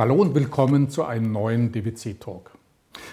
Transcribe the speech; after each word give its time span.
Hallo 0.00 0.14
und 0.14 0.34
willkommen 0.34 0.88
zu 0.88 1.04
einem 1.04 1.30
neuen 1.30 1.72
DWC-Talk. 1.72 2.52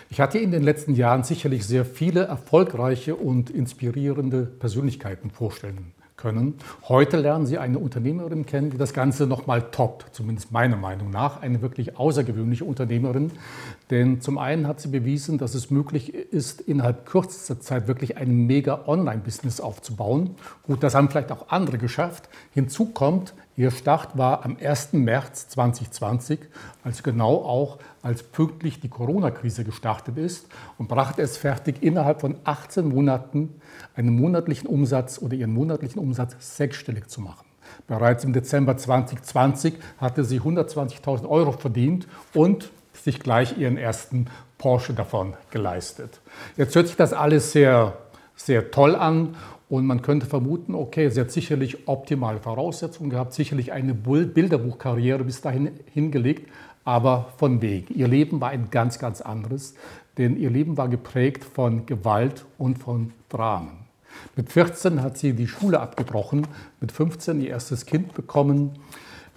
Ich 0.09 0.21
hatte 0.21 0.39
in 0.39 0.51
den 0.51 0.63
letzten 0.63 0.95
Jahren 0.95 1.23
sicherlich 1.23 1.65
sehr 1.65 1.83
viele 1.83 2.21
erfolgreiche 2.21 3.17
und 3.17 3.49
inspirierende 3.49 4.43
Persönlichkeiten 4.43 5.29
vorstellen 5.29 5.91
können. 6.15 6.55
Heute 6.87 7.17
lernen 7.17 7.45
Sie 7.45 7.57
eine 7.57 7.77
Unternehmerin 7.77 8.45
kennen, 8.45 8.69
die 8.69 8.77
das 8.77 8.93
Ganze 8.93 9.27
nochmal 9.27 9.63
toppt, 9.69 10.15
zumindest 10.15 10.53
meiner 10.53 10.77
Meinung 10.77 11.09
nach. 11.09 11.41
Eine 11.41 11.61
wirklich 11.61 11.97
außergewöhnliche 11.97 12.63
Unternehmerin. 12.63 13.31
Denn 13.89 14.21
zum 14.21 14.37
einen 14.37 14.65
hat 14.65 14.79
sie 14.79 14.87
bewiesen, 14.87 15.37
dass 15.37 15.55
es 15.55 15.69
möglich 15.69 16.13
ist, 16.13 16.61
innerhalb 16.61 17.05
kürzester 17.05 17.59
Zeit 17.59 17.89
wirklich 17.89 18.15
ein 18.15 18.47
mega 18.47 18.85
Online-Business 18.87 19.59
aufzubauen. 19.59 20.37
Gut, 20.63 20.83
das 20.83 20.95
haben 20.95 21.09
vielleicht 21.09 21.33
auch 21.33 21.49
andere 21.49 21.79
geschafft. 21.79 22.29
Hinzu 22.53 22.85
kommt, 22.85 23.33
Ihr 23.57 23.71
Start 23.71 24.15
war 24.15 24.45
am 24.45 24.55
1. 24.63 24.93
März 24.93 25.49
2020, 25.49 26.41
also 26.83 27.01
genau 27.01 27.37
auch 27.37 27.79
als 28.03 28.21
pünktlich 28.21 28.79
die 28.79 28.87
Corona-Krise 28.87 29.63
gestartet 29.63 30.15
ist 30.19 30.45
und 30.77 30.87
brachte 30.87 31.23
es 31.23 31.37
fertig, 31.37 31.81
innerhalb 31.81 32.21
von 32.21 32.35
18 32.43 32.87
Monaten 32.87 33.59
einen 33.95 34.15
monatlichen 34.15 34.67
Umsatz 34.67 35.19
oder 35.19 35.33
ihren 35.33 35.55
monatlichen 35.55 35.99
Umsatz 35.99 36.35
sechsstellig 36.39 37.07
zu 37.07 37.19
machen. 37.19 37.47
Bereits 37.87 38.23
im 38.23 38.31
Dezember 38.31 38.77
2020 38.77 39.73
hatte 39.97 40.23
sie 40.23 40.39
120.000 40.39 41.27
Euro 41.27 41.51
verdient 41.51 42.07
und 42.35 42.69
sich 42.93 43.19
gleich 43.19 43.57
ihren 43.57 43.77
ersten 43.77 44.27
Porsche 44.59 44.93
davon 44.93 45.33
geleistet. 45.49 46.21
Jetzt 46.57 46.75
hört 46.75 46.87
sich 46.87 46.95
das 46.95 47.11
alles 47.11 47.53
sehr, 47.53 47.97
sehr 48.35 48.69
toll 48.69 48.95
an 48.95 49.35
und 49.69 49.85
man 49.85 50.01
könnte 50.01 50.25
vermuten, 50.25 50.75
okay, 50.75 51.09
sie 51.09 51.19
hat 51.19 51.31
sicherlich 51.31 51.87
optimale 51.87 52.39
Voraussetzungen 52.39 53.09
gehabt, 53.09 53.33
sicherlich 53.33 53.73
eine 53.73 53.93
Bilderbuchkarriere 53.93 55.23
bis 55.23 55.41
dahin 55.41 55.71
hingelegt, 55.93 56.49
aber 56.85 57.33
von 57.37 57.61
wegen. 57.61 57.93
Ihr 57.93 58.07
Leben 58.07 58.39
war 58.39 58.49
ein 58.49 58.69
ganz, 58.71 58.97
ganz 58.97 59.19
anderes, 59.19 59.75
denn 60.17 60.37
ihr 60.37 60.49
Leben 60.49 60.77
war 60.77 60.87
geprägt 60.87 61.43
von 61.43 61.85
Gewalt 61.85 62.45
und 62.57 62.79
von 62.79 63.11
Dramen. 63.27 63.87
Mit 64.35 64.51
14 64.51 65.01
hat 65.01 65.17
sie 65.17 65.33
die 65.33 65.47
Schule 65.47 65.79
abgebrochen, 65.79 66.47
mit 66.79 66.91
15 66.91 67.41
ihr 67.41 67.49
erstes 67.49 67.85
Kind 67.85 68.13
bekommen, 68.13 68.79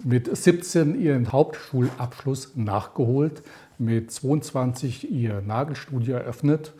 mit 0.03 0.35
17 0.35 0.99
ihren 0.99 1.31
Hauptschulabschluss 1.31 2.53
nachgeholt, 2.55 3.43
mit 3.77 4.11
22 4.11 5.11
ihr 5.11 5.41
Nagelstudio 5.41 6.15
eröffnet 6.15 6.73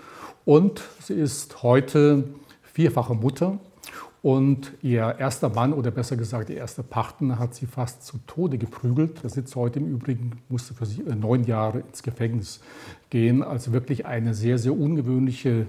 und 0.46 0.82
sie 1.02 1.14
ist 1.14 1.64
heute 1.64 2.24
vierfache 2.74 3.14
Mutter 3.14 3.60
und 4.22 4.74
ihr 4.84 5.16
erster 5.18 5.50
Mann 5.50 5.74
oder 5.74 5.90
besser 5.90 6.16
gesagt 6.16 6.50
ihr 6.50 6.58
erster 6.58 6.84
Partner 6.84 7.40
hat 7.40 7.56
sie 7.56 7.66
fast 7.66 8.06
zu 8.06 8.20
Tode 8.28 8.60
geprügelt. 8.60 9.24
Er 9.24 9.30
sitzt 9.30 9.56
heute 9.56 9.80
im 9.80 9.88
Übrigen, 9.88 10.34
musste 10.48 10.76
für 10.76 10.86
sie 10.86 11.02
äh, 11.02 11.16
neun 11.16 11.44
Jahre 11.44 11.80
ins 11.80 12.04
Gefängnis 12.04 12.62
gehen. 13.10 13.42
Also 13.42 13.74
wirklich 13.74 14.06
eine 14.06 14.36
sehr, 14.36 14.60
sehr 14.60 14.74
ungewöhnliche 14.74 15.66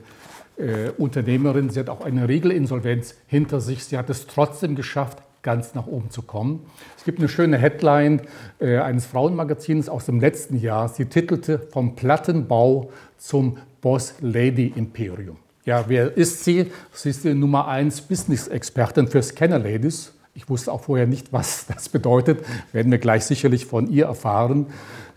äh, 0.59 0.91
Unternehmerin. 0.98 1.70
Sie 1.70 1.81
hat 1.81 1.89
auch 1.89 2.03
eine 2.03 2.28
Regelinsolvenz 2.28 3.14
hinter 3.27 3.61
sich. 3.61 3.84
Sie 3.84 3.97
hat 3.97 4.11
es 4.11 4.27
trotzdem 4.27 4.77
geschafft, 4.77 5.22
ganz 5.42 5.75
nach 5.75 5.87
oben 5.87 6.11
zu 6.11 6.20
kommen. 6.20 6.61
Es 6.98 7.05
gibt 7.05 7.20
eine 7.20 7.28
schöne 7.28 7.56
Headline 7.56 8.20
äh, 8.61 8.78
eines 8.78 9.06
Frauenmagazins 9.06 9.89
aus 9.89 10.05
dem 10.05 10.20
letzten 10.20 10.59
Jahr. 10.59 10.91
Sie 10.91 11.06
titelte 11.06 11.59
Vom 11.59 11.97
Plattenbau 11.97 12.91
zum 13.16 13.56
Boss 13.81 14.14
Lady 14.20 14.75
Imperium. 14.77 15.39
Ja, 15.64 15.84
wer 15.86 16.16
ist 16.16 16.42
sie? 16.42 16.72
Sie 16.92 17.10
ist 17.10 17.22
die 17.22 17.34
Nummer 17.34 17.68
1 17.68 18.00
Business-Expertin 18.02 19.06
für 19.06 19.22
Scanner-Ladies. 19.22 20.12
Ich 20.34 20.48
wusste 20.48 20.72
auch 20.72 20.80
vorher 20.80 21.06
nicht, 21.06 21.32
was 21.32 21.66
das 21.72 21.88
bedeutet, 21.88 22.44
werden 22.72 22.91
wir 22.91 22.98
gleich 22.98 23.24
sicherlich 23.24 23.66
von 23.66 23.88
ihr 23.88 24.06
erfahren. 24.06 24.66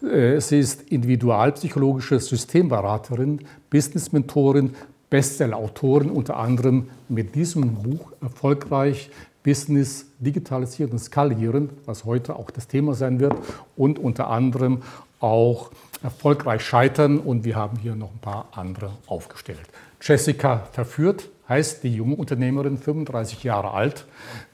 Äh, 0.03 0.39
sie 0.39 0.59
ist 0.59 0.83
individualpsychologische 0.83 2.19
Systemberaterin, 2.19 3.39
Business-Mentorin, 3.71 4.75
Bestseller-Autorin, 5.09 6.11
unter 6.11 6.37
anderem 6.37 6.89
mit 7.09 7.33
diesem 7.33 7.73
Buch 7.73 8.11
erfolgreich 8.21 9.09
Business 9.41 10.05
digitalisieren 10.19 10.91
und 10.91 10.99
skalieren, 10.99 11.71
was 11.85 12.05
heute 12.05 12.35
auch 12.35 12.51
das 12.51 12.67
Thema 12.67 12.93
sein 12.93 13.19
wird, 13.19 13.33
und 13.75 13.97
unter 13.97 14.29
anderem 14.29 14.83
auch 15.19 15.71
erfolgreich 16.03 16.61
scheitern. 16.61 17.17
Und 17.17 17.45
wir 17.45 17.55
haben 17.55 17.79
hier 17.79 17.95
noch 17.95 18.11
ein 18.11 18.19
paar 18.19 18.49
andere 18.51 18.91
aufgestellt. 19.07 19.67
Jessica 20.01 20.67
verführt, 20.71 21.29
heißt 21.47 21.83
die 21.83 21.93
junge 21.93 22.15
Unternehmerin, 22.15 22.77
35 22.77 23.43
Jahre 23.43 23.71
alt. 23.71 24.05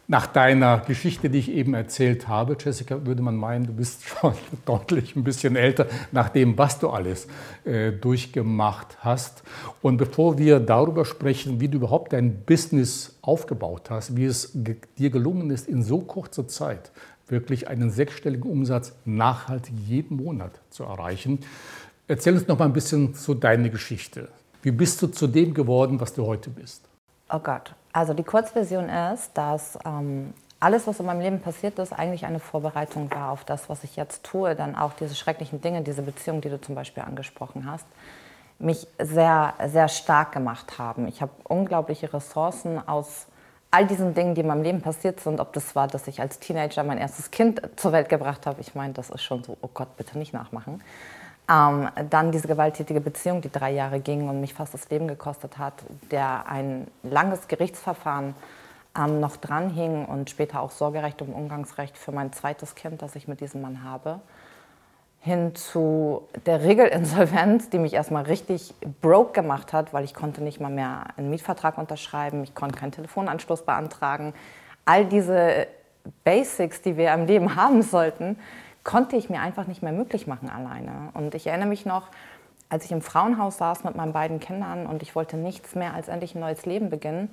Nach 0.07 0.27
deiner 0.27 0.79
Geschichte, 0.79 1.29
die 1.29 1.39
ich 1.39 1.51
eben 1.51 1.73
erzählt 1.73 2.27
habe, 2.27 2.57
Jessica, 2.59 3.05
würde 3.05 3.21
man 3.21 3.37
meinen, 3.37 3.65
du 3.65 3.73
bist 3.73 4.03
schon 4.07 4.33
deutlich 4.65 5.15
ein 5.15 5.23
bisschen 5.23 5.55
älter, 5.55 5.87
nach 6.11 6.27
dem, 6.27 6.57
was 6.57 6.79
du 6.79 6.89
alles 6.89 7.27
äh, 7.63 7.93
durchgemacht 7.93 8.97
hast. 8.99 9.43
Und 9.81 9.95
bevor 9.95 10.37
wir 10.37 10.59
darüber 10.59 11.05
sprechen, 11.05 11.61
wie 11.61 11.69
du 11.69 11.77
überhaupt 11.77 12.11
dein 12.11 12.43
Business 12.43 13.17
aufgebaut 13.21 13.89
hast, 13.89 14.17
wie 14.17 14.25
es 14.25 14.51
ge 14.53 14.75
dir 14.97 15.11
gelungen 15.11 15.49
ist, 15.49 15.69
in 15.69 15.81
so 15.81 15.99
kurzer 15.99 16.45
Zeit 16.47 16.91
wirklich 17.27 17.69
einen 17.69 17.89
sechsstelligen 17.89 18.51
Umsatz 18.51 18.93
nachhaltig 19.05 19.73
jeden 19.87 20.17
Monat 20.17 20.59
zu 20.69 20.83
erreichen, 20.83 21.39
erzähl 22.09 22.33
uns 22.33 22.47
noch 22.47 22.59
mal 22.59 22.65
ein 22.65 22.73
bisschen 22.73 23.13
so 23.13 23.33
deine 23.33 23.69
Geschichte. 23.69 24.27
Wie 24.61 24.71
bist 24.71 25.01
du 25.01 25.07
zu 25.07 25.27
dem 25.27 25.53
geworden, 25.53 25.99
was 25.99 26.13
du 26.13 26.25
heute 26.25 26.49
bist? 26.49 26.83
Oh 27.29 27.39
Gott. 27.39 27.73
Also 27.93 28.13
die 28.13 28.23
Kurzversion 28.23 28.89
ist, 28.89 29.31
dass 29.33 29.77
ähm, 29.85 30.33
alles, 30.59 30.85
was 30.85 30.99
in 30.99 31.05
meinem 31.07 31.21
Leben 31.21 31.39
passiert 31.39 31.79
ist, 31.79 31.91
eigentlich 31.91 32.25
eine 32.25 32.39
Vorbereitung 32.39 33.09
war 33.11 33.31
auf 33.31 33.43
das, 33.43 33.69
was 33.69 33.83
ich 33.83 33.95
jetzt 33.95 34.23
tue. 34.23 34.55
Dann 34.55 34.75
auch 34.75 34.93
diese 34.93 35.15
schrecklichen 35.15 35.61
Dinge, 35.61 35.81
diese 35.81 36.03
Beziehung, 36.03 36.41
die 36.41 36.49
du 36.49 36.61
zum 36.61 36.75
Beispiel 36.75 37.03
angesprochen 37.03 37.69
hast, 37.69 37.85
mich 38.59 38.87
sehr, 38.99 39.55
sehr 39.67 39.87
stark 39.87 40.31
gemacht 40.31 40.77
haben. 40.77 41.07
Ich 41.07 41.21
habe 41.21 41.31
unglaubliche 41.43 42.13
Ressourcen 42.13 42.77
aus 42.87 43.25
all 43.71 43.87
diesen 43.87 44.13
Dingen, 44.13 44.35
die 44.35 44.41
in 44.41 44.47
meinem 44.47 44.61
Leben 44.61 44.81
passiert 44.81 45.19
sind. 45.19 45.39
Ob 45.39 45.53
das 45.53 45.75
war, 45.75 45.87
dass 45.87 46.07
ich 46.07 46.21
als 46.21 46.39
Teenager 46.39 46.83
mein 46.83 46.99
erstes 46.99 47.31
Kind 47.31 47.61
zur 47.77 47.93
Welt 47.93 48.09
gebracht 48.09 48.45
habe. 48.45 48.61
Ich 48.61 48.75
meine, 48.75 48.93
das 48.93 49.09
ist 49.09 49.23
schon 49.23 49.43
so, 49.43 49.57
oh 49.61 49.69
Gott, 49.73 49.97
bitte 49.97 50.17
nicht 50.19 50.33
nachmachen. 50.33 50.81
Ähm, 51.49 51.89
dann 52.09 52.31
diese 52.31 52.47
gewalttätige 52.47 53.01
Beziehung, 53.01 53.41
die 53.41 53.51
drei 53.51 53.71
Jahre 53.71 53.99
ging 53.99 54.29
und 54.29 54.39
mich 54.39 54.53
fast 54.53 54.73
das 54.73 54.89
Leben 54.89 55.07
gekostet 55.07 55.57
hat, 55.57 55.73
der 56.11 56.47
ein 56.47 56.87
langes 57.03 57.47
Gerichtsverfahren 57.47 58.35
ähm, 58.97 59.19
noch 59.19 59.37
dranhing 59.37 60.05
und 60.05 60.29
später 60.29 60.61
auch 60.61 60.71
Sorgerecht 60.71 61.21
und 61.21 61.33
Umgangsrecht 61.33 61.97
für 61.97 62.11
mein 62.11 62.31
zweites 62.33 62.75
Kind, 62.75 63.01
das 63.01 63.15
ich 63.15 63.27
mit 63.27 63.41
diesem 63.41 63.61
Mann 63.61 63.83
habe, 63.83 64.19
hin 65.19 65.53
zu 65.55 66.27
der 66.45 66.63
Regelinsolvenz, 66.63 67.69
die 67.69 67.79
mich 67.79 67.93
erstmal 67.93 68.23
richtig 68.23 68.73
broke 69.01 69.33
gemacht 69.33 69.71
hat, 69.71 69.93
weil 69.93 70.03
ich 70.03 70.13
konnte 70.13 70.43
nicht 70.43 70.59
mal 70.59 70.71
mehr 70.71 71.05
einen 71.15 71.29
Mietvertrag 71.29 71.77
unterschreiben, 71.77 72.43
ich 72.43 72.55
konnte 72.55 72.79
keinen 72.79 72.91
Telefonanschluss 72.91 73.63
beantragen. 73.63 74.33
All 74.85 75.05
diese 75.05 75.67
Basics, 76.23 76.81
die 76.81 76.97
wir 76.97 77.13
im 77.13 77.27
Leben 77.27 77.55
haben 77.55 77.83
sollten, 77.83 78.37
konnte 78.83 79.15
ich 79.15 79.29
mir 79.29 79.41
einfach 79.41 79.67
nicht 79.67 79.83
mehr 79.83 79.91
möglich 79.91 80.27
machen 80.27 80.49
alleine. 80.49 81.09
Und 81.13 81.35
ich 81.35 81.47
erinnere 81.47 81.69
mich 81.69 81.85
noch, 81.85 82.09
als 82.69 82.85
ich 82.85 82.91
im 82.91 83.01
Frauenhaus 83.01 83.57
saß 83.57 83.83
mit 83.83 83.95
meinen 83.95 84.13
beiden 84.13 84.39
Kindern 84.39 84.87
und 84.87 85.01
ich 85.03 85.15
wollte 85.15 85.37
nichts 85.37 85.75
mehr 85.75 85.93
als 85.93 86.07
endlich 86.07 86.35
ein 86.35 86.41
neues 86.41 86.65
Leben 86.65 86.89
beginnen. 86.89 87.29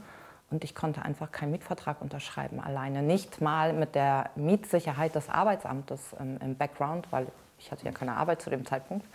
Und 0.50 0.64
ich 0.64 0.74
konnte 0.74 1.02
einfach 1.02 1.30
keinen 1.30 1.52
Mietvertrag 1.52 2.00
unterschreiben 2.00 2.58
alleine. 2.58 3.02
Nicht 3.02 3.40
mal 3.40 3.74
mit 3.74 3.94
der 3.94 4.30
Mietsicherheit 4.34 5.14
des 5.14 5.28
Arbeitsamtes 5.28 6.14
im, 6.18 6.38
im 6.38 6.56
Background, 6.56 7.06
weil 7.10 7.26
ich 7.58 7.70
hatte 7.70 7.84
ja 7.84 7.92
keine 7.92 8.16
Arbeit 8.16 8.40
zu 8.40 8.48
dem 8.48 8.64
Zeitpunkt. 8.64 9.06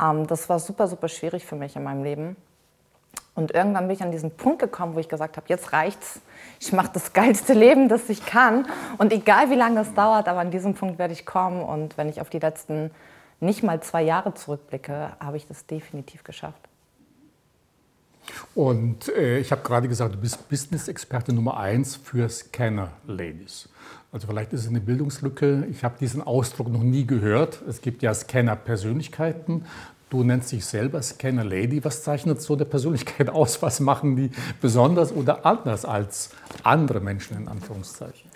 Ähm, 0.00 0.26
das 0.26 0.48
war 0.48 0.58
super, 0.58 0.88
super 0.88 1.08
schwierig 1.08 1.44
für 1.44 1.56
mich 1.56 1.76
in 1.76 1.84
meinem 1.84 2.02
Leben. 2.02 2.36
Und 3.34 3.52
irgendwann 3.52 3.88
bin 3.88 3.96
ich 3.96 4.02
an 4.02 4.12
diesen 4.12 4.30
Punkt 4.30 4.60
gekommen, 4.60 4.94
wo 4.94 5.00
ich 5.00 5.08
gesagt 5.08 5.36
habe, 5.36 5.46
jetzt 5.48 5.72
reicht's. 5.72 6.20
Ich 6.60 6.72
mache 6.72 6.90
das 6.92 7.12
geilste 7.12 7.52
Leben, 7.54 7.88
das 7.88 8.08
ich 8.08 8.24
kann. 8.24 8.66
Und 8.98 9.12
egal 9.12 9.50
wie 9.50 9.56
lange 9.56 9.80
es 9.80 9.92
dauert, 9.94 10.28
aber 10.28 10.40
an 10.40 10.50
diesem 10.50 10.74
Punkt 10.74 10.98
werde 10.98 11.12
ich 11.12 11.26
kommen. 11.26 11.62
Und 11.62 11.98
wenn 11.98 12.08
ich 12.08 12.20
auf 12.20 12.30
die 12.30 12.38
letzten 12.38 12.90
nicht 13.40 13.62
mal 13.62 13.80
zwei 13.80 14.02
Jahre 14.02 14.34
zurückblicke, 14.34 15.16
habe 15.20 15.36
ich 15.36 15.46
das 15.46 15.66
definitiv 15.66 16.22
geschafft. 16.22 16.68
Und 18.54 19.08
äh, 19.08 19.38
ich 19.38 19.52
habe 19.52 19.62
gerade 19.62 19.88
gesagt, 19.88 20.14
du 20.14 20.18
bist 20.18 20.48
Business-Experte 20.48 21.32
Nummer 21.32 21.58
eins 21.58 21.96
für 21.96 22.28
Scanner-Ladies. 22.28 23.68
Also 24.12 24.28
vielleicht 24.28 24.52
ist 24.52 24.60
es 24.60 24.68
eine 24.68 24.80
Bildungslücke. 24.80 25.66
Ich 25.70 25.82
habe 25.82 25.96
diesen 25.98 26.22
Ausdruck 26.22 26.68
noch 26.68 26.82
nie 26.82 27.06
gehört. 27.06 27.60
Es 27.68 27.82
gibt 27.82 28.02
ja 28.02 28.14
Scanner-Persönlichkeiten. 28.14 29.66
Du 30.14 30.22
nennst 30.22 30.52
dich 30.52 30.64
selber 30.64 31.02
Scanner 31.02 31.42
Lady. 31.42 31.84
Was 31.84 32.04
zeichnet 32.04 32.40
so 32.40 32.54
der 32.54 32.66
Persönlichkeit 32.66 33.28
aus? 33.34 33.60
Was 33.62 33.80
machen 33.80 34.14
die 34.14 34.30
besonders 34.60 35.10
oder 35.12 35.44
anders 35.44 35.84
als 35.84 36.30
andere 36.62 37.00
Menschen 37.00 37.36
in 37.36 37.48
Anführungszeichen? 37.48 38.30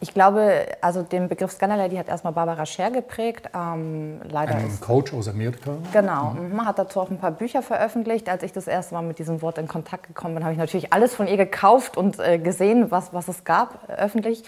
Ich 0.00 0.12
glaube, 0.12 0.66
also 0.82 1.02
den 1.02 1.28
Begriff 1.28 1.50
Scanner 1.52 1.78
Lady 1.78 1.96
hat 1.96 2.08
erstmal 2.08 2.34
Barbara 2.34 2.66
Scher 2.66 2.90
geprägt. 2.90 3.48
Ähm, 3.54 4.20
leider 4.28 4.56
ein 4.56 4.66
ist, 4.66 4.82
Coach 4.82 5.14
aus 5.14 5.28
Amerika. 5.28 5.78
Genau, 5.94 6.32
mhm. 6.32 6.52
mhm. 6.52 6.66
hat 6.66 6.78
dazu 6.78 7.00
auch 7.00 7.10
ein 7.10 7.18
paar 7.18 7.32
Bücher 7.32 7.62
veröffentlicht. 7.62 8.28
Als 8.28 8.42
ich 8.42 8.52
das 8.52 8.66
erste 8.66 8.94
Mal 8.94 9.00
mit 9.00 9.18
diesem 9.18 9.40
Wort 9.40 9.56
in 9.56 9.66
Kontakt 9.66 10.08
gekommen 10.08 10.34
bin, 10.34 10.44
habe 10.44 10.52
ich 10.52 10.58
natürlich 10.58 10.92
alles 10.92 11.14
von 11.14 11.26
ihr 11.26 11.38
gekauft 11.38 11.96
und 11.96 12.20
äh, 12.20 12.38
gesehen, 12.38 12.90
was, 12.90 13.14
was 13.14 13.28
es 13.28 13.44
gab 13.44 13.88
öffentlich. 13.88 14.44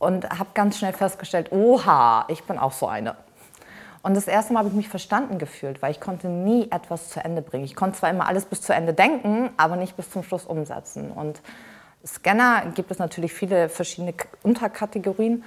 Und 0.00 0.28
habe 0.30 0.48
ganz 0.52 0.78
schnell 0.78 0.92
festgestellt, 0.92 1.52
oha, 1.52 2.24
ich 2.26 2.42
bin 2.42 2.58
auch 2.58 2.72
so 2.72 2.88
eine. 2.88 3.14
Und 4.06 4.14
das 4.14 4.28
erste 4.28 4.52
Mal 4.52 4.60
habe 4.60 4.68
ich 4.68 4.74
mich 4.76 4.88
verstanden 4.88 5.36
gefühlt, 5.36 5.82
weil 5.82 5.90
ich 5.90 5.98
konnte 5.98 6.28
nie 6.28 6.70
etwas 6.70 7.10
zu 7.10 7.24
Ende 7.24 7.42
bringen. 7.42 7.64
Ich 7.64 7.74
konnte 7.74 7.98
zwar 7.98 8.08
immer 8.08 8.28
alles 8.28 8.44
bis 8.44 8.62
zu 8.62 8.72
Ende 8.72 8.92
denken, 8.94 9.50
aber 9.56 9.74
nicht 9.74 9.96
bis 9.96 10.12
zum 10.12 10.22
Schluss 10.22 10.44
umsetzen. 10.46 11.10
Und 11.10 11.40
Scanner 12.06 12.66
gibt 12.76 12.92
es 12.92 13.00
natürlich 13.00 13.32
viele 13.32 13.68
verschiedene 13.68 14.14
Unterkategorien. 14.44 15.42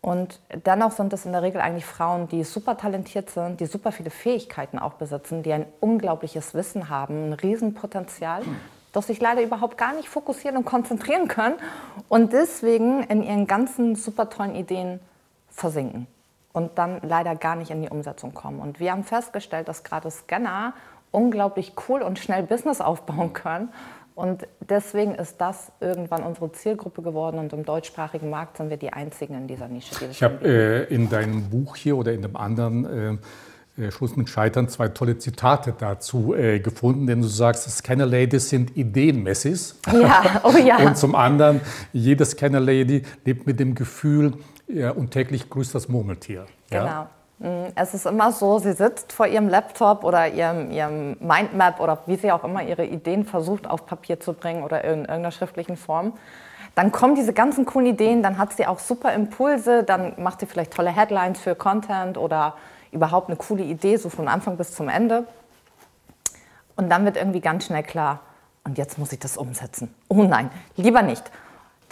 Und 0.00 0.40
dennoch 0.66 0.90
sind 0.90 1.12
es 1.12 1.26
in 1.26 1.30
der 1.30 1.42
Regel 1.42 1.60
eigentlich 1.60 1.84
Frauen, 1.84 2.26
die 2.26 2.42
super 2.42 2.76
talentiert 2.76 3.30
sind, 3.30 3.60
die 3.60 3.66
super 3.66 3.92
viele 3.92 4.10
Fähigkeiten 4.10 4.80
auch 4.80 4.94
besitzen, 4.94 5.44
die 5.44 5.52
ein 5.52 5.66
unglaubliches 5.78 6.54
Wissen 6.54 6.88
haben, 6.88 7.28
ein 7.28 7.32
Riesenpotenzial, 7.34 8.42
das 8.92 9.06
sich 9.06 9.20
leider 9.20 9.42
überhaupt 9.42 9.78
gar 9.78 9.94
nicht 9.94 10.08
fokussieren 10.08 10.56
und 10.56 10.64
konzentrieren 10.64 11.28
können 11.28 11.54
und 12.08 12.32
deswegen 12.32 13.04
in 13.04 13.22
ihren 13.22 13.46
ganzen 13.46 13.94
super 13.94 14.28
tollen 14.28 14.56
Ideen 14.56 14.98
versinken 15.52 16.08
und 16.52 16.78
dann 16.78 17.00
leider 17.02 17.34
gar 17.34 17.56
nicht 17.56 17.70
in 17.70 17.82
die 17.82 17.88
Umsetzung 17.88 18.34
kommen. 18.34 18.60
Und 18.60 18.80
wir 18.80 18.92
haben 18.92 19.04
festgestellt, 19.04 19.68
dass 19.68 19.84
gerade 19.84 20.10
Scanner 20.10 20.74
unglaublich 21.10 21.74
cool 21.88 22.02
und 22.02 22.18
schnell 22.18 22.42
Business 22.42 22.80
aufbauen 22.80 23.32
können 23.32 23.68
und 24.14 24.46
deswegen 24.60 25.14
ist 25.14 25.40
das 25.40 25.72
irgendwann 25.80 26.22
unsere 26.22 26.52
Zielgruppe 26.52 27.02
geworden 27.02 27.38
und 27.38 27.52
im 27.52 27.64
deutschsprachigen 27.64 28.28
Markt 28.28 28.58
sind 28.58 28.68
wir 28.68 28.76
die 28.76 28.92
Einzigen 28.92 29.34
in 29.34 29.46
dieser 29.46 29.68
Nische. 29.68 29.94
Die 30.00 30.04
ich 30.06 30.22
habe 30.22 30.46
äh, 30.46 30.94
in 30.94 31.08
deinem 31.08 31.48
Buch 31.48 31.76
hier 31.76 31.96
oder 31.96 32.12
in 32.12 32.20
dem 32.20 32.36
anderen 32.36 33.20
äh, 33.78 33.82
äh, 33.82 33.90
Schluss 33.90 34.14
mit 34.16 34.28
Scheitern 34.28 34.68
zwei 34.68 34.88
tolle 34.88 35.16
Zitate 35.16 35.74
dazu 35.78 36.34
äh, 36.34 36.60
gefunden, 36.60 37.06
denn 37.06 37.22
du 37.22 37.28
sagst, 37.28 37.70
Scanner 37.70 38.04
Ladies 38.04 38.50
sind 38.50 38.76
Ideenmessis. 38.76 39.80
Ja, 39.90 40.42
oh 40.44 40.58
ja. 40.58 40.76
und 40.86 40.98
zum 40.98 41.14
anderen, 41.14 41.62
jede 41.94 42.26
Scanner 42.26 42.60
Lady 42.60 43.04
lebt 43.24 43.46
mit 43.46 43.58
dem 43.58 43.74
Gefühl 43.74 44.34
ja, 44.72 44.90
und 44.90 45.10
täglich 45.10 45.50
grüßt 45.50 45.74
das 45.74 45.88
Murmeltier. 45.88 46.46
Genau. 46.70 47.06
Mm, 47.38 47.72
es 47.74 47.94
ist 47.94 48.06
immer 48.06 48.32
so, 48.32 48.58
sie 48.58 48.72
sitzt 48.72 49.12
vor 49.12 49.26
ihrem 49.26 49.48
Laptop 49.48 50.04
oder 50.04 50.28
ihrem, 50.28 50.70
ihrem 50.70 51.16
Mindmap 51.20 51.80
oder 51.80 51.98
wie 52.06 52.16
sie 52.16 52.32
auch 52.32 52.44
immer 52.44 52.62
ihre 52.62 52.84
Ideen 52.86 53.24
versucht 53.24 53.68
auf 53.68 53.86
Papier 53.86 54.20
zu 54.20 54.32
bringen 54.32 54.62
oder 54.62 54.82
in 54.84 55.00
irgendeiner 55.00 55.30
schriftlichen 55.30 55.76
Form. 55.76 56.14
Dann 56.74 56.90
kommen 56.90 57.14
diese 57.14 57.34
ganzen 57.34 57.66
coolen 57.66 57.86
Ideen, 57.86 58.22
dann 58.22 58.38
hat 58.38 58.54
sie 58.54 58.66
auch 58.66 58.78
super 58.78 59.12
Impulse, 59.12 59.84
dann 59.84 60.14
macht 60.16 60.40
sie 60.40 60.46
vielleicht 60.46 60.72
tolle 60.72 60.90
Headlines 60.90 61.40
für 61.40 61.54
Content 61.54 62.16
oder 62.16 62.54
überhaupt 62.92 63.28
eine 63.28 63.36
coole 63.36 63.62
Idee, 63.62 63.96
so 63.96 64.08
von 64.08 64.26
Anfang 64.26 64.56
bis 64.56 64.72
zum 64.72 64.88
Ende. 64.88 65.26
Und 66.76 66.88
dann 66.88 67.04
wird 67.04 67.18
irgendwie 67.18 67.40
ganz 67.40 67.66
schnell 67.66 67.82
klar, 67.82 68.20
und 68.64 68.78
jetzt 68.78 68.96
muss 68.96 69.12
ich 69.12 69.18
das 69.18 69.36
umsetzen. 69.36 69.94
Oh 70.08 70.22
nein, 70.22 70.50
lieber 70.76 71.02
nicht 71.02 71.30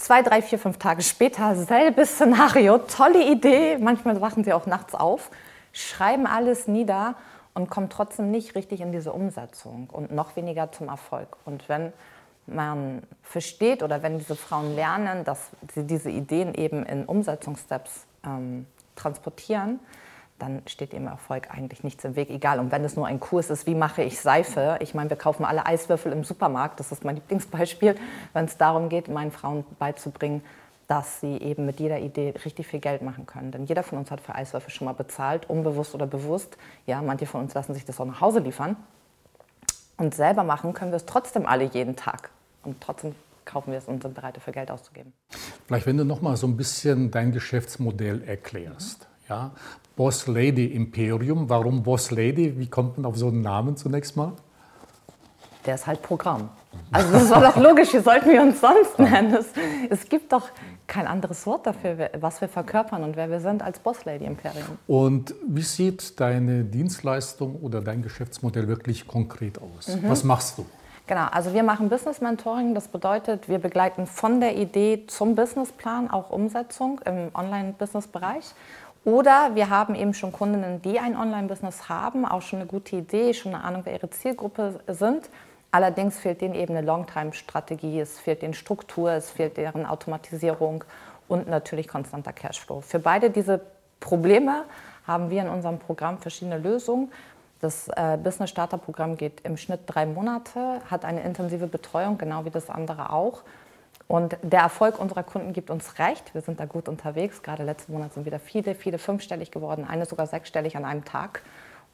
zwei, 0.01 0.23
drei, 0.23 0.43
vier, 0.43 0.59
fünf 0.59 0.79
Tage 0.79 1.03
später, 1.03 1.55
selbes 1.55 2.15
Szenario, 2.15 2.79
tolle 2.79 3.31
Idee. 3.31 3.77
Manchmal 3.79 4.21
wachen 4.21 4.45
sie 4.45 4.53
auch 4.53 4.67
nachts 4.67 4.95
auf, 4.95 5.31
schreiben 5.73 6.27
alles 6.27 6.67
nieder 6.67 7.15
und 7.55 7.69
kommen 7.71 7.91
trotzdem 7.91 8.31
nicht 8.31 8.55
richtig 8.55 8.81
in 8.81 8.93
diese 8.93 9.13
Umsetzung 9.13 9.89
und 9.91 10.11
noch 10.11 10.37
weniger 10.37 10.73
zum 10.73 10.89
Erfolg. 10.89 11.37
Und 11.45 11.69
wenn 11.69 11.93
man 12.47 13.03
versteht 13.23 13.83
oder 13.83 14.03
wenn 14.03 14.19
diese 14.19 14.37
Frauen 14.37 14.75
lernen, 14.75 15.25
dass 15.25 15.51
sie 15.75 15.87
diese 15.87 16.11
Ideen 16.11 16.55
eben 16.55 16.85
in 16.85 17.05
Umsetzungssteps 17.05 18.07
ähm, 18.25 18.67
transportieren, 18.97 19.81
dann 20.41 20.63
steht 20.67 20.93
dem 20.93 21.07
Erfolg 21.07 21.51
eigentlich 21.51 21.85
nichts 21.85 22.05
im 22.05 22.17
Weg, 22.17 22.31
egal. 22.31 22.59
Und 22.59 22.73
wenn 22.73 22.85
es 22.85 22.97
nur 22.97 23.07
ein 23.07 23.21
Kurs 23.21 23.51
ist, 23.51 23.67
wie 23.67 23.75
mache 23.75 24.03
ich 24.03 24.21
Seife? 24.21 24.79
Ich 24.81 24.95
meine, 24.95 25.11
wir 25.11 25.17
kaufen 25.17 25.45
alle 25.45 25.67
Eiswürfel 25.67 26.13
im 26.13 26.25
Supermarkt, 26.25 26.81
das 26.81 26.93
ist 26.93 27.05
mein 27.05 27.15
Lieblingsbeispiel, 27.17 27.97
wenn 28.33 28.45
es 28.45 28.57
darum 28.57 28.89
geht, 28.89 29.09
meinen 29.09 29.31
Frauen 29.31 29.65
beizubringen, 29.79 30.43
dass 30.89 31.21
sie 31.21 31.37
eben 31.37 31.67
mit 31.67 31.79
jeder 31.79 32.01
Idee 32.01 32.35
richtig 32.45 32.67
viel 32.67 32.81
Geld 32.81 33.03
machen 33.03 33.25
können. 33.25 33.53
Denn 33.53 33.67
jeder 33.67 33.85
von 33.85 33.99
uns 33.99 34.11
hat 34.11 34.21
für 34.21 34.35
Eiswürfel 34.35 34.71
schon 34.71 34.87
mal 34.87 34.95
bezahlt, 34.95 35.49
unbewusst 35.49 35.95
oder 35.95 36.07
bewusst. 36.07 36.57
Ja, 36.87 37.01
manche 37.01 37.27
von 37.27 37.43
uns 37.43 37.55
lassen 37.55 37.75
sich 37.75 37.85
das 37.85 38.01
auch 38.01 38.07
nach 38.07 38.21
Hause 38.21 38.41
liefern. 38.41 38.77
Und 39.99 40.15
selber 40.15 40.43
machen 40.43 40.73
können 40.73 40.91
wir 40.91 40.97
es 40.97 41.07
trotzdem 41.07 41.47
alle 41.47 41.65
jeden 41.65 41.95
Tag. 41.95 42.31
Und 42.65 42.81
trotzdem 42.81 43.15
kaufen 43.45 43.71
wir 43.71 43.79
es 43.79 43.87
und 43.87 44.03
sind 44.03 44.15
bereit, 44.15 44.37
dafür 44.37 44.53
Geld 44.53 44.71
auszugeben. 44.71 45.13
Vielleicht, 45.67 45.87
wenn 45.87 45.97
du 45.97 46.05
noch 46.05 46.23
mal 46.23 46.37
so 46.37 46.47
ein 46.47 46.57
bisschen 46.57 47.11
dein 47.11 47.33
Geschäftsmodell 47.33 48.23
erklärst. 48.25 49.07
Ja, 49.29 49.53
Boss 50.01 50.27
Lady 50.29 50.65
Imperium. 50.65 51.51
Warum 51.51 51.83
Boss 51.83 52.11
Lady? 52.11 52.59
Wie 52.59 52.69
kommt 52.69 52.97
man 52.97 53.05
auf 53.05 53.19
so 53.19 53.29
einen 53.29 53.43
Namen 53.43 53.77
zunächst 53.77 54.17
mal? 54.17 54.33
Der 55.67 55.75
ist 55.75 55.87
halt 55.87 56.01
Programm. 56.01 56.49
Also 56.91 57.13
das 57.13 57.29
war 57.29 57.43
doch 57.43 57.63
logisch, 57.63 57.93
wie 57.93 57.99
sollten 57.99 58.31
wir 58.31 58.41
uns 58.41 58.63
sonst 58.63 58.99
nennen? 58.99 59.35
Es, 59.35 59.49
es, 59.91 60.09
gibt 60.09 60.33
doch 60.33 60.49
kein 60.87 61.07
anderes 61.07 61.45
Wort 61.45 61.67
dafür, 61.67 62.09
was 62.19 62.41
wir 62.41 62.49
verkörpern 62.49 63.05
und 63.05 63.15
wer 63.15 63.29
wir 63.29 63.41
sind 63.41 63.63
als 63.63 63.79
Boss 63.79 64.07
Lady 64.07 64.25
Imperium. 64.25 64.79
Und 64.87 65.35
wie 65.47 65.61
sieht 65.61 66.19
deine 66.19 66.65
Dienstleistung 66.65 67.57
oder 67.57 67.83
dein 67.83 68.01
Geschäftsmodell 68.01 68.69
wirklich 68.69 69.07
konkret 69.07 69.59
aus? 69.61 69.89
Mhm. 69.89 70.09
Was 70.09 70.25
machst 70.25 70.57
du? 70.57 70.65
Genau, 71.11 71.27
also 71.27 71.53
wir 71.53 71.65
machen 71.65 71.91
Business 71.91 72.23
Mentoring. 72.23 72.75
Das 72.75 72.89
bedeutet, 72.89 73.49
wir 73.51 73.59
begleiten 73.59 74.07
von 74.07 74.41
der 74.41 74.57
Idee 74.57 75.05
zum 75.09 75.35
Businessplan 75.35 76.09
auch 76.09 76.31
Umsetzung 76.31 77.01
im 77.05 77.31
Online-Business-Bereich. 77.35 78.55
Oder 79.05 79.55
wir 79.55 79.71
haben 79.71 79.95
eben 79.95 80.13
schon 80.13 80.31
Kundinnen, 80.31 80.83
die 80.83 80.99
ein 80.99 81.17
Online-Business 81.17 81.89
haben, 81.89 82.27
auch 82.27 82.43
schon 82.43 82.61
eine 82.61 82.69
gute 82.69 82.97
Idee, 82.97 83.33
schon 83.33 83.55
eine 83.55 83.65
Ahnung, 83.65 83.83
wer 83.85 83.95
ihre 83.95 84.11
Zielgruppe 84.11 84.81
sind. 84.89 85.31
Allerdings 85.73 86.19
fehlt 86.19 86.41
denen 86.41 86.55
eben 86.55 86.77
eine 86.77 86.87
Long-Time-Strategie, 86.87 88.01
es 88.01 88.19
fehlt 88.19 88.43
denen 88.43 88.55
Struktur, 88.55 89.13
es 89.13 89.31
fehlt 89.31 89.57
deren 89.57 89.87
Automatisierung 89.87 90.85
und 91.29 91.49
natürlich 91.49 91.89
konstanter 91.89 92.33
Cashflow. 92.33 92.81
Für 92.81 92.99
beide 92.99 93.31
diese 93.31 93.61
Probleme 94.01 94.65
haben 95.07 95.31
wir 95.31 95.43
in 95.43 95.49
unserem 95.49 95.79
Programm 95.79 96.19
verschiedene 96.19 96.59
Lösungen. 96.59 97.11
Das 97.61 97.89
äh, 97.89 98.19
Business 98.23 98.51
Starter 98.51 98.79
Programm 98.79 99.17
geht 99.17 99.43
im 99.43 99.57
Schnitt 99.57 99.81
drei 99.87 100.07
Monate, 100.07 100.81
hat 100.91 101.05
eine 101.05 101.23
intensive 101.23 101.67
Betreuung, 101.67 102.19
genau 102.19 102.45
wie 102.45 102.51
das 102.51 102.69
andere 102.69 103.13
auch. 103.13 103.43
Und 104.11 104.37
der 104.43 104.59
Erfolg 104.59 104.99
unserer 104.99 105.23
Kunden 105.23 105.53
gibt 105.53 105.71
uns 105.71 106.01
recht. 106.01 106.35
Wir 106.35 106.41
sind 106.41 106.59
da 106.59 106.65
gut 106.65 106.89
unterwegs. 106.89 107.45
Gerade 107.45 107.63
letzten 107.63 107.93
Monat 107.93 108.13
sind 108.13 108.27
wieder 108.27 108.41
viele, 108.41 108.75
viele 108.75 108.99
fünfstellig 108.99 109.53
geworden, 109.53 109.87
eine 109.89 110.05
sogar 110.05 110.27
sechsstellig 110.27 110.77
an 110.77 110.85
einem 110.85 111.05
Tag. 111.05 111.43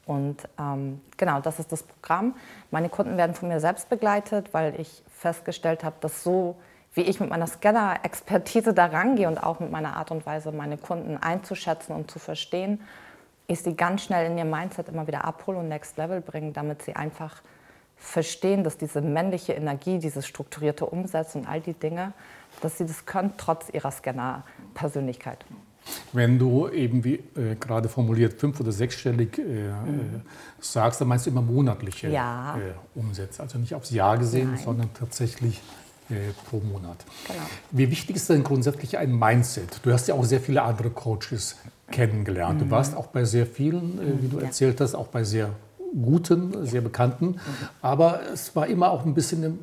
Und 0.07 0.37
ähm, 0.59 0.99
genau, 1.17 1.41
das 1.41 1.59
ist 1.59 1.71
das 1.71 1.83
Programm. 1.83 2.33
Meine 2.71 2.89
Kunden 2.89 3.17
werden 3.17 3.35
von 3.35 3.49
mir 3.49 3.59
selbst 3.59 3.87
begleitet, 3.87 4.51
weil 4.51 4.79
ich 4.79 5.03
festgestellt 5.15 5.83
habe, 5.83 5.97
dass 6.01 6.23
so 6.23 6.55
wie 6.95 7.01
ich 7.01 7.19
mit 7.19 7.29
meiner 7.29 7.45
Scanner-Expertise 7.45 8.73
da 8.73 8.87
rangehe 8.87 9.27
und 9.27 9.37
auch 9.37 9.59
mit 9.59 9.69
meiner 9.69 9.95
Art 9.95 10.09
und 10.09 10.25
Weise, 10.25 10.51
meine 10.51 10.79
Kunden 10.79 11.17
einzuschätzen 11.17 11.95
und 11.95 12.09
zu 12.09 12.17
verstehen, 12.17 12.81
ich 13.45 13.61
sie 13.61 13.75
ganz 13.75 14.01
schnell 14.01 14.31
in 14.31 14.39
ihr 14.39 14.45
Mindset 14.45 14.89
immer 14.89 15.05
wieder 15.05 15.23
abhole 15.23 15.59
und 15.59 15.67
Next 15.67 15.97
Level 15.97 16.21
bringe, 16.21 16.51
damit 16.51 16.81
sie 16.81 16.95
einfach 16.95 17.43
verstehen, 17.97 18.63
dass 18.63 18.77
diese 18.77 19.01
männliche 19.01 19.53
Energie, 19.53 19.99
dieses 19.99 20.25
strukturierte 20.27 20.85
Umsetzen 20.85 21.41
und 21.41 21.47
all 21.47 21.61
die 21.61 21.73
Dinge, 21.73 22.13
dass 22.61 22.77
sie 22.77 22.85
das 22.85 23.05
können, 23.05 23.33
trotz 23.37 23.69
ihrer 23.73 23.91
Scanner-Persönlichkeit. 23.91 25.45
Wenn 26.11 26.37
du 26.37 26.67
eben, 26.69 27.03
wie 27.03 27.15
äh, 27.15 27.55
gerade 27.59 27.87
formuliert, 27.87 28.33
fünf- 28.33 28.59
oder 28.59 28.71
sechsstellig 28.71 29.37
äh, 29.37 29.41
mhm. 29.41 30.21
sagst, 30.59 30.99
dann 30.99 31.07
meinst 31.07 31.25
du 31.25 31.29
immer 31.29 31.41
monatliche 31.41 32.09
ja. 32.09 32.57
äh, 32.57 32.99
Umsätze. 32.99 33.41
Also 33.41 33.57
nicht 33.57 33.73
aufs 33.73 33.91
Jahr 33.91 34.17
gesehen, 34.17 34.51
Nein. 34.51 34.63
sondern 34.63 34.93
tatsächlich 34.93 35.61
äh, 36.09 36.15
pro 36.49 36.59
Monat. 36.59 37.05
Genau. 37.27 37.39
Wie 37.71 37.89
wichtig 37.89 38.17
ist 38.17 38.29
denn 38.29 38.43
grundsätzlich 38.43 38.97
ein 38.97 39.17
Mindset? 39.17 39.79
Du 39.83 39.93
hast 39.93 40.07
ja 40.07 40.15
auch 40.15 40.25
sehr 40.25 40.41
viele 40.41 40.61
andere 40.61 40.89
Coaches 40.89 41.55
kennengelernt. 41.89 42.59
Mhm. 42.59 42.65
Du 42.65 42.71
warst 42.71 42.95
auch 42.95 43.07
bei 43.07 43.23
sehr 43.23 43.45
vielen, 43.45 43.99
äh, 43.99 44.21
wie 44.21 44.27
du 44.27 44.39
ja. 44.39 44.45
erzählt 44.45 44.81
hast, 44.81 44.93
auch 44.93 45.07
bei 45.07 45.23
sehr 45.23 45.51
guten, 45.93 46.65
sehr 46.65 46.81
bekannten. 46.81 47.37
Aber 47.81 48.21
es 48.33 48.55
war 48.55 48.67
immer 48.67 48.91
auch 48.91 49.05
ein 49.05 49.13
bisschen 49.13 49.43
eine 49.43 49.57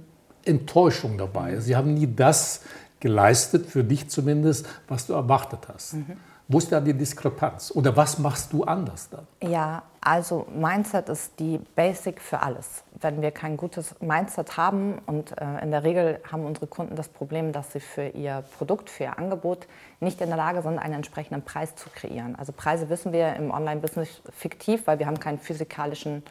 Enttäuschung 0.45 1.19
dabei. 1.19 1.61
Sie 1.61 1.77
haben 1.77 1.95
nie 1.95 2.07
das 2.15 2.63
geleistet, 3.01 3.67
für 3.67 3.85
dich 3.85 4.09
zumindest, 4.09 4.67
was 4.89 5.07
du 5.07 5.13
erwartet 5.13 5.61
hast. 5.73 5.95
Mhm. 5.95 6.17
Wo 6.47 6.59
ist 6.59 6.71
da 6.71 6.81
die 6.81 6.93
Diskrepanz? 6.93 7.73
Oder 7.75 7.97
was 7.97 8.19
machst 8.19 8.53
du 8.53 8.65
anders 8.65 9.09
dann? 9.09 9.27
Ja, 9.43 9.83
also 10.03 10.47
Mindset 10.55 11.09
ist 11.09 11.41
die 11.41 11.59
Basic 11.75 12.21
für 12.21 12.41
alles. 12.41 12.85
Wenn 13.01 13.23
wir 13.23 13.31
kein 13.31 13.57
gutes 13.57 13.99
Mindset 14.01 14.59
haben 14.59 14.99
und 15.07 15.33
äh, 15.41 15.63
in 15.63 15.71
der 15.71 15.85
Regel 15.85 16.21
haben 16.31 16.45
unsere 16.45 16.67
Kunden 16.67 16.97
das 16.97 17.09
Problem, 17.09 17.53
dass 17.53 17.73
sie 17.73 17.81
für 17.81 18.09
ihr 18.09 18.45
Produkt, 18.59 18.91
für 18.91 19.05
ihr 19.05 19.19
Angebot 19.19 19.67
nicht 20.01 20.21
in 20.21 20.29
der 20.29 20.37
Lage 20.37 20.61
sind, 20.61 20.79
einen 20.79 20.95
entsprechenden 20.95 21.43
Preis 21.43 21.77
zu 21.77 21.89
kreieren. 21.89 22.37
Also 22.37 22.53
Preise 22.53 22.91
wissen 22.91 23.15
wir 23.15 23.35
im 23.37 23.51
Online-Business 23.51 24.21
fiktiv, 24.31 24.87
weil 24.87 24.99
wir 24.99 25.07
haben 25.07 25.19
keinen 25.19 25.39
physikalischen 25.39 26.23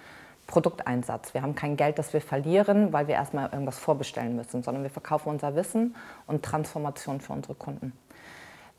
Produkteinsatz. 0.46 1.34
Wir 1.34 1.42
haben 1.42 1.56
kein 1.56 1.76
Geld, 1.76 1.98
das 1.98 2.14
wir 2.14 2.22
verlieren, 2.22 2.94
weil 2.94 3.08
wir 3.08 3.16
erstmal 3.16 3.50
irgendwas 3.52 3.80
vorbestellen 3.80 4.36
müssen, 4.36 4.62
sondern 4.62 4.84
wir 4.84 4.92
verkaufen 4.92 5.30
unser 5.30 5.56
Wissen 5.56 5.96
und 6.28 6.44
Transformation 6.44 7.20
für 7.20 7.34
unsere 7.34 7.56
Kunden. 7.56 7.94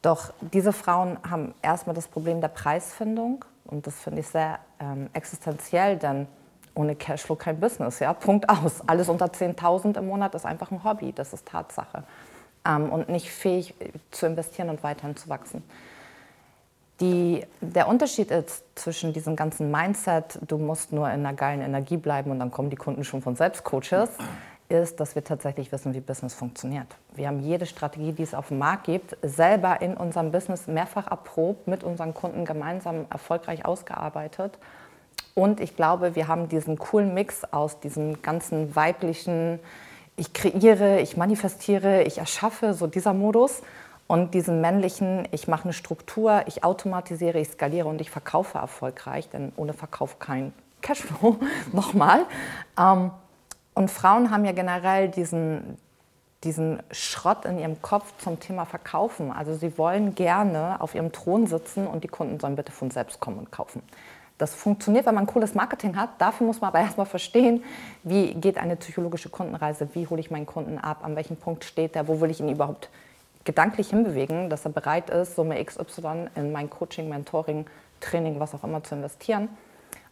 Doch 0.05 0.35
diese 0.41 0.75
Frauen 0.75 1.17
haben 1.29 1.55
erstmal 1.63 1.95
das 1.95 2.09
Problem 2.09 2.43
der 2.43 2.49
Preisfindung 2.49 3.43
und 3.65 3.87
das 3.87 3.95
finde 3.95 4.21
ich 4.21 4.29
sehr 4.29 4.59
ähm, 4.79 5.09
existenziell, 5.15 5.97
denn 5.97 6.29
ohne 6.75 6.95
Cashflow 6.95 7.37
kein 7.37 7.59
Business, 7.59 8.01
ja, 8.01 8.13
Punkt 8.13 8.51
aus. 8.51 8.87
Alles 8.87 9.09
unter 9.09 9.27
10.000 9.27 9.97
im 9.97 10.07
Monat 10.09 10.35
ist 10.35 10.45
einfach 10.45 10.71
ein 10.71 10.85
Hobby, 10.85 11.15
das 11.15 11.33
ist 11.33 11.47
Tatsache 11.47 12.05
ähm, 12.67 12.91
und 12.91 13.09
nicht 13.09 13.31
fähig 13.31 13.75
zu 14.11 14.27
investieren 14.27 14.69
und 14.69 14.83
weiterhin 14.83 15.17
zu 15.17 15.31
wachsen. 15.31 15.63
Die, 17.01 17.43
der 17.63 17.89
Unterschied 17.89 18.31
ist 18.31 18.63
zwischen 18.75 19.15
diesem 19.15 19.37
ganzen 19.37 19.71
Mindset, 19.71 20.39
du 20.47 20.59
musst 20.59 20.93
nur 20.93 21.07
in 21.07 21.21
einer 21.21 21.33
geilen 21.33 21.63
Energie 21.63 21.97
bleiben 21.97 22.31
und 22.31 22.41
dann 22.41 22.51
kommen 22.51 22.69
die 22.69 22.77
Kunden 22.77 23.05
schon 23.05 23.23
von 23.23 23.37
selbst 23.37 23.65
Coaches, 23.65 24.11
ist, 24.69 25.01
dass 25.01 25.15
wir 25.15 25.25
tatsächlich 25.25 25.71
wissen, 25.73 25.95
wie 25.95 26.01
Business 26.01 26.35
funktioniert. 26.35 26.87
Wir 27.15 27.29
haben 27.29 27.41
jede 27.41 27.67
Strategie, 27.67 28.13
die 28.13 28.23
es 28.23 28.35
auf 28.35 28.49
dem 28.49 28.59
Markt 28.59 28.85
gibt, 28.85 29.17
selber 29.23 29.81
in 29.83 29.97
unserem 29.97 30.33
Business 30.33 30.67
mehrfach 30.67 31.11
erprobt, 31.11 31.67
mit 31.67 31.85
unseren 31.85 32.15
Kunden 32.15 32.45
gemeinsam 32.45 33.07
erfolgreich 33.11 33.65
ausgearbeitet. 33.65 34.59
Und 35.35 35.61
ich 35.61 35.77
glaube, 35.77 36.15
wir 36.15 36.29
haben 36.29 36.49
diesen 36.49 36.79
coolen 36.79 37.13
Mix 37.13 37.45
aus 37.45 37.81
diesem 37.81 38.23
ganzen 38.23 38.75
weiblichen, 38.75 39.59
ich 40.17 40.33
kreiere, 40.33 41.01
ich 41.01 41.17
manifestiere, 41.17 42.03
ich 42.05 42.19
erschaffe, 42.19 42.73
so 42.73 42.87
dieser 42.87 43.13
Modus 43.13 43.63
und 44.07 44.35
diesen 44.35 44.61
männlichen, 44.61 45.27
ich 45.33 45.49
mache 45.49 45.65
eine 45.65 45.73
Struktur, 45.73 46.45
ich 46.47 46.63
automatisiere, 46.63 47.41
ich 47.41 47.49
skaliere 47.49 47.89
und 47.89 48.01
ich 48.01 48.11
verkaufe 48.11 48.59
erfolgreich, 48.59 49.29
denn 49.29 49.53
ohne 49.57 49.73
Verkauf 49.73 50.19
kein 50.19 50.53
Cashflow, 50.83 51.39
nochmal. 51.73 52.27
Ähm, 52.79 53.11
und 53.75 53.91
Frauen 53.91 54.31
haben 54.31 54.45
ja 54.45 54.53
generell 54.53 55.09
diesen, 55.09 55.79
diesen 56.45 56.81
Schrott 56.91 57.45
in 57.45 57.59
ihrem 57.59 57.83
Kopf 57.83 58.13
zum 58.19 58.39
Thema 58.39 58.65
Verkaufen. 58.65 59.33
Also 59.33 59.55
sie 59.55 59.77
wollen 59.79 60.15
gerne 60.15 60.81
auf 60.81 60.95
ihrem 60.95 61.13
Thron 61.13 61.47
sitzen 61.47 61.87
und 61.87 62.05
die 62.05 62.09
Kunden 62.09 62.39
sollen 62.39 62.57
bitte 62.57 62.73
von 62.73 62.91
selbst 62.91 63.21
kommen 63.21 63.39
und 63.39 63.51
kaufen. 63.51 63.83
Das 64.39 64.55
funktioniert, 64.55 65.07
wenn 65.07 65.15
man 65.15 65.27
cooles 65.27 65.55
Marketing 65.55 65.97
hat. 65.97 66.11
Dafür 66.19 66.47
muss 66.47 66.61
man 66.61 66.69
aber 66.69 66.81
erstmal 66.85 67.07
verstehen, 67.07 67.65
wie 68.03 68.35
geht 68.35 68.59
eine 68.59 68.77
psychologische 68.77 69.29
Kundenreise, 69.29 69.89
wie 69.95 70.07
hole 70.07 70.21
ich 70.21 70.31
meinen 70.31 70.47
Kunden 70.47 70.79
ab, 70.79 70.99
an 71.03 71.17
welchem 71.17 71.37
Punkt 71.37 71.65
steht 71.65 71.97
er, 71.97 72.09
wo 72.09 72.21
will 72.21 72.31
ich 72.31 72.41
ihn 72.41 72.49
überhaupt 72.49 72.91
gedanklich 73.45 73.91
hinbewegen, 73.91 74.49
dass 74.49 74.65
er 74.65 74.71
bereit 74.71 75.11
ist, 75.11 75.37
Summe 75.37 75.63
XY 75.63 76.29
in 76.35 76.51
mein 76.51 76.71
Coaching, 76.71 77.09
Mentoring, 77.09 77.67
Training, 78.01 78.41
was 78.41 78.55
auch 78.55 78.65
immer 78.65 78.83
zu 78.83 78.95
investieren. 78.95 79.49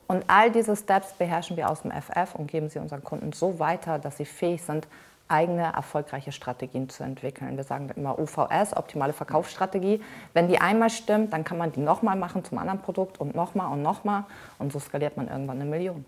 Und 0.06 0.25
all 0.26 0.50
diese 0.50 0.76
Steps 0.76 1.14
beherrschen 1.14 1.56
wir 1.56 1.71
aus 1.71 1.82
dem 1.82 1.90
FF 1.90 2.35
und 2.35 2.47
geben 2.50 2.68
sie 2.68 2.78
unseren 2.78 3.02
Kunden 3.02 3.32
so 3.32 3.59
weiter, 3.59 3.99
dass 3.99 4.16
sie 4.16 4.25
fähig 4.25 4.62
sind, 4.62 4.87
eigene 5.28 5.73
erfolgreiche 5.73 6.32
Strategien 6.32 6.88
zu 6.88 7.02
entwickeln. 7.02 7.56
Wir 7.56 7.64
sagen 7.64 7.88
immer 7.97 8.18
UVS, 8.18 8.76
optimale 8.76 9.12
Verkaufsstrategie. 9.12 10.02
Wenn 10.35 10.49
die 10.49 10.61
einmal 10.61 10.90
stimmt, 10.90 11.32
dann 11.32 11.44
kann 11.44 11.59
man 11.59 11.73
die 11.73 11.80
nochmal 11.80 12.16
machen 12.16 12.44
zum 12.44 12.59
anderen 12.59 12.80
Produkt 12.80 13.18
und 13.18 13.35
nochmal 13.35 13.73
und 13.73 13.82
nochmal. 13.82 14.25
Und 14.59 14.73
so 14.73 14.78
skaliert 14.78 15.16
man 15.16 15.28
irgendwann 15.28 15.61
eine 15.61 15.71
Million. 15.71 16.04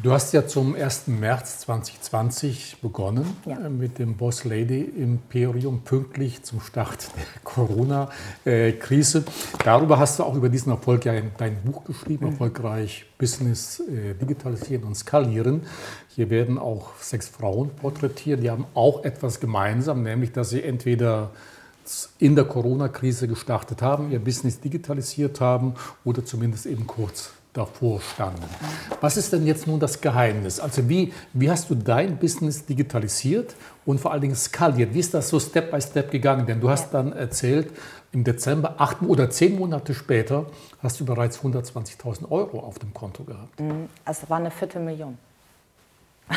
Du 0.00 0.10
hast 0.10 0.32
ja 0.32 0.46
zum 0.46 0.74
1. 0.74 1.08
März 1.08 1.60
2020 1.60 2.78
begonnen 2.80 3.26
ja. 3.44 3.58
Äh, 3.58 3.68
mit 3.68 3.98
dem 3.98 4.16
Boss 4.16 4.44
Lady 4.44 4.80
Imperium, 4.80 5.82
pünktlich 5.82 6.42
zum 6.44 6.62
Start 6.62 7.08
der 7.16 7.24
Corona-Krise. 7.44 9.24
Darüber 9.62 9.98
hast 9.98 10.18
du 10.18 10.24
auch 10.24 10.34
über 10.34 10.48
diesen 10.48 10.72
Erfolg 10.72 11.04
ja 11.04 11.12
dein 11.36 11.60
Buch 11.62 11.84
geschrieben, 11.84 12.24
mhm. 12.24 12.32
Erfolgreich 12.32 13.04
Business 13.18 13.80
äh, 13.80 14.14
digitalisieren 14.14 14.84
und 14.84 14.94
skalieren. 14.94 15.62
Hier 16.08 16.30
werden 16.30 16.58
auch 16.58 16.96
sechs 16.98 17.28
Frauen 17.28 17.68
porträtiert, 17.76 18.42
die 18.42 18.50
haben 18.50 18.64
auch 18.72 19.04
etwas 19.04 19.40
gemeinsam, 19.40 20.02
nämlich 20.02 20.32
dass 20.32 20.50
sie 20.50 20.62
entweder 20.62 21.32
in 22.18 22.34
der 22.34 22.44
Corona-Krise 22.44 23.28
gestartet 23.28 23.82
haben, 23.82 24.10
ihr 24.10 24.20
Business 24.20 24.58
digitalisiert 24.58 25.40
haben 25.40 25.74
oder 26.04 26.24
zumindest 26.24 26.64
eben 26.64 26.86
kurz 26.86 27.32
davor 27.52 28.00
standen. 28.00 28.44
Was 29.00 29.16
ist 29.16 29.32
denn 29.32 29.46
jetzt 29.46 29.66
nun 29.66 29.78
das 29.78 30.00
Geheimnis? 30.00 30.58
Also 30.58 30.88
wie, 30.88 31.12
wie 31.32 31.50
hast 31.50 31.68
du 31.68 31.74
dein 31.74 32.16
Business 32.16 32.64
digitalisiert 32.64 33.54
und 33.84 34.00
vor 34.00 34.12
allen 34.12 34.22
Dingen 34.22 34.36
skaliert? 34.36 34.94
Wie 34.94 35.00
ist 35.00 35.12
das 35.12 35.28
so 35.28 35.38
Step 35.38 35.70
by 35.70 35.80
Step 35.80 36.10
gegangen? 36.10 36.46
Denn 36.46 36.60
du 36.60 36.70
hast 36.70 36.92
dann 36.94 37.12
erzählt, 37.12 37.70
im 38.12 38.24
Dezember, 38.24 38.76
acht 38.78 39.02
oder 39.02 39.30
zehn 39.30 39.58
Monate 39.58 39.94
später, 39.94 40.46
hast 40.82 41.00
du 41.00 41.04
bereits 41.04 41.40
120.000 41.40 42.30
Euro 42.30 42.60
auf 42.60 42.78
dem 42.78 42.92
Konto 42.92 43.24
gehabt. 43.24 43.58
Mhm. 43.60 43.88
Es 44.04 44.28
war 44.28 44.38
eine 44.38 44.50
Viertelmillion. 44.50 45.18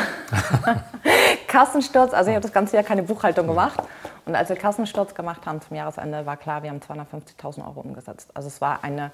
Kassensturz, 1.47 2.13
also 2.13 2.29
ich 2.29 2.35
habe 2.35 2.43
das 2.43 2.53
ganze 2.53 2.75
Jahr 2.75 2.83
keine 2.83 3.03
Buchhaltung 3.03 3.47
gemacht. 3.47 3.81
Und 4.25 4.35
als 4.35 4.49
wir 4.49 4.55
Kassensturz 4.55 5.13
gemacht 5.13 5.45
haben 5.45 5.61
zum 5.61 5.77
Jahresende, 5.77 6.25
war 6.25 6.37
klar, 6.37 6.63
wir 6.63 6.71
haben 6.71 6.79
250.000 6.79 7.65
Euro 7.65 7.81
umgesetzt. 7.81 8.29
Also 8.33 8.47
es 8.47 8.59
war 8.59 8.83
eine 8.83 9.11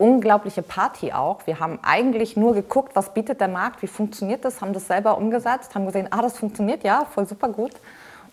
unglaubliche 0.00 0.62
Party 0.62 1.12
auch. 1.12 1.46
Wir 1.46 1.60
haben 1.60 1.78
eigentlich 1.82 2.34
nur 2.34 2.54
geguckt, 2.54 2.96
was 2.96 3.12
bietet 3.12 3.40
der 3.40 3.48
Markt, 3.48 3.82
wie 3.82 3.86
funktioniert 3.86 4.46
das, 4.46 4.62
haben 4.62 4.72
das 4.72 4.86
selber 4.86 5.18
umgesetzt, 5.18 5.74
haben 5.74 5.84
gesehen, 5.84 6.08
ah, 6.10 6.22
das 6.22 6.38
funktioniert, 6.38 6.82
ja, 6.84 7.04
voll 7.04 7.26
super 7.26 7.50
gut. 7.50 7.72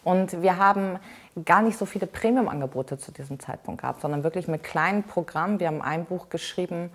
Und 0.06 0.42
wir 0.42 0.58
haben 0.58 0.98
gar 1.44 1.62
nicht 1.62 1.78
so 1.78 1.86
viele 1.86 2.08
Premium-Angebote 2.08 2.98
zu 2.98 3.12
diesem 3.12 3.38
Zeitpunkt 3.42 3.82
gehabt, 3.82 4.00
sondern 4.00 4.24
wirklich 4.24 4.48
mit 4.48 4.64
kleinen 4.64 5.04
Programmen. 5.04 5.60
Wir 5.60 5.68
haben 5.68 5.82
ein 5.82 6.06
Buch 6.06 6.30
geschrieben, 6.30 6.90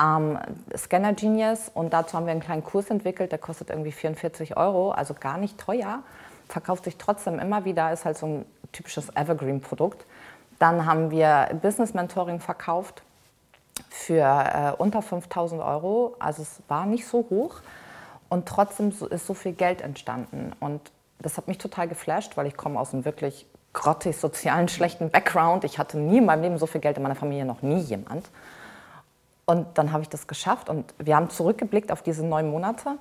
ähm, 0.00 0.38
Scanner 0.76 1.14
Genius, 1.14 1.68
und 1.74 1.92
dazu 1.92 2.16
haben 2.16 2.26
wir 2.26 2.32
einen 2.32 2.40
kleinen 2.40 2.62
Kurs 2.62 2.90
entwickelt, 2.90 3.32
der 3.32 3.40
kostet 3.40 3.70
irgendwie 3.70 3.92
44 3.92 4.56
Euro, 4.56 4.92
also 4.92 5.14
gar 5.14 5.38
nicht 5.38 5.58
teuer, 5.58 6.04
verkauft 6.48 6.84
sich 6.84 6.98
trotzdem 6.98 7.40
immer 7.40 7.64
wieder, 7.64 7.92
ist 7.92 8.04
halt 8.04 8.16
so 8.16 8.26
ein 8.26 8.44
typisches 8.70 9.08
Evergreen-Produkt. 9.16 10.06
Dann 10.60 10.86
haben 10.86 11.10
wir 11.10 11.48
Business 11.60 11.94
Mentoring 11.94 12.38
verkauft, 12.38 13.02
für 13.94 14.24
äh, 14.24 14.72
unter 14.76 15.02
5000 15.02 15.62
Euro. 15.62 16.16
Also 16.18 16.42
es 16.42 16.60
war 16.66 16.84
nicht 16.84 17.06
so 17.06 17.26
hoch 17.30 17.60
und 18.28 18.46
trotzdem 18.46 18.92
ist 19.10 19.26
so 19.26 19.34
viel 19.34 19.52
Geld 19.52 19.82
entstanden. 19.82 20.52
Und 20.58 20.80
das 21.20 21.36
hat 21.36 21.46
mich 21.46 21.58
total 21.58 21.86
geflasht, 21.86 22.36
weil 22.36 22.46
ich 22.46 22.56
komme 22.56 22.78
aus 22.78 22.92
einem 22.92 23.04
wirklich 23.04 23.46
grottig 23.72 24.16
sozialen, 24.16 24.68
schlechten 24.76 25.10
Background. 25.10 25.62
Ich 25.62 25.78
hatte 25.78 25.98
nie 25.98 26.18
in 26.18 26.26
meinem 26.26 26.42
Leben 26.42 26.58
so 26.58 26.66
viel 26.66 26.80
Geld 26.80 26.96
in 26.96 27.04
meiner 27.04 27.14
Familie, 27.14 27.44
noch 27.44 27.62
nie 27.62 27.78
jemand. 27.78 28.28
Und 29.46 29.78
dann 29.78 29.92
habe 29.92 30.02
ich 30.02 30.08
das 30.08 30.26
geschafft 30.26 30.68
und 30.68 30.92
wir 30.98 31.14
haben 31.14 31.30
zurückgeblickt 31.30 31.92
auf 31.92 32.02
diese 32.02 32.24
neun 32.24 32.50
Monate 32.50 32.98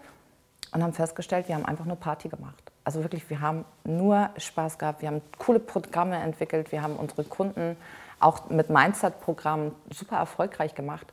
und 0.73 0.83
haben 0.83 0.93
festgestellt, 0.93 1.47
wir 1.47 1.55
haben 1.55 1.65
einfach 1.65 1.85
nur 1.85 1.95
Party 1.95 2.29
gemacht. 2.29 2.71
Also 2.83 3.01
wirklich, 3.01 3.27
wir 3.29 3.39
haben 3.39 3.65
nur 3.83 4.29
Spaß 4.37 4.77
gehabt, 4.77 5.01
wir 5.01 5.07
haben 5.07 5.21
coole 5.39 5.59
Programme 5.59 6.17
entwickelt, 6.17 6.71
wir 6.71 6.83
haben 6.83 6.97
unsere 6.97 7.23
Kunden 7.23 7.77
auch 8.19 8.49
mit 8.49 8.69
Mindset-Programmen 8.69 9.73
super 9.91 10.17
erfolgreich 10.17 10.75
gemacht. 10.75 11.07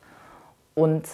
Und 0.75 1.07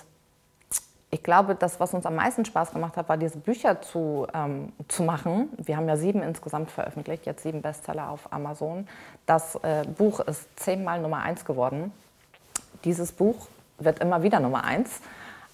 ich 1.10 1.24
glaube, 1.24 1.56
das, 1.56 1.80
was 1.80 1.94
uns 1.94 2.06
am 2.06 2.16
meisten 2.16 2.44
Spaß 2.44 2.72
gemacht 2.72 2.98
hat, 2.98 3.08
war 3.08 3.18
diese 3.18 3.38
Bücher 3.38 3.82
zu, 3.82 4.28
ähm, 4.34 4.74
zu 4.90 5.04
machen. 5.04 5.50
Wir 5.58 5.78
haben 5.78 5.88
ja 5.88 5.96
sieben 5.96 6.22
insgesamt 6.22 6.70
veröffentlicht, 6.70 7.26
jetzt 7.26 7.44
sieben 7.44 7.62
Bestseller 7.62 8.10
auf 8.10 8.32
Amazon. 8.34 8.88
Das 9.26 9.56
äh, 9.56 9.86
Buch 9.98 10.20
ist 10.20 10.48
zehnmal 10.58 11.02
Nummer 11.02 11.22
eins 11.22 11.46
geworden. 11.46 11.94
Dieses 12.84 13.14
Buch 13.14 13.48
wird 13.80 14.00
immer 14.00 14.22
wieder 14.22 14.42
Nummer 14.42 14.66
eins. 14.66 15.00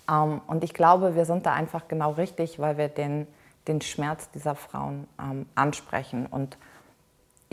Ähm, 0.09 0.41
und 0.47 0.63
ich 0.63 0.73
glaube, 0.73 1.15
wir 1.15 1.25
sind 1.25 1.45
da 1.45 1.53
einfach 1.53 1.87
genau 1.87 2.11
richtig, 2.11 2.59
weil 2.59 2.77
wir 2.79 2.87
den, 2.87 3.27
den 3.67 3.79
Schmerz 3.81 4.31
dieser 4.31 4.55
Frauen 4.55 5.07
ähm, 5.19 5.45
ansprechen. 5.53 6.25
Und 6.25 6.57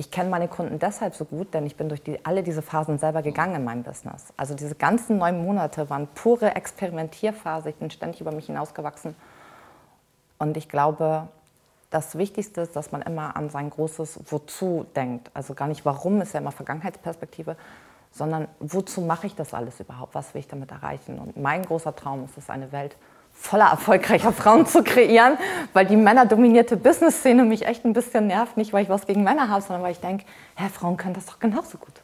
ich 0.00 0.10
kenne 0.10 0.30
meine 0.30 0.48
Kunden 0.48 0.78
deshalb 0.78 1.14
so 1.14 1.26
gut, 1.26 1.52
denn 1.52 1.66
ich 1.66 1.76
bin 1.76 1.90
durch 1.90 2.02
die, 2.02 2.24
alle 2.24 2.42
diese 2.42 2.62
Phasen 2.62 2.98
selber 2.98 3.20
gegangen 3.20 3.56
in 3.56 3.64
meinem 3.64 3.82
Business. 3.82 4.32
Also 4.38 4.54
diese 4.54 4.74
ganzen 4.74 5.18
neun 5.18 5.44
Monate 5.44 5.90
waren 5.90 6.06
pure 6.14 6.56
Experimentierphase. 6.56 7.68
Ich 7.68 7.76
bin 7.76 7.90
ständig 7.90 8.22
über 8.22 8.32
mich 8.32 8.46
hinausgewachsen. 8.46 9.14
Und 10.38 10.56
ich 10.56 10.70
glaube, 10.70 11.28
das 11.90 12.16
Wichtigste 12.16 12.62
ist, 12.62 12.76
dass 12.76 12.92
man 12.92 13.02
immer 13.02 13.36
an 13.36 13.50
sein 13.50 13.68
großes 13.68 14.20
Wozu 14.30 14.86
denkt. 14.96 15.30
Also 15.34 15.52
gar 15.52 15.68
nicht, 15.68 15.84
warum 15.84 16.22
ist 16.22 16.32
ja 16.32 16.40
immer 16.40 16.52
Vergangenheitsperspektive, 16.52 17.56
sondern 18.10 18.48
wozu 18.58 19.02
mache 19.02 19.26
ich 19.26 19.34
das 19.34 19.52
alles 19.52 19.80
überhaupt? 19.80 20.14
Was 20.14 20.32
will 20.32 20.40
ich 20.40 20.48
damit 20.48 20.70
erreichen? 20.70 21.18
Und 21.18 21.36
mein 21.36 21.62
großer 21.62 21.94
Traum 21.94 22.24
ist 22.24 22.38
es, 22.38 22.48
eine 22.48 22.72
Welt 22.72 22.96
voller 23.32 23.66
erfolgreicher 23.66 24.32
Frauen 24.32 24.66
zu 24.66 24.84
kreieren, 24.84 25.38
weil 25.72 25.86
die 25.86 25.96
männerdominierte 25.96 26.76
Business-Szene 26.76 27.44
mich 27.44 27.66
echt 27.66 27.84
ein 27.84 27.92
bisschen 27.92 28.26
nervt. 28.26 28.56
Nicht, 28.56 28.72
weil 28.72 28.84
ich 28.84 28.88
was 28.88 29.06
gegen 29.06 29.24
Männer 29.24 29.48
habe, 29.48 29.62
sondern 29.62 29.82
weil 29.82 29.92
ich 29.92 30.00
denke, 30.00 30.24
hä, 30.56 30.68
Frauen 30.72 30.96
können 30.96 31.14
das 31.14 31.26
doch 31.26 31.38
genauso 31.38 31.78
gut. 31.78 31.94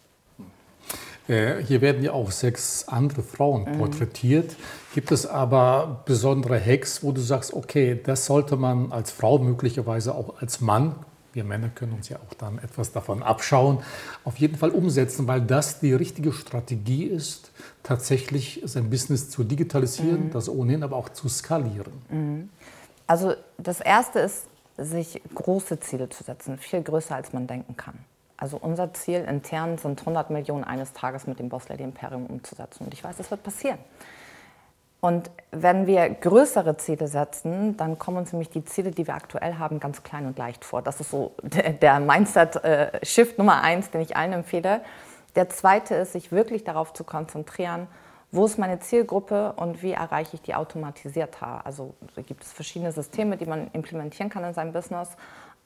Äh, 1.28 1.62
hier 1.62 1.80
werden 1.80 2.02
ja 2.02 2.12
auch 2.12 2.30
sechs 2.30 2.86
andere 2.88 3.22
Frauen 3.22 3.64
mhm. 3.64 3.78
porträtiert. 3.78 4.56
Gibt 4.94 5.12
es 5.12 5.26
aber 5.26 6.02
besondere 6.06 6.58
Hacks, 6.58 7.02
wo 7.02 7.12
du 7.12 7.20
sagst, 7.20 7.52
okay, 7.52 8.00
das 8.02 8.26
sollte 8.26 8.56
man 8.56 8.92
als 8.92 9.10
Frau 9.10 9.38
möglicherweise 9.38 10.14
auch 10.14 10.40
als 10.40 10.60
Mann 10.60 10.94
wir 11.36 11.44
Männer 11.44 11.68
können 11.68 11.92
uns 11.92 12.08
ja 12.08 12.16
auch 12.16 12.34
dann 12.34 12.58
etwas 12.58 12.92
davon 12.92 13.22
abschauen, 13.22 13.78
auf 14.24 14.38
jeden 14.38 14.56
Fall 14.56 14.70
umsetzen, 14.70 15.28
weil 15.28 15.42
das 15.42 15.80
die 15.80 15.92
richtige 15.92 16.32
Strategie 16.32 17.04
ist, 17.04 17.52
tatsächlich 17.86 18.60
sein 18.64 18.90
Business 18.90 19.30
zu 19.30 19.44
digitalisieren, 19.44 20.26
mhm. 20.26 20.30
das 20.32 20.48
ohnehin 20.48 20.82
aber 20.82 20.96
auch 20.96 21.08
zu 21.08 21.28
skalieren. 21.28 21.92
Mhm. 22.10 22.50
Also 23.06 23.34
das 23.58 23.80
Erste 23.80 24.18
ist, 24.18 24.46
sich 24.76 25.22
große 25.34 25.80
Ziele 25.80 26.08
zu 26.08 26.24
setzen, 26.24 26.58
viel 26.58 26.82
größer 26.82 27.14
als 27.14 27.32
man 27.32 27.46
denken 27.46 27.76
kann. 27.76 27.94
Also 28.36 28.58
unser 28.58 28.92
Ziel 28.92 29.24
intern 29.26 29.78
sind 29.78 30.00
100 30.00 30.30
Millionen 30.30 30.64
eines 30.64 30.92
Tages 30.92 31.26
mit 31.26 31.38
dem 31.38 31.48
Boss 31.48 31.68
Lady 31.68 31.84
Imperium 31.84 32.26
umzusetzen. 32.26 32.84
Und 32.84 32.92
ich 32.92 33.02
weiß, 33.02 33.16
das 33.16 33.30
wird 33.30 33.42
passieren. 33.42 33.78
Und 35.00 35.30
wenn 35.52 35.86
wir 35.86 36.10
größere 36.10 36.76
Ziele 36.76 37.06
setzen, 37.06 37.76
dann 37.76 37.98
kommen 37.98 38.16
uns 38.18 38.32
nämlich 38.32 38.50
die 38.50 38.64
Ziele, 38.64 38.90
die 38.90 39.06
wir 39.06 39.14
aktuell 39.14 39.54
haben, 39.54 39.78
ganz 39.78 40.02
klein 40.02 40.26
und 40.26 40.36
leicht 40.36 40.64
vor. 40.64 40.82
Das 40.82 41.00
ist 41.00 41.10
so 41.10 41.32
der 41.80 42.00
Mindset-Shift 42.00 43.38
Nummer 43.38 43.62
eins, 43.62 43.90
den 43.90 44.00
ich 44.00 44.16
allen 44.16 44.32
empfehle. 44.32 44.80
Der 45.36 45.48
zweite 45.48 45.94
ist, 45.94 46.12
sich 46.12 46.32
wirklich 46.32 46.64
darauf 46.64 46.92
zu 46.92 47.04
konzentrieren, 47.04 47.86
wo 48.32 48.44
ist 48.44 48.58
meine 48.58 48.80
Zielgruppe 48.80 49.52
und 49.52 49.82
wie 49.82 49.92
erreiche 49.92 50.34
ich 50.34 50.42
die 50.42 50.54
automatisiert? 50.54 51.42
Also 51.42 51.94
da 52.16 52.22
gibt 52.22 52.42
es 52.42 52.52
verschiedene 52.52 52.90
Systeme, 52.90 53.36
die 53.36 53.46
man 53.46 53.70
implementieren 53.72 54.30
kann 54.30 54.42
in 54.44 54.52
seinem 54.52 54.72
Business. 54.72 55.10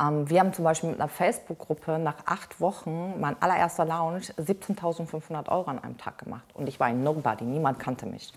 Ähm, 0.00 0.28
wir 0.28 0.40
haben 0.40 0.52
zum 0.52 0.64
Beispiel 0.64 0.90
mit 0.90 1.00
einer 1.00 1.08
Facebook-Gruppe 1.08 1.98
nach 1.98 2.16
acht 2.26 2.60
Wochen, 2.60 3.18
mein 3.18 3.40
allererster 3.40 3.84
Lounge, 3.84 4.20
17.500 4.38 5.48
Euro 5.48 5.70
an 5.70 5.78
einem 5.78 5.96
Tag 5.98 6.18
gemacht. 6.18 6.44
Und 6.54 6.68
ich 6.68 6.78
war 6.78 6.88
ein 6.88 7.02
Nobody, 7.02 7.44
niemand 7.44 7.78
kannte 7.78 8.06
mich. 8.06 8.32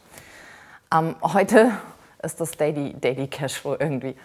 Ähm, 0.94 1.16
heute 1.22 1.72
ist 2.22 2.40
das 2.40 2.52
Daily, 2.52 2.94
Daily 2.94 3.28
Cashflow 3.28 3.76
irgendwie. 3.80 4.16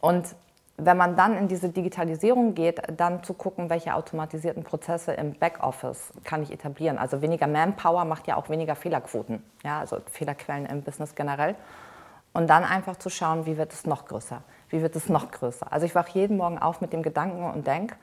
Und 0.00 0.34
wenn 0.80 0.96
man 0.96 1.16
dann 1.16 1.36
in 1.36 1.48
diese 1.48 1.70
Digitalisierung 1.70 2.54
geht, 2.54 2.80
dann 2.96 3.24
zu 3.24 3.34
gucken, 3.34 3.68
welche 3.68 3.94
automatisierten 3.94 4.62
Prozesse 4.62 5.12
im 5.12 5.32
Backoffice 5.32 6.12
kann 6.22 6.42
ich 6.42 6.52
etablieren. 6.52 6.98
Also 6.98 7.20
weniger 7.20 7.48
Manpower 7.48 8.04
macht 8.04 8.28
ja 8.28 8.36
auch 8.36 8.48
weniger 8.48 8.76
Fehlerquoten, 8.76 9.42
ja, 9.64 9.80
also 9.80 9.98
Fehlerquellen 10.10 10.66
im 10.66 10.82
Business 10.82 11.16
generell. 11.16 11.56
Und 12.32 12.48
dann 12.48 12.62
einfach 12.62 12.96
zu 12.96 13.10
schauen, 13.10 13.44
wie 13.44 13.58
wird 13.58 13.72
es 13.72 13.86
noch 13.86 14.06
größer, 14.06 14.42
wie 14.70 14.80
wird 14.80 14.94
es 14.94 15.08
noch 15.08 15.32
größer. 15.32 15.72
Also 15.72 15.84
ich 15.84 15.96
wache 15.96 16.10
jeden 16.12 16.36
Morgen 16.36 16.58
auf 16.58 16.80
mit 16.80 16.92
dem 16.92 17.02
Gedanken 17.02 17.42
und 17.42 17.66
denke, 17.66 17.96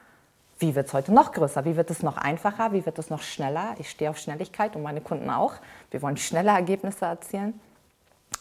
wie 0.60 0.76
wird 0.76 0.88
es 0.88 0.94
heute 0.94 1.14
noch 1.14 1.32
größer, 1.32 1.64
wie 1.64 1.78
wird 1.78 1.90
es 1.92 2.04
noch 2.04 2.18
einfacher, 2.18 2.74
wie 2.74 2.86
wird 2.86 3.00
es 3.00 3.10
noch 3.10 3.22
schneller. 3.22 3.76
Ich 3.78 3.90
stehe 3.90 4.10
auf 4.10 4.18
Schnelligkeit 4.18 4.76
und 4.76 4.84
meine 4.84 5.00
Kunden 5.00 5.30
auch. 5.30 5.54
Wir 5.92 6.02
wollen 6.02 6.18
schnelle 6.18 6.52
Ergebnisse 6.52 7.06
erzielen. 7.06 7.58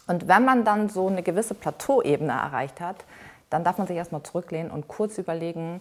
Und 0.09 0.27
wenn 0.27 0.45
man 0.45 0.65
dann 0.65 0.89
so 0.89 1.07
eine 1.07 1.23
gewisse 1.23 1.55
Plateauebene 1.55 2.33
erreicht 2.33 2.81
hat, 2.81 3.05
dann 3.55 3.63
darf 3.63 3.79
man 3.79 3.87
sich 3.87 3.97
erstmal 3.97 4.25
zurücklehnen 4.25 4.73
und 4.73 4.89
kurz 4.89 5.17
überlegen, 5.17 5.81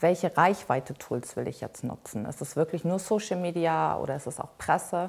welche 0.00 0.36
Reichweite-Tools 0.36 1.34
will 1.34 1.48
ich 1.48 1.62
jetzt 1.62 1.82
nutzen? 1.82 2.26
Ist 2.26 2.42
es 2.42 2.56
wirklich 2.56 2.84
nur 2.84 2.98
Social 2.98 3.40
Media 3.40 3.96
oder 3.96 4.16
ist 4.16 4.26
es 4.26 4.38
auch 4.38 4.50
Presse? 4.58 5.08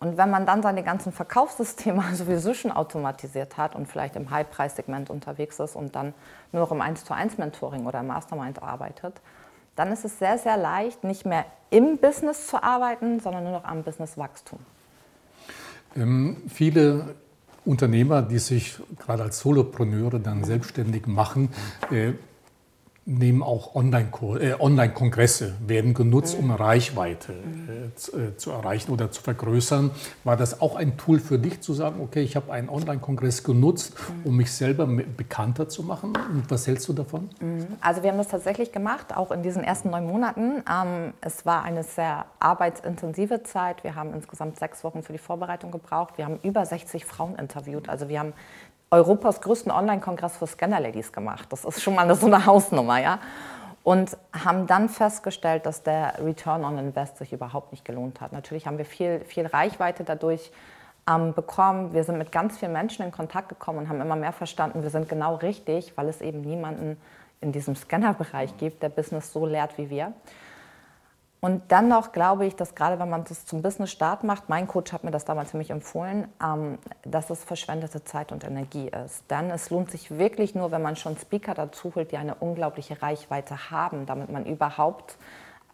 Und 0.00 0.16
wenn 0.16 0.30
man 0.30 0.46
dann 0.46 0.62
seine 0.62 0.82
ganzen 0.82 1.12
Verkaufssysteme 1.12 2.02
sowieso 2.14 2.54
schon 2.54 2.72
automatisiert 2.72 3.56
hat 3.56 3.76
und 3.76 3.86
vielleicht 3.86 4.16
im 4.16 4.30
High-Preis-Segment 4.30 5.10
unterwegs 5.10 5.60
ist 5.60 5.76
und 5.76 5.94
dann 5.94 6.12
nur 6.50 6.62
noch 6.62 6.72
im 6.72 6.80
1 6.80 7.04
zu 7.04 7.14
1 7.14 7.38
Mentoring 7.38 7.86
oder 7.86 8.02
Mastermind 8.02 8.60
arbeitet, 8.60 9.20
dann 9.76 9.92
ist 9.92 10.04
es 10.04 10.18
sehr, 10.18 10.38
sehr 10.38 10.56
leicht, 10.56 11.04
nicht 11.04 11.24
mehr 11.24 11.44
im 11.70 11.98
Business 11.98 12.48
zu 12.48 12.60
arbeiten, 12.60 13.20
sondern 13.20 13.44
nur 13.44 13.52
noch 13.52 13.64
am 13.64 13.84
Businesswachstum. 13.84 14.58
Ähm, 15.94 16.42
viele 16.48 17.14
Unternehmer, 17.68 18.22
die 18.22 18.38
sich 18.38 18.78
gerade 18.98 19.22
als 19.24 19.40
Solopreneure 19.40 20.18
dann 20.18 20.42
selbstständig 20.42 21.06
machen, 21.06 21.50
äh, 21.90 22.12
nehmen 23.08 23.42
auch 23.42 23.74
äh, 23.74 24.54
Online-Kongresse, 24.58 25.46
äh, 25.46 25.68
werden 25.68 25.94
genutzt, 25.94 26.36
um 26.38 26.50
Reichweite 26.50 27.32
äh, 27.32 27.94
zu, 27.96 28.16
äh, 28.16 28.36
zu, 28.36 28.50
erreichen 28.50 28.92
oder 28.92 29.10
zu 29.10 29.22
vergrößern. 29.22 29.90
War 30.24 30.36
das 30.36 30.60
auch 30.60 30.76
ein 30.76 30.98
Tool 30.98 31.18
für 31.18 31.38
dich 31.38 31.62
zu 31.62 31.72
sagen, 31.72 32.00
okay, 32.02 32.20
ich 32.20 32.36
habe 32.36 32.52
einen 32.52 32.68
Online-Kongress 32.68 33.44
genutzt, 33.44 33.94
um 34.24 34.36
mich 34.36 34.52
selber 34.52 34.86
bekannter 34.86 35.70
zu 35.70 35.82
machen? 35.82 36.12
Und 36.32 36.50
was 36.50 36.66
hältst 36.66 36.86
du 36.88 36.92
davon? 36.92 37.30
Mhm. 37.40 37.66
Also 37.80 38.02
wir 38.02 38.10
haben 38.10 38.18
das 38.18 38.28
tatsächlich 38.28 38.72
gemacht, 38.72 39.16
auch 39.16 39.30
in 39.30 39.42
diesen 39.42 39.64
ersten 39.64 39.88
neun 39.88 40.06
Monaten. 40.06 40.62
Ähm, 40.70 41.14
es 41.22 41.46
war 41.46 41.62
eine 41.62 41.84
sehr 41.84 42.26
arbeitsintensive 42.40 43.42
Zeit. 43.42 43.84
Wir 43.84 43.94
haben 43.94 44.12
insgesamt 44.12 44.58
sechs 44.58 44.84
Wochen 44.84 45.02
für 45.02 45.12
die 45.12 45.18
Vorbereitung 45.18 45.70
gebraucht. 45.70 46.18
Wir 46.18 46.26
haben 46.26 46.38
über 46.42 46.66
60 46.66 47.06
Frauen 47.06 47.36
interviewt. 47.36 47.88
Also 47.88 48.10
wir 48.10 48.20
haben 48.20 48.34
Europas 48.90 49.40
größten 49.40 49.70
Online-Kongress 49.70 50.36
für 50.36 50.46
Scanner-Ladies 50.46 51.12
gemacht. 51.12 51.48
Das 51.50 51.64
ist 51.64 51.82
schon 51.82 51.94
mal 51.94 52.12
so 52.14 52.26
eine 52.26 52.46
Hausnummer, 52.46 53.00
ja. 53.00 53.18
Und 53.84 54.16
haben 54.32 54.66
dann 54.66 54.88
festgestellt, 54.88 55.66
dass 55.66 55.82
der 55.82 56.14
Return 56.24 56.64
on 56.64 56.78
Invest 56.78 57.18
sich 57.18 57.32
überhaupt 57.32 57.72
nicht 57.72 57.84
gelohnt 57.84 58.20
hat. 58.20 58.32
Natürlich 58.32 58.66
haben 58.66 58.78
wir 58.78 58.84
viel, 58.84 59.20
viel 59.20 59.46
Reichweite 59.46 60.04
dadurch 60.04 60.50
ähm, 61.08 61.32
bekommen. 61.32 61.94
Wir 61.94 62.04
sind 62.04 62.18
mit 62.18 62.32
ganz 62.32 62.58
vielen 62.58 62.72
Menschen 62.72 63.04
in 63.04 63.12
Kontakt 63.12 63.48
gekommen 63.48 63.78
und 63.78 63.88
haben 63.88 64.00
immer 64.00 64.16
mehr 64.16 64.32
verstanden, 64.32 64.82
wir 64.82 64.90
sind 64.90 65.08
genau 65.08 65.36
richtig, 65.36 65.96
weil 65.96 66.08
es 66.08 66.20
eben 66.20 66.40
niemanden 66.42 67.00
in 67.40 67.52
diesem 67.52 67.76
Scanner-Bereich 67.76 68.56
gibt, 68.56 68.82
der 68.82 68.88
Business 68.88 69.32
so 69.32 69.46
lehrt 69.46 69.78
wie 69.78 69.90
wir. 69.90 70.12
Und 71.40 71.70
dennoch 71.70 72.10
glaube 72.10 72.46
ich, 72.46 72.56
dass 72.56 72.74
gerade 72.74 72.98
wenn 72.98 73.08
man 73.08 73.22
das 73.24 73.46
zum 73.46 73.62
Business-Start 73.62 74.24
macht, 74.24 74.48
mein 74.48 74.66
Coach 74.66 74.92
hat 74.92 75.04
mir 75.04 75.12
das 75.12 75.24
damals 75.24 75.52
für 75.52 75.56
mich 75.56 75.70
empfohlen, 75.70 76.26
ähm, 76.42 76.78
dass 77.04 77.30
es 77.30 77.44
verschwendete 77.44 78.02
Zeit 78.02 78.32
und 78.32 78.42
Energie 78.42 78.88
ist. 78.88 79.30
Denn 79.30 79.50
es 79.50 79.70
lohnt 79.70 79.90
sich 79.90 80.18
wirklich 80.18 80.56
nur, 80.56 80.72
wenn 80.72 80.82
man 80.82 80.96
schon 80.96 81.16
Speaker 81.16 81.54
dazu 81.54 81.92
holt, 81.94 82.10
die 82.10 82.16
eine 82.16 82.34
unglaubliche 82.34 83.00
Reichweite 83.00 83.70
haben, 83.70 84.04
damit 84.04 84.32
man 84.32 84.46
überhaupt 84.46 85.16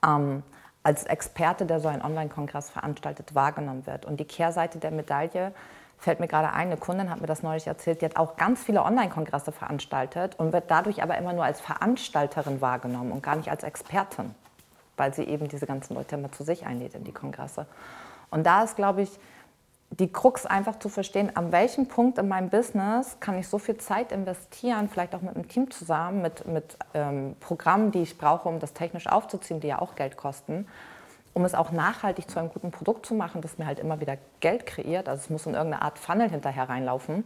ähm, 0.06 0.42
als 0.82 1.04
Experte, 1.04 1.64
der 1.64 1.80
so 1.80 1.88
einen 1.88 2.02
Online-Kongress 2.02 2.68
veranstaltet, 2.68 3.34
wahrgenommen 3.34 3.86
wird. 3.86 4.04
Und 4.04 4.20
die 4.20 4.26
Kehrseite 4.26 4.78
der 4.78 4.90
Medaille 4.90 5.52
fällt 5.96 6.20
mir 6.20 6.28
gerade 6.28 6.48
ein, 6.48 6.66
eine 6.66 6.76
Kundin 6.76 7.08
hat 7.08 7.22
mir 7.22 7.26
das 7.26 7.42
neulich 7.42 7.66
erzählt, 7.66 8.02
die 8.02 8.04
hat 8.04 8.16
auch 8.16 8.36
ganz 8.36 8.62
viele 8.62 8.82
Online-Kongresse 8.82 9.50
veranstaltet 9.50 10.38
und 10.38 10.52
wird 10.52 10.70
dadurch 10.70 11.02
aber 11.02 11.16
immer 11.16 11.32
nur 11.32 11.44
als 11.44 11.62
Veranstalterin 11.62 12.60
wahrgenommen 12.60 13.12
und 13.12 13.22
gar 13.22 13.36
nicht 13.36 13.50
als 13.50 13.62
Expertin 13.62 14.34
weil 14.96 15.14
sie 15.14 15.24
eben 15.24 15.48
diese 15.48 15.66
ganzen 15.66 15.94
Leute 15.94 16.16
immer 16.16 16.32
zu 16.32 16.44
sich 16.44 16.66
einlädt 16.66 16.94
in 16.94 17.04
die 17.04 17.12
Kongresse. 17.12 17.66
Und 18.30 18.44
da 18.44 18.64
ist, 18.64 18.76
glaube 18.76 19.02
ich, 19.02 19.10
die 19.90 20.10
Krux 20.12 20.44
einfach 20.44 20.78
zu 20.78 20.88
verstehen, 20.88 21.36
an 21.36 21.52
welchem 21.52 21.86
Punkt 21.86 22.18
in 22.18 22.26
meinem 22.28 22.50
Business 22.50 23.18
kann 23.20 23.38
ich 23.38 23.48
so 23.48 23.58
viel 23.58 23.76
Zeit 23.76 24.12
investieren, 24.12 24.88
vielleicht 24.88 25.14
auch 25.14 25.20
mit 25.20 25.36
einem 25.36 25.48
Team 25.48 25.70
zusammen, 25.70 26.22
mit, 26.22 26.46
mit 26.46 26.76
ähm, 26.94 27.36
Programmen, 27.40 27.92
die 27.92 28.02
ich 28.02 28.18
brauche, 28.18 28.48
um 28.48 28.58
das 28.58 28.72
technisch 28.72 29.06
aufzuziehen, 29.06 29.60
die 29.60 29.68
ja 29.68 29.80
auch 29.80 29.94
Geld 29.94 30.16
kosten, 30.16 30.66
um 31.32 31.44
es 31.44 31.54
auch 31.54 31.70
nachhaltig 31.70 32.28
zu 32.28 32.38
einem 32.38 32.48
guten 32.48 32.70
Produkt 32.70 33.06
zu 33.06 33.14
machen, 33.14 33.40
das 33.40 33.58
mir 33.58 33.66
halt 33.66 33.78
immer 33.78 34.00
wieder 34.00 34.16
Geld 34.40 34.66
kreiert. 34.66 35.08
Also 35.08 35.22
es 35.22 35.30
muss 35.30 35.46
in 35.46 35.54
irgendeine 35.54 35.82
Art 35.82 35.98
Funnel 35.98 36.28
hinterher 36.28 36.68
reinlaufen 36.68 37.24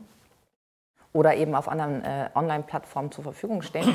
oder 1.13 1.37
eben 1.37 1.55
auf 1.55 1.69
anderen 1.69 2.05
äh, 2.05 2.29
Online-Plattformen 2.35 3.13
zur 3.13 3.25
Verfügung 3.25 3.63
stehen. 3.63 3.95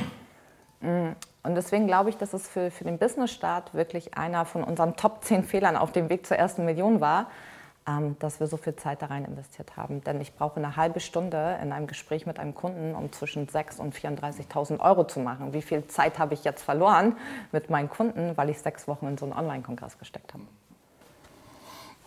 Mm. 0.84 1.16
Und 1.46 1.56
deswegen 1.56 1.88
glaube 1.88 2.10
ich, 2.10 2.18
dass 2.18 2.34
es 2.34 2.48
für, 2.48 2.72
für 2.72 2.84
den 2.84 2.98
Business-Start 2.98 3.74
wirklich 3.74 4.18
einer 4.18 4.46
von 4.46 4.64
unseren 4.64 4.96
Top 4.96 5.24
10 5.24 5.44
Fehlern 5.44 5.76
auf 5.76 5.92
dem 5.92 6.10
Weg 6.10 6.26
zur 6.26 6.38
ersten 6.38 6.64
Million 6.64 7.02
war, 7.02 7.28
ähm, 7.86 8.16
dass 8.20 8.40
wir 8.40 8.48
so 8.48 8.56
viel 8.56 8.76
Zeit 8.76 9.02
da 9.02 9.08
rein 9.08 9.26
investiert 9.26 9.76
haben. 9.76 10.04
Denn 10.04 10.22
ich 10.22 10.36
brauche 10.36 10.58
eine 10.58 10.78
halbe 10.78 11.02
Stunde 11.02 11.58
in 11.62 11.74
einem 11.74 11.88
Gespräch 11.88 12.26
mit 12.26 12.40
einem 12.40 12.56
Kunden, 12.56 12.96
um 12.96 13.12
zwischen 13.12 13.48
6.000 13.48 13.80
und 13.80 13.96
34.000 13.96 14.80
Euro 14.80 15.06
zu 15.06 15.20
machen. 15.20 15.54
Wie 15.54 15.62
viel 15.62 15.86
Zeit 15.88 16.20
habe 16.20 16.34
ich 16.34 16.44
jetzt 16.46 16.64
verloren 16.64 17.18
mit 17.52 17.70
meinen 17.70 17.90
Kunden, 17.90 18.38
weil 18.38 18.50
ich 18.50 18.60
sechs 18.60 18.88
Wochen 18.88 19.08
in 19.08 19.18
so 19.18 19.26
einen 19.26 19.34
Online-Kongress 19.34 19.98
gesteckt 19.98 20.34
habe? 20.34 20.44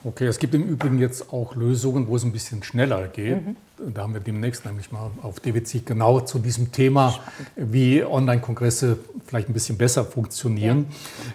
Okay, 0.07 0.27
es 0.27 0.39
gibt 0.39 0.55
im 0.55 0.63
Übrigen 0.63 1.01
jetzt 1.01 1.33
auch 1.33 1.57
Lösungen, 1.57 2.07
wo 2.07 2.15
es 2.15 2.23
ein 2.23 2.31
bisschen 2.31 2.63
schneller 2.63 3.09
geht. 3.09 3.45
Mhm. 3.45 3.57
Da 3.93 4.03
haben 4.03 4.15
wir 4.15 4.21
demnächst 4.21 4.65
nämlich 4.65 4.93
mal 4.93 5.11
auf 5.23 5.41
DWC 5.41 5.85
genau 5.85 6.21
zu 6.21 6.39
diesem 6.39 6.71
Thema, 6.71 7.19
wie 7.57 8.05
Online-Kongresse 8.05 8.99
vielleicht 9.27 9.49
ein 9.49 9.53
bisschen 9.53 9.77
besser 9.77 10.05
funktionieren. 10.05 10.87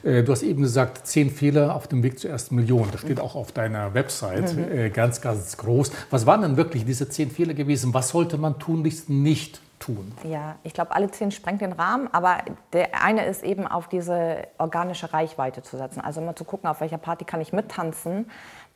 Ja. 0.04 0.12
Äh, 0.12 0.24
du 0.24 0.32
hast 0.32 0.44
eben 0.44 0.62
gesagt, 0.62 1.06
zehn 1.06 1.30
Fehler 1.30 1.76
auf 1.76 1.88
dem 1.90 2.02
Weg 2.02 2.18
zur 2.18 2.30
ersten 2.30 2.56
Million. 2.56 2.88
Das 2.94 3.02
steht 3.02 3.18
mhm. 3.18 3.24
auch 3.24 3.36
auf 3.36 3.52
deiner 3.52 3.94
Website 3.94 4.56
mhm. 4.56 4.72
Äh, 4.72 4.90
ganz, 4.90 5.20
ganz 5.20 5.58
groß. 5.58 5.92
Was 6.10 6.26
waren 6.26 6.42
denn 6.42 6.56
wirklich 6.56 6.86
diese 6.86 7.10
zehn 7.10 7.30
Fehler 7.30 7.54
gewesen? 7.54 7.94
Was 7.94 8.10
sollte 8.10 8.38
man 8.38 8.58
tunlichst 8.58 9.10
nicht 9.10 9.60
tun? 9.82 10.14
Ja, 10.24 10.56
ich 10.64 10.74
glaube, 10.74 10.96
alle 10.96 11.12
zehn 11.12 11.32
sprengt 11.32 11.62
den 11.62 11.74
Rahmen, 11.74 12.08
aber 12.12 12.38
der 12.72 13.04
eine 13.04 13.26
ist 13.26 13.44
eben 13.44 13.68
auf 13.68 13.90
diese 13.90 14.48
organische 14.58 15.12
Reichweite 15.12 15.62
zu 15.62 15.78
setzen. 15.78 16.00
Also 16.00 16.22
mal 16.22 16.36
zu 16.36 16.46
gucken, 16.46 16.70
auf 16.70 16.80
welcher 16.80 16.98
Party 16.98 17.26
kann 17.26 17.42
ich 17.42 17.52
mittanzen 17.52 18.28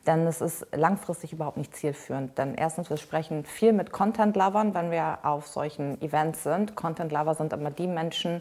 denn 0.06 0.26
es 0.26 0.40
ist 0.40 0.66
langfristig 0.72 1.32
überhaupt 1.32 1.56
nicht 1.56 1.74
zielführend. 1.74 2.38
Denn 2.38 2.54
erstens, 2.54 2.90
wir 2.90 2.96
sprechen 2.96 3.44
viel 3.44 3.72
mit 3.72 3.92
Content-Lovern, 3.92 4.74
wenn 4.74 4.90
wir 4.90 5.18
auf 5.22 5.46
solchen 5.46 6.00
Events 6.00 6.42
sind. 6.42 6.76
Content-Lover 6.76 7.34
sind 7.34 7.52
immer 7.52 7.70
die 7.70 7.86
Menschen, 7.86 8.40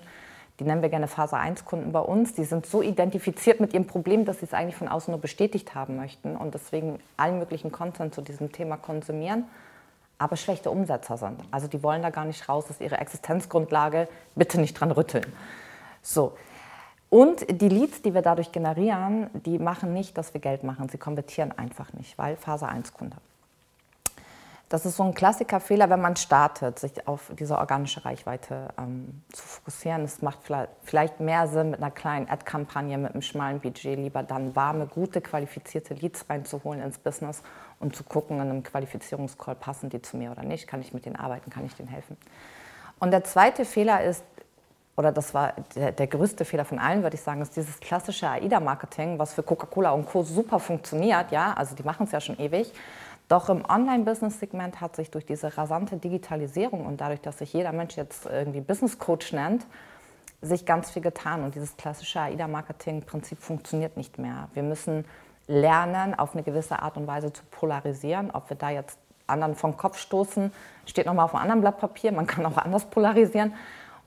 die 0.60 0.63
nennen 0.63 0.82
wir 0.82 0.89
gerne 0.89 1.08
Phase 1.08 1.36
1-Kunden 1.36 1.91
bei 1.91 1.99
uns, 1.99 2.34
die 2.34 2.45
sind 2.45 2.65
so 2.65 2.82
identifiziert 2.82 3.60
mit 3.60 3.73
ihrem 3.73 3.88
Problem, 3.88 4.23
dass 4.23 4.39
sie 4.39 4.45
es 4.45 4.54
eigentlich 4.54 4.78
von 4.78 4.88
außen 4.88 5.12
nur 5.12 5.19
bestätigt 5.19 5.75
haben 5.75 5.97
möchten 5.97 6.38
und 6.38 6.54
deswegen 6.54 6.99
allen 7.17 7.39
möglichen 7.39 7.73
Content 7.73 8.15
zu 8.15 8.21
diesem 8.21 8.54
Thema 8.54 8.78
konsumieren, 8.78 9.43
aber 10.17 10.38
schlechte 10.38 10.71
Umsetzer 10.71 11.17
sind. 11.17 11.41
Also 11.51 11.67
die 11.67 11.84
wollen 11.84 12.01
da 12.01 12.10
gar 12.10 12.23
nicht 12.23 12.47
raus, 12.47 12.65
das 12.67 12.78
ist 12.78 12.82
ihre 12.82 12.99
Existenzgrundlage, 12.99 14.08
bitte 14.36 14.62
nicht 14.62 14.80
dran 14.80 14.91
rütteln. 14.91 15.25
So, 16.01 16.38
und 17.15 17.62
die 17.62 17.69
Leads, 17.69 18.01
die 18.01 18.13
wir 18.13 18.21
dadurch 18.21 18.51
generieren, 18.51 19.30
die 19.45 19.58
machen 19.58 19.93
nicht, 19.93 20.17
dass 20.17 20.34
wir 20.34 20.41
Geld 20.41 20.65
machen. 20.65 20.89
Sie 20.89 20.97
konvertieren 20.97 21.58
einfach 21.58 21.93
nicht, 21.93 22.17
weil 22.17 22.36
Phase 22.36 22.67
1 22.67 22.91
Kunde. 22.93 23.15
Das 24.67 24.86
ist 24.86 24.97
so 24.97 25.04
ein 25.04 25.13
Klassikerfehler, 25.13 25.89
wenn 25.89 26.01
man 26.01 26.17
startet, 26.17 26.78
sich 26.78 27.08
auf 27.08 27.32
diese 27.39 27.58
organische 27.58 28.04
Reichweite 28.04 28.67
ähm, 28.78 29.21
zu 29.32 29.43
fokussieren. 29.43 30.04
Es 30.04 30.21
macht 30.21 30.39
vielleicht 30.84 31.21
mehr 31.21 31.47
Sinn, 31.47 31.69
mit 31.71 31.82
einer 31.82 31.91
kleinen 31.91 32.28
Ad-Kampagne, 32.28 32.97
mit 32.97 33.13
einem 33.13 33.21
schmalen 33.21 33.62
Budget 33.62 33.97
lieber 33.97 34.21
dann 34.21 34.54
warme, 34.54 34.86
gute, 34.86 35.21
qualifizierte 35.21 35.93
Leads 35.93 36.30
reinzuholen 36.30 36.82
ins 36.82 36.97
Business 36.97 37.43
und 37.80 37.95
zu 37.95 38.04
gucken, 38.04 38.41
in 38.41 38.49
einem 38.49 38.63
Qualifizierungscall 38.63 39.56
passen 39.56 39.89
die 39.89 40.01
zu 40.01 40.17
mir 40.17 40.32
oder 40.32 40.43
nicht, 40.43 40.67
kann 40.67 40.82
ich 40.82 40.93
mit 40.93 41.06
denen 41.06 41.15
arbeiten, 41.15 41.49
kann 41.49 41.65
ich 41.65 41.75
denen 41.75 41.88
helfen. 41.88 42.17
Und 42.99 43.12
der 43.12 43.23
zweite 43.23 43.63
Fehler 43.63 44.04
ist, 44.04 44.25
oder 44.97 45.12
das 45.12 45.34
war 45.34 45.53
der, 45.75 45.91
der, 45.91 46.08
größte 46.08 46.45
Fehler 46.45 46.65
von 46.65 46.79
allen, 46.79 47.03
würde 47.03 47.15
ich 47.15 47.21
sagen, 47.21 47.41
ist 47.41 47.55
dieses 47.55 47.79
klassische 47.79 48.29
AIDA-Marketing, 48.29 49.19
was 49.19 49.34
für 49.34 49.43
Coca-Cola 49.43 49.91
und 49.91 50.05
Co. 50.05 50.23
super 50.23 50.60
funktioniert, 50.60 51.31
ja, 51.31 51.53
also 51.53 51.75
die 51.75 51.84
machen 51.84 52.05
es 52.05 52.12
ja 52.12 52.21
schon 52.21 52.39
ewig. 52.39 52.71
Doch 53.27 53.49
im 53.49 53.65
Online-Business-Segment 53.67 54.81
hat 54.81 54.95
sich 54.95 55.10
durch 55.10 55.25
diese 55.25 55.58
rasante 55.58 55.97
Digitalisierung 55.97 56.86
und 56.86 57.01
dadurch, 57.01 57.21
dass 57.21 57.39
sich 57.39 57.51
jeder 57.53 57.71
Mensch 57.71 57.97
jetzt 57.97 58.27
irgendwie 58.27 58.62
Business 58.62 58.99
Coach 58.99 59.34
nennt, 59.34 59.65
sich 60.41 60.65
ganz 60.65 60.91
viel 60.91 61.01
getan. 61.01 61.43
Und 61.43 61.55
dieses 61.55 61.75
klassische 61.75 62.19
AIDA-Marketing-Prinzip 62.19 63.39
funktioniert 63.39 63.97
nicht 63.97 64.19
mehr. 64.19 64.47
Wir 64.53 64.62
müssen 64.62 65.05
lernen, 65.47 66.13
auf 66.13 66.34
eine 66.34 66.43
gewisse 66.43 66.79
Art 66.81 66.97
und 66.97 67.08
Weise 67.08 67.34
zu 67.34 67.43
polarisieren. 67.49 68.29
Ob 68.31 68.49
wir 68.49 68.58
da 68.58 68.69
jetzt 68.69 68.99
anderen 69.25 69.55
vom 69.55 69.75
Kopf 69.75 69.97
stoßen, 69.97 70.51
steht 70.86 71.08
nochmal 71.08 71.25
auf 71.25 71.34
einem 71.34 71.41
anderen 71.41 71.62
Blatt 71.62 71.79
Papier. 71.79 72.12
Man 72.12 72.27
kann 72.27 72.45
auch 72.45 72.58
anders 72.58 72.86
polarisieren. 72.86 73.53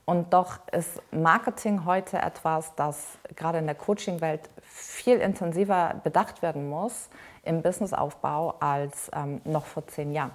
Und 0.09 0.33
doch 0.33 0.57
ist 0.73 1.03
Marketing 1.11 1.85
heute 1.85 2.17
etwas, 2.17 2.75
das 2.77 3.19
gerade 3.37 3.59
in 3.59 3.67
der 3.67 3.75
Coaching-Welt 3.75 4.41
viel 4.63 5.19
intensiver 5.19 5.97
bedacht 6.03 6.41
werden 6.41 6.71
muss 6.71 7.11
im 7.43 7.61
Businessaufbau 7.61 8.55
als 8.59 9.11
ähm, 9.15 9.43
noch 9.45 9.67
vor 9.67 9.87
zehn 9.87 10.15
Jahren. 10.15 10.31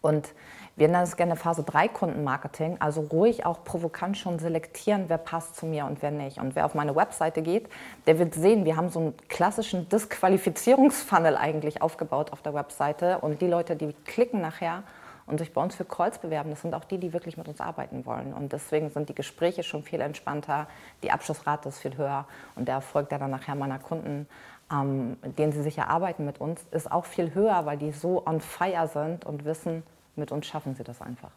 Und 0.00 0.32
wir 0.74 0.88
nennen 0.88 1.04
es 1.04 1.18
gerne 1.18 1.36
Phase 1.36 1.64
3 1.64 1.88
Kundenmarketing, 1.88 2.78
also 2.80 3.02
ruhig 3.02 3.44
auch 3.44 3.62
provokant 3.62 4.16
schon 4.16 4.38
selektieren, 4.38 5.04
wer 5.08 5.18
passt 5.18 5.56
zu 5.56 5.66
mir 5.66 5.84
und 5.84 6.00
wer 6.00 6.10
nicht. 6.10 6.38
Und 6.38 6.56
wer 6.56 6.64
auf 6.64 6.74
meine 6.74 6.96
Webseite 6.96 7.42
geht, 7.42 7.68
der 8.06 8.18
wird 8.18 8.32
sehen, 8.32 8.64
wir 8.64 8.78
haben 8.78 8.88
so 8.88 9.00
einen 9.00 9.14
klassischen 9.28 9.86
Disqualifizierungsfunnel 9.90 11.36
eigentlich 11.36 11.82
aufgebaut 11.82 12.32
auf 12.32 12.40
der 12.40 12.54
Webseite. 12.54 13.18
Und 13.18 13.42
die 13.42 13.48
Leute, 13.48 13.76
die 13.76 13.92
klicken 14.06 14.40
nachher 14.40 14.82
und 15.26 15.38
sich 15.38 15.52
bei 15.52 15.62
uns 15.62 15.74
für 15.74 15.84
Calls 15.84 16.18
bewerben, 16.18 16.50
das 16.50 16.62
sind 16.62 16.74
auch 16.74 16.84
die, 16.84 16.98
die 16.98 17.12
wirklich 17.12 17.36
mit 17.36 17.48
uns 17.48 17.60
arbeiten 17.60 18.06
wollen. 18.06 18.32
Und 18.32 18.52
deswegen 18.52 18.90
sind 18.90 19.08
die 19.08 19.14
Gespräche 19.14 19.62
schon 19.62 19.82
viel 19.82 20.00
entspannter, 20.00 20.68
die 21.02 21.10
Abschlussrate 21.10 21.68
ist 21.68 21.78
viel 21.78 21.96
höher 21.96 22.26
und 22.54 22.68
der 22.68 22.76
Erfolg, 22.76 23.08
der 23.08 23.18
dann 23.18 23.30
nachher 23.30 23.54
meiner 23.54 23.78
Kunden, 23.78 24.28
ähm, 24.72 25.16
den 25.22 25.52
sie 25.52 25.62
sich 25.62 25.78
erarbeiten 25.78 26.24
mit 26.24 26.40
uns, 26.40 26.64
ist 26.70 26.90
auch 26.90 27.04
viel 27.04 27.34
höher, 27.34 27.66
weil 27.66 27.76
die 27.76 27.92
so 27.92 28.24
on 28.26 28.40
fire 28.40 28.88
sind 28.88 29.24
und 29.24 29.44
wissen, 29.44 29.82
mit 30.14 30.32
uns 30.32 30.46
schaffen 30.46 30.74
sie 30.74 30.84
das 30.84 31.02
einfach. 31.02 31.30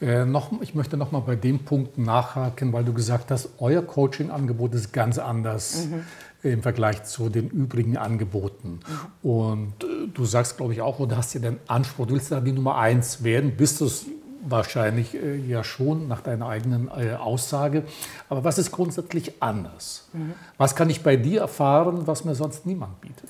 Äh, 0.00 0.24
noch, 0.24 0.52
ich 0.60 0.74
möchte 0.74 0.96
noch 0.96 1.12
mal 1.12 1.20
bei 1.20 1.36
dem 1.36 1.60
Punkt 1.60 1.98
nachhaken, 1.98 2.72
weil 2.72 2.84
du 2.84 2.92
gesagt 2.92 3.30
hast, 3.30 3.50
euer 3.58 3.82
Coaching-Angebot 3.82 4.74
ist 4.74 4.92
ganz 4.92 5.18
anders. 5.18 5.86
Mhm 5.86 6.04
im 6.42 6.62
Vergleich 6.62 7.02
zu 7.04 7.30
den 7.30 7.48
übrigen 7.48 7.96
Angeboten. 7.96 8.78
Mhm. 9.22 9.28
Und 9.28 9.84
äh, 9.84 10.06
du 10.12 10.24
sagst, 10.24 10.56
glaube 10.56 10.72
ich, 10.72 10.80
auch, 10.80 11.00
oder 11.00 11.16
hast 11.16 11.34
ja 11.34 11.40
den 11.40 11.58
Anspruch, 11.66 12.06
du 12.06 12.14
willst 12.14 12.30
da 12.30 12.40
die 12.40 12.52
Nummer 12.52 12.76
eins 12.76 13.24
werden, 13.24 13.56
bist 13.56 13.80
du 13.80 13.86
es 13.86 14.06
wahrscheinlich 14.42 15.14
äh, 15.14 15.36
ja 15.36 15.64
schon 15.64 16.08
nach 16.08 16.20
deiner 16.20 16.48
eigenen 16.48 16.88
äh, 16.88 17.14
Aussage. 17.14 17.82
Aber 18.28 18.44
was 18.44 18.58
ist 18.58 18.70
grundsätzlich 18.70 19.42
anders? 19.42 20.08
Mhm. 20.12 20.34
Was 20.56 20.76
kann 20.76 20.90
ich 20.90 21.02
bei 21.02 21.16
dir 21.16 21.40
erfahren, 21.40 22.06
was 22.06 22.24
mir 22.24 22.34
sonst 22.34 22.66
niemand 22.66 23.00
bietet? 23.00 23.28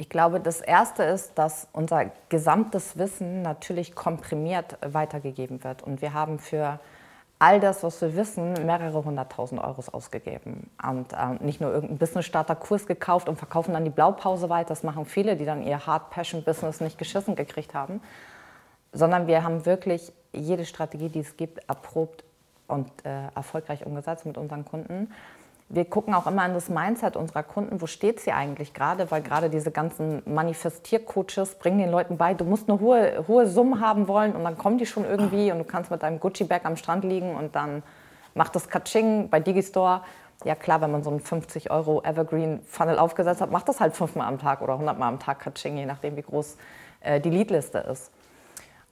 Ich 0.00 0.08
glaube, 0.08 0.38
das 0.38 0.60
Erste 0.60 1.02
ist, 1.02 1.36
dass 1.36 1.66
unser 1.72 2.12
gesamtes 2.28 2.98
Wissen 2.98 3.42
natürlich 3.42 3.96
komprimiert 3.96 4.78
weitergegeben 4.80 5.64
wird. 5.64 5.82
Und 5.82 6.00
wir 6.02 6.14
haben 6.14 6.38
für 6.38 6.78
all 7.40 7.58
das, 7.58 7.82
was 7.82 8.00
wir 8.00 8.14
wissen, 8.14 8.52
mehrere 8.64 9.04
hunderttausend 9.04 9.60
Euros 9.60 9.88
ausgegeben. 9.88 10.70
Und 10.80 11.12
äh, 11.12 11.44
nicht 11.44 11.60
nur 11.60 11.72
irgendeinen 11.72 11.98
Business-Starter-Kurs 11.98 12.86
gekauft 12.86 13.28
und 13.28 13.36
verkaufen 13.36 13.74
dann 13.74 13.84
die 13.84 13.90
Blaupause 13.90 14.48
weiter. 14.48 14.68
Das 14.68 14.84
machen 14.84 15.04
viele, 15.04 15.36
die 15.36 15.44
dann 15.44 15.64
ihr 15.64 15.84
Hard-Passion-Business 15.84 16.80
nicht 16.80 16.96
geschissen 16.96 17.34
gekriegt 17.34 17.74
haben. 17.74 18.00
Sondern 18.92 19.26
wir 19.26 19.42
haben 19.42 19.66
wirklich 19.66 20.12
jede 20.32 20.64
Strategie, 20.64 21.08
die 21.08 21.20
es 21.20 21.36
gibt, 21.36 21.68
erprobt 21.68 22.22
und 22.68 22.88
äh, 23.04 23.28
erfolgreich 23.34 23.84
umgesetzt 23.84 24.26
mit 24.26 24.38
unseren 24.38 24.64
Kunden 24.64 25.12
wir 25.70 25.84
gucken 25.84 26.14
auch 26.14 26.26
immer 26.26 26.42
an 26.42 26.54
das 26.54 26.70
Mindset 26.70 27.14
unserer 27.16 27.42
Kunden, 27.42 27.80
wo 27.82 27.86
steht 27.86 28.20
sie 28.20 28.32
eigentlich 28.32 28.72
gerade, 28.72 29.10
weil 29.10 29.20
gerade 29.20 29.50
diese 29.50 29.70
ganzen 29.70 30.22
Manifestiercoaches 30.24 31.56
bringen 31.56 31.78
den 31.78 31.90
Leuten 31.90 32.16
bei, 32.16 32.32
du 32.32 32.44
musst 32.44 32.70
eine 32.70 32.80
hohe, 32.80 33.24
hohe 33.28 33.46
Summe 33.46 33.80
haben 33.80 34.08
wollen 34.08 34.34
und 34.34 34.44
dann 34.44 34.56
kommen 34.56 34.78
die 34.78 34.86
schon 34.86 35.04
irgendwie 35.04 35.52
und 35.52 35.58
du 35.58 35.64
kannst 35.64 35.90
mit 35.90 36.02
deinem 36.02 36.20
Gucci-Bag 36.20 36.64
am 36.64 36.76
Strand 36.76 37.04
liegen 37.04 37.34
und 37.34 37.54
dann 37.54 37.82
macht 38.34 38.56
das 38.56 38.68
Katsching 38.68 39.28
bei 39.28 39.40
Digistore. 39.40 40.02
Ja 40.44 40.54
klar, 40.54 40.80
wenn 40.80 40.90
man 40.90 41.02
so 41.02 41.10
einen 41.10 41.20
50 41.20 41.70
Euro 41.70 42.02
Evergreen 42.02 42.62
Funnel 42.62 42.98
aufgesetzt 42.98 43.42
hat, 43.42 43.50
macht 43.50 43.68
das 43.68 43.80
halt 43.80 43.94
fünfmal 43.94 44.26
am 44.26 44.38
Tag 44.38 44.62
oder 44.62 44.74
100 44.74 44.98
Mal 44.98 45.08
am 45.08 45.18
Tag 45.18 45.40
Katsching, 45.40 45.76
je 45.76 45.84
nachdem 45.84 46.16
wie 46.16 46.22
groß 46.22 46.56
äh, 47.00 47.20
die 47.20 47.30
Leadliste 47.30 47.78
ist. 47.78 48.10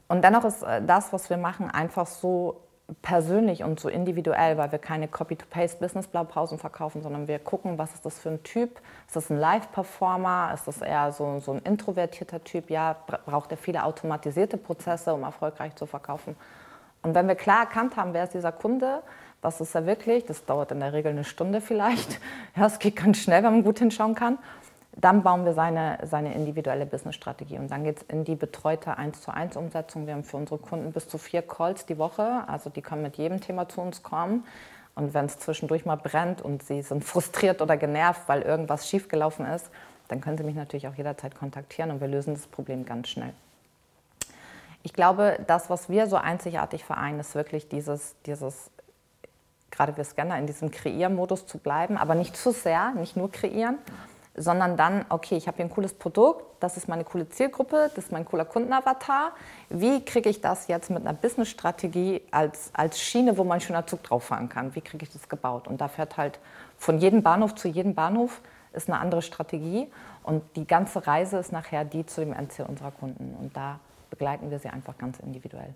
Und 0.08 0.22
dennoch 0.22 0.44
ist 0.44 0.62
äh, 0.62 0.82
das, 0.82 1.12
was 1.12 1.30
wir 1.30 1.36
machen, 1.38 1.70
einfach 1.70 2.06
so 2.06 2.60
persönlich 3.02 3.64
und 3.64 3.80
so 3.80 3.88
individuell, 3.88 4.58
weil 4.58 4.70
wir 4.70 4.78
keine 4.78 5.08
Copy-to-Paste-Business-Blaupausen 5.08 6.58
verkaufen, 6.58 7.02
sondern 7.02 7.26
wir 7.26 7.40
gucken, 7.40 7.78
was 7.78 7.92
ist 7.94 8.06
das 8.06 8.18
für 8.18 8.28
ein 8.28 8.42
Typ? 8.44 8.80
Ist 9.06 9.16
das 9.16 9.30
ein 9.30 9.38
Live-Performer? 9.38 10.52
Ist 10.54 10.68
das 10.68 10.80
eher 10.80 11.10
so, 11.10 11.40
so 11.40 11.52
ein 11.52 11.58
introvertierter 11.60 12.44
Typ? 12.44 12.70
Ja, 12.70 12.96
braucht 13.26 13.50
er 13.50 13.56
viele 13.56 13.82
automatisierte 13.82 14.56
Prozesse, 14.56 15.12
um 15.14 15.24
erfolgreich 15.24 15.74
zu 15.74 15.86
verkaufen? 15.86 16.36
Und 17.02 17.14
wenn 17.14 17.26
wir 17.26 17.34
klar 17.34 17.60
erkannt 17.60 17.96
haben, 17.96 18.14
wer 18.14 18.24
ist 18.24 18.34
dieser 18.34 18.52
Kunde, 18.52 19.02
was 19.42 19.60
ist 19.60 19.74
er 19.74 19.86
wirklich, 19.86 20.24
das 20.24 20.44
dauert 20.44 20.70
in 20.72 20.80
der 20.80 20.92
Regel 20.92 21.12
eine 21.12 21.24
Stunde 21.24 21.60
vielleicht, 21.60 22.20
ja, 22.56 22.66
es 22.66 22.78
geht 22.78 22.96
ganz 22.96 23.18
schnell, 23.18 23.42
wenn 23.42 23.52
man 23.52 23.64
gut 23.64 23.80
hinschauen 23.80 24.14
kann, 24.14 24.38
dann 24.98 25.22
bauen 25.22 25.44
wir 25.44 25.52
seine, 25.52 25.98
seine 26.04 26.34
individuelle 26.34 26.86
Businessstrategie 26.86 27.58
und 27.58 27.70
dann 27.70 27.84
geht 27.84 27.98
es 27.98 28.02
in 28.04 28.24
die 28.24 28.34
betreute 28.34 28.96
1 28.96 29.20
zu 29.20 29.32
1 29.32 29.56
Umsetzung. 29.56 30.06
Wir 30.06 30.14
haben 30.14 30.24
für 30.24 30.38
unsere 30.38 30.58
Kunden 30.58 30.92
bis 30.92 31.06
zu 31.06 31.18
vier 31.18 31.42
Calls 31.42 31.84
die 31.84 31.98
Woche, 31.98 32.44
also 32.46 32.70
die 32.70 32.80
können 32.80 33.02
mit 33.02 33.16
jedem 33.16 33.40
Thema 33.40 33.68
zu 33.68 33.82
uns 33.82 34.02
kommen. 34.02 34.44
Und 34.94 35.12
wenn 35.12 35.26
es 35.26 35.38
zwischendurch 35.38 35.84
mal 35.84 35.96
brennt 35.96 36.40
und 36.40 36.62
sie 36.62 36.80
sind 36.80 37.04
frustriert 37.04 37.60
oder 37.60 37.76
genervt, 37.76 38.22
weil 38.26 38.40
irgendwas 38.40 38.88
schiefgelaufen 38.88 39.44
ist, 39.44 39.70
dann 40.08 40.22
können 40.22 40.38
sie 40.38 40.44
mich 40.44 40.54
natürlich 40.54 40.88
auch 40.88 40.94
jederzeit 40.94 41.34
kontaktieren 41.34 41.90
und 41.90 42.00
wir 42.00 42.08
lösen 42.08 42.34
das 42.34 42.46
Problem 42.46 42.86
ganz 42.86 43.08
schnell. 43.08 43.34
Ich 44.82 44.94
glaube, 44.94 45.38
das, 45.46 45.68
was 45.68 45.90
wir 45.90 46.06
so 46.06 46.16
einzigartig 46.16 46.84
vereinen, 46.84 47.20
ist 47.20 47.34
wirklich 47.34 47.68
dieses, 47.68 48.14
dieses 48.24 48.70
gerade 49.70 49.94
wir 49.96 50.04
Scanner, 50.04 50.38
in 50.38 50.46
diesem 50.46 50.70
Kreiermodus 50.70 51.46
zu 51.46 51.58
bleiben, 51.58 51.98
aber 51.98 52.14
nicht 52.14 52.34
zu 52.34 52.52
sehr, 52.52 52.92
nicht 52.92 53.16
nur 53.16 53.30
kreieren, 53.30 53.78
sondern 54.36 54.76
dann, 54.76 55.04
okay, 55.08 55.36
ich 55.36 55.46
habe 55.46 55.56
hier 55.56 55.66
ein 55.66 55.70
cooles 55.70 55.94
Produkt, 55.94 56.44
das 56.60 56.76
ist 56.76 56.88
meine 56.88 57.04
coole 57.04 57.28
Zielgruppe, 57.28 57.90
das 57.94 58.04
ist 58.04 58.12
mein 58.12 58.24
cooler 58.24 58.44
Kundenavatar. 58.44 59.32
Wie 59.68 60.04
kriege 60.04 60.28
ich 60.28 60.40
das 60.40 60.68
jetzt 60.68 60.90
mit 60.90 61.06
einer 61.06 61.12
Businessstrategie 61.12 62.22
als, 62.30 62.70
als 62.72 63.00
Schiene, 63.00 63.38
wo 63.38 63.44
man 63.44 63.60
schöner 63.60 63.86
Zug 63.86 64.02
drauf 64.02 64.24
fahren 64.24 64.48
kann? 64.48 64.74
Wie 64.74 64.80
kriege 64.80 65.04
ich 65.04 65.12
das 65.12 65.28
gebaut? 65.28 65.68
Und 65.68 65.80
da 65.80 65.88
fährt 65.88 66.16
halt 66.16 66.38
von 66.78 66.98
jedem 66.98 67.22
Bahnhof 67.22 67.54
zu 67.54 67.68
jedem 67.68 67.94
Bahnhof 67.94 68.40
ist 68.72 68.88
eine 68.88 69.00
andere 69.00 69.22
Strategie 69.22 69.88
und 70.22 70.42
die 70.54 70.66
ganze 70.66 71.06
Reise 71.06 71.38
ist 71.38 71.50
nachher 71.50 71.84
die 71.84 72.04
zu 72.04 72.20
dem 72.20 72.32
Endziel 72.32 72.66
unserer 72.66 72.90
Kunden. 72.90 73.34
Und 73.40 73.56
da 73.56 73.80
begleiten 74.10 74.50
wir 74.50 74.58
sie 74.58 74.68
einfach 74.68 74.98
ganz 74.98 75.18
individuell. 75.18 75.72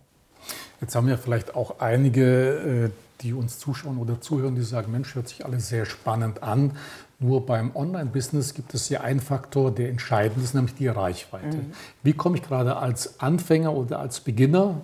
Jetzt 0.80 0.94
haben 0.94 1.08
ja 1.08 1.16
vielleicht 1.16 1.54
auch 1.54 1.80
einige, 1.80 2.86
äh, 2.86 2.90
die 3.22 3.32
uns 3.34 3.58
zuschauen 3.58 3.98
oder 3.98 4.20
zuhören, 4.20 4.54
die 4.54 4.62
sagen, 4.62 4.92
Mensch, 4.92 5.14
hört 5.14 5.28
sich 5.28 5.44
alles 5.44 5.68
sehr 5.68 5.84
spannend 5.84 6.42
an. 6.42 6.76
Nur 7.22 7.44
beim 7.44 7.76
Online-Business 7.76 8.54
gibt 8.54 8.72
es 8.72 8.88
ja 8.88 9.02
einen 9.02 9.20
Faktor, 9.20 9.70
der 9.70 9.90
entscheidend 9.90 10.42
ist, 10.42 10.54
nämlich 10.54 10.74
die 10.74 10.88
Reichweite. 10.88 11.58
Mhm. 11.58 11.72
Wie 12.02 12.14
komme 12.14 12.36
ich 12.36 12.42
gerade 12.42 12.76
als 12.76 13.20
Anfänger 13.20 13.74
oder 13.74 14.00
als 14.00 14.20
Beginner, 14.20 14.80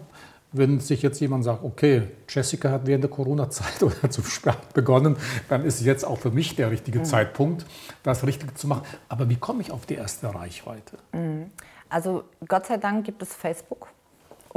wenn 0.53 0.79
sich 0.81 1.01
jetzt 1.01 1.19
jemand 1.21 1.45
sagt, 1.45 1.65
okay, 1.65 2.03
Jessica 2.29 2.71
hat 2.71 2.87
während 2.87 3.05
der 3.05 3.11
Corona-Zeit 3.11 3.83
oder 3.83 4.11
zu 4.11 4.23
spät 4.23 4.75
begonnen, 4.75 5.17
dann 5.49 5.65
ist 5.65 5.81
jetzt 5.81 6.05
auch 6.05 6.19
für 6.19 6.31
mich 6.31 6.57
der 6.57 6.71
richtige 6.71 6.99
mhm. 7.01 7.05
Zeitpunkt, 7.05 7.65
das 8.03 8.27
richtig 8.27 8.57
zu 8.59 8.69
machen. 8.69 8.83
Aber 9.09 9.31
wie 9.31 9.37
komme 9.37 9.63
ich 9.63 9.71
auf 9.71 9.87
die 9.87 9.95
erste 9.95 10.35
Reichweite? 10.35 10.99
Mhm. 11.13 11.51
Also 11.89 12.25
Gott 12.47 12.67
sei 12.67 12.77
Dank 12.77 13.07
gibt 13.07 13.23
es 13.23 13.35
Facebook 13.35 13.89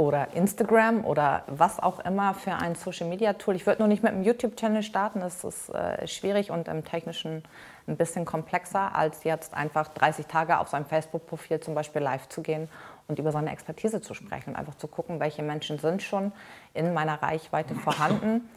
oder 0.00 0.34
Instagram 0.34 1.04
oder 1.04 1.44
was 1.46 1.78
auch 1.78 2.00
immer 2.00 2.34
für 2.34 2.52
ein 2.52 2.74
Social 2.74 3.08
Media 3.08 3.34
Tool. 3.34 3.54
Ich 3.54 3.66
würde 3.66 3.82
nur 3.82 3.88
nicht 3.88 4.02
mit 4.02 4.12
einem 4.12 4.22
YouTube-Channel 4.22 4.82
starten, 4.82 5.20
das 5.20 5.44
ist 5.44 5.68
äh, 5.70 6.06
schwierig 6.08 6.50
und 6.50 6.68
im 6.68 6.84
technischen 6.84 7.42
ein 7.86 7.96
bisschen 7.96 8.24
komplexer, 8.24 8.94
als 8.94 9.24
jetzt 9.24 9.54
einfach 9.54 9.88
30 9.88 10.26
Tage 10.26 10.58
auf 10.58 10.68
seinem 10.68 10.86
Facebook-Profil 10.86 11.60
zum 11.60 11.74
Beispiel 11.74 12.02
live 12.02 12.28
zu 12.28 12.42
gehen 12.42 12.68
und 13.08 13.18
über 13.18 13.32
seine 13.32 13.50
Expertise 13.50 14.00
zu 14.00 14.14
sprechen 14.14 14.50
und 14.50 14.56
einfach 14.56 14.76
zu 14.76 14.86
gucken, 14.86 15.20
welche 15.20 15.42
Menschen 15.42 15.78
sind 15.78 16.02
schon 16.02 16.32
in 16.74 16.94
meiner 16.94 17.22
Reichweite 17.22 17.74
vorhanden. 17.74 18.48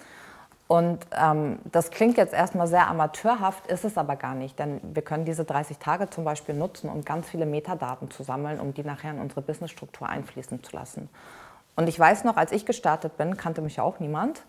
Und 0.68 1.06
ähm, 1.12 1.60
das 1.72 1.92
klingt 1.92 2.18
jetzt 2.18 2.34
erstmal 2.34 2.68
sehr 2.68 2.88
amateurhaft, 2.88 3.68
ist 3.68 3.84
es 3.84 3.98
aber 3.98 4.16
gar 4.16 4.34
nicht, 4.34 4.58
denn 4.58 4.80
wir 4.82 5.02
können 5.02 5.26
diese 5.26 5.44
30 5.44 5.78
Tage 5.78 6.10
zum 6.10 6.24
Beispiel 6.24 6.56
nutzen, 6.56 6.90
um 6.90 7.04
ganz 7.04 7.30
viele 7.30 7.46
Metadaten 7.46 8.10
zu 8.10 8.24
sammeln, 8.24 8.60
um 8.60 8.74
die 8.74 8.84
nachher 8.84 9.12
in 9.12 9.20
unsere 9.20 9.42
Businessstruktur 9.42 10.08
einfließen 10.08 10.64
zu 10.64 10.76
lassen. 10.76 11.10
Und 11.76 11.90
ich 11.90 12.00
weiß 12.00 12.24
noch, 12.24 12.38
als 12.38 12.52
ich 12.52 12.66
gestartet 12.66 13.18
bin, 13.18 13.36
kannte 13.36 13.62
mich 13.62 13.80
auch 13.80 14.00
niemand. 14.00 14.44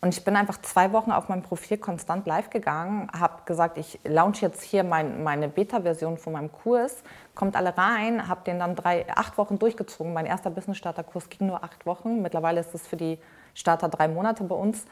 Und 0.00 0.14
ich 0.14 0.22
bin 0.22 0.36
einfach 0.36 0.62
zwei 0.62 0.92
Wochen 0.92 1.10
auf 1.10 1.28
meinem 1.28 1.42
Profil 1.42 1.76
konstant 1.76 2.24
live 2.26 2.50
gegangen, 2.50 3.10
habe 3.18 3.42
gesagt, 3.46 3.78
ich 3.78 3.98
launch 4.04 4.40
jetzt 4.40 4.62
hier 4.62 4.84
mein, 4.84 5.24
meine 5.24 5.48
Beta-Version 5.48 6.18
von 6.18 6.34
meinem 6.34 6.52
Kurs, 6.52 7.02
kommt 7.34 7.56
alle 7.56 7.76
rein, 7.76 8.28
habe 8.28 8.42
den 8.44 8.60
dann 8.60 8.76
drei, 8.76 9.06
acht 9.12 9.36
Wochen 9.38 9.58
durchgezogen. 9.58 10.12
Mein 10.12 10.26
erster 10.26 10.50
Business-Starter-Kurs 10.50 11.28
ging 11.30 11.48
nur 11.48 11.64
acht 11.64 11.84
Wochen. 11.84 12.22
Mittlerweile 12.22 12.60
ist 12.60 12.74
es 12.74 12.86
für 12.86 12.96
die 12.96 13.18
Starter 13.54 13.88
drei 13.88 14.06
Monate 14.06 14.44
bei 14.44 14.54
uns. 14.54 14.84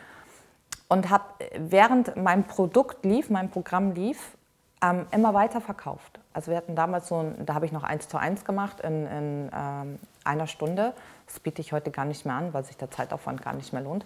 und 0.89 1.11
habe 1.11 1.25
während 1.57 2.17
mein 2.17 2.45
Produkt 2.45 3.05
lief, 3.05 3.31
mein 3.31 3.51
Programm 3.51 3.93
lief, 3.93 4.37
ähm, 4.83 5.07
immer 5.11 5.35
weiter 5.35 5.61
verkauft. 5.61 6.21
Also 6.33 6.51
wir 6.51 6.57
hatten 6.57 6.77
damals 6.77 7.09
so, 7.09 7.19
ein, 7.19 7.47
da 7.47 7.55
habe 7.55 7.67
ich 7.67 7.73
noch 7.73 7.83
eins 7.83 8.09
zu 8.09 8.19
eins 8.19 8.45
gemacht 8.45 8.81
in, 8.81 9.07
in 9.07 9.51
ähm, 9.55 9.99
einer 10.25 10.47
Stunde. 10.47 10.93
Das 11.27 11.41
biete 11.41 11.61
ich 11.61 11.73
heute 11.73 11.91
gar 11.91 12.05
nicht 12.05 12.27
mehr 12.27 12.35
an, 12.35 12.53
weil 12.53 12.65
sich 12.65 12.77
der 12.77 12.91
Zeitaufwand 12.91 13.43
gar 13.43 13.55
nicht 13.55 13.73
mehr 13.73 13.83
lohnt. 13.83 14.05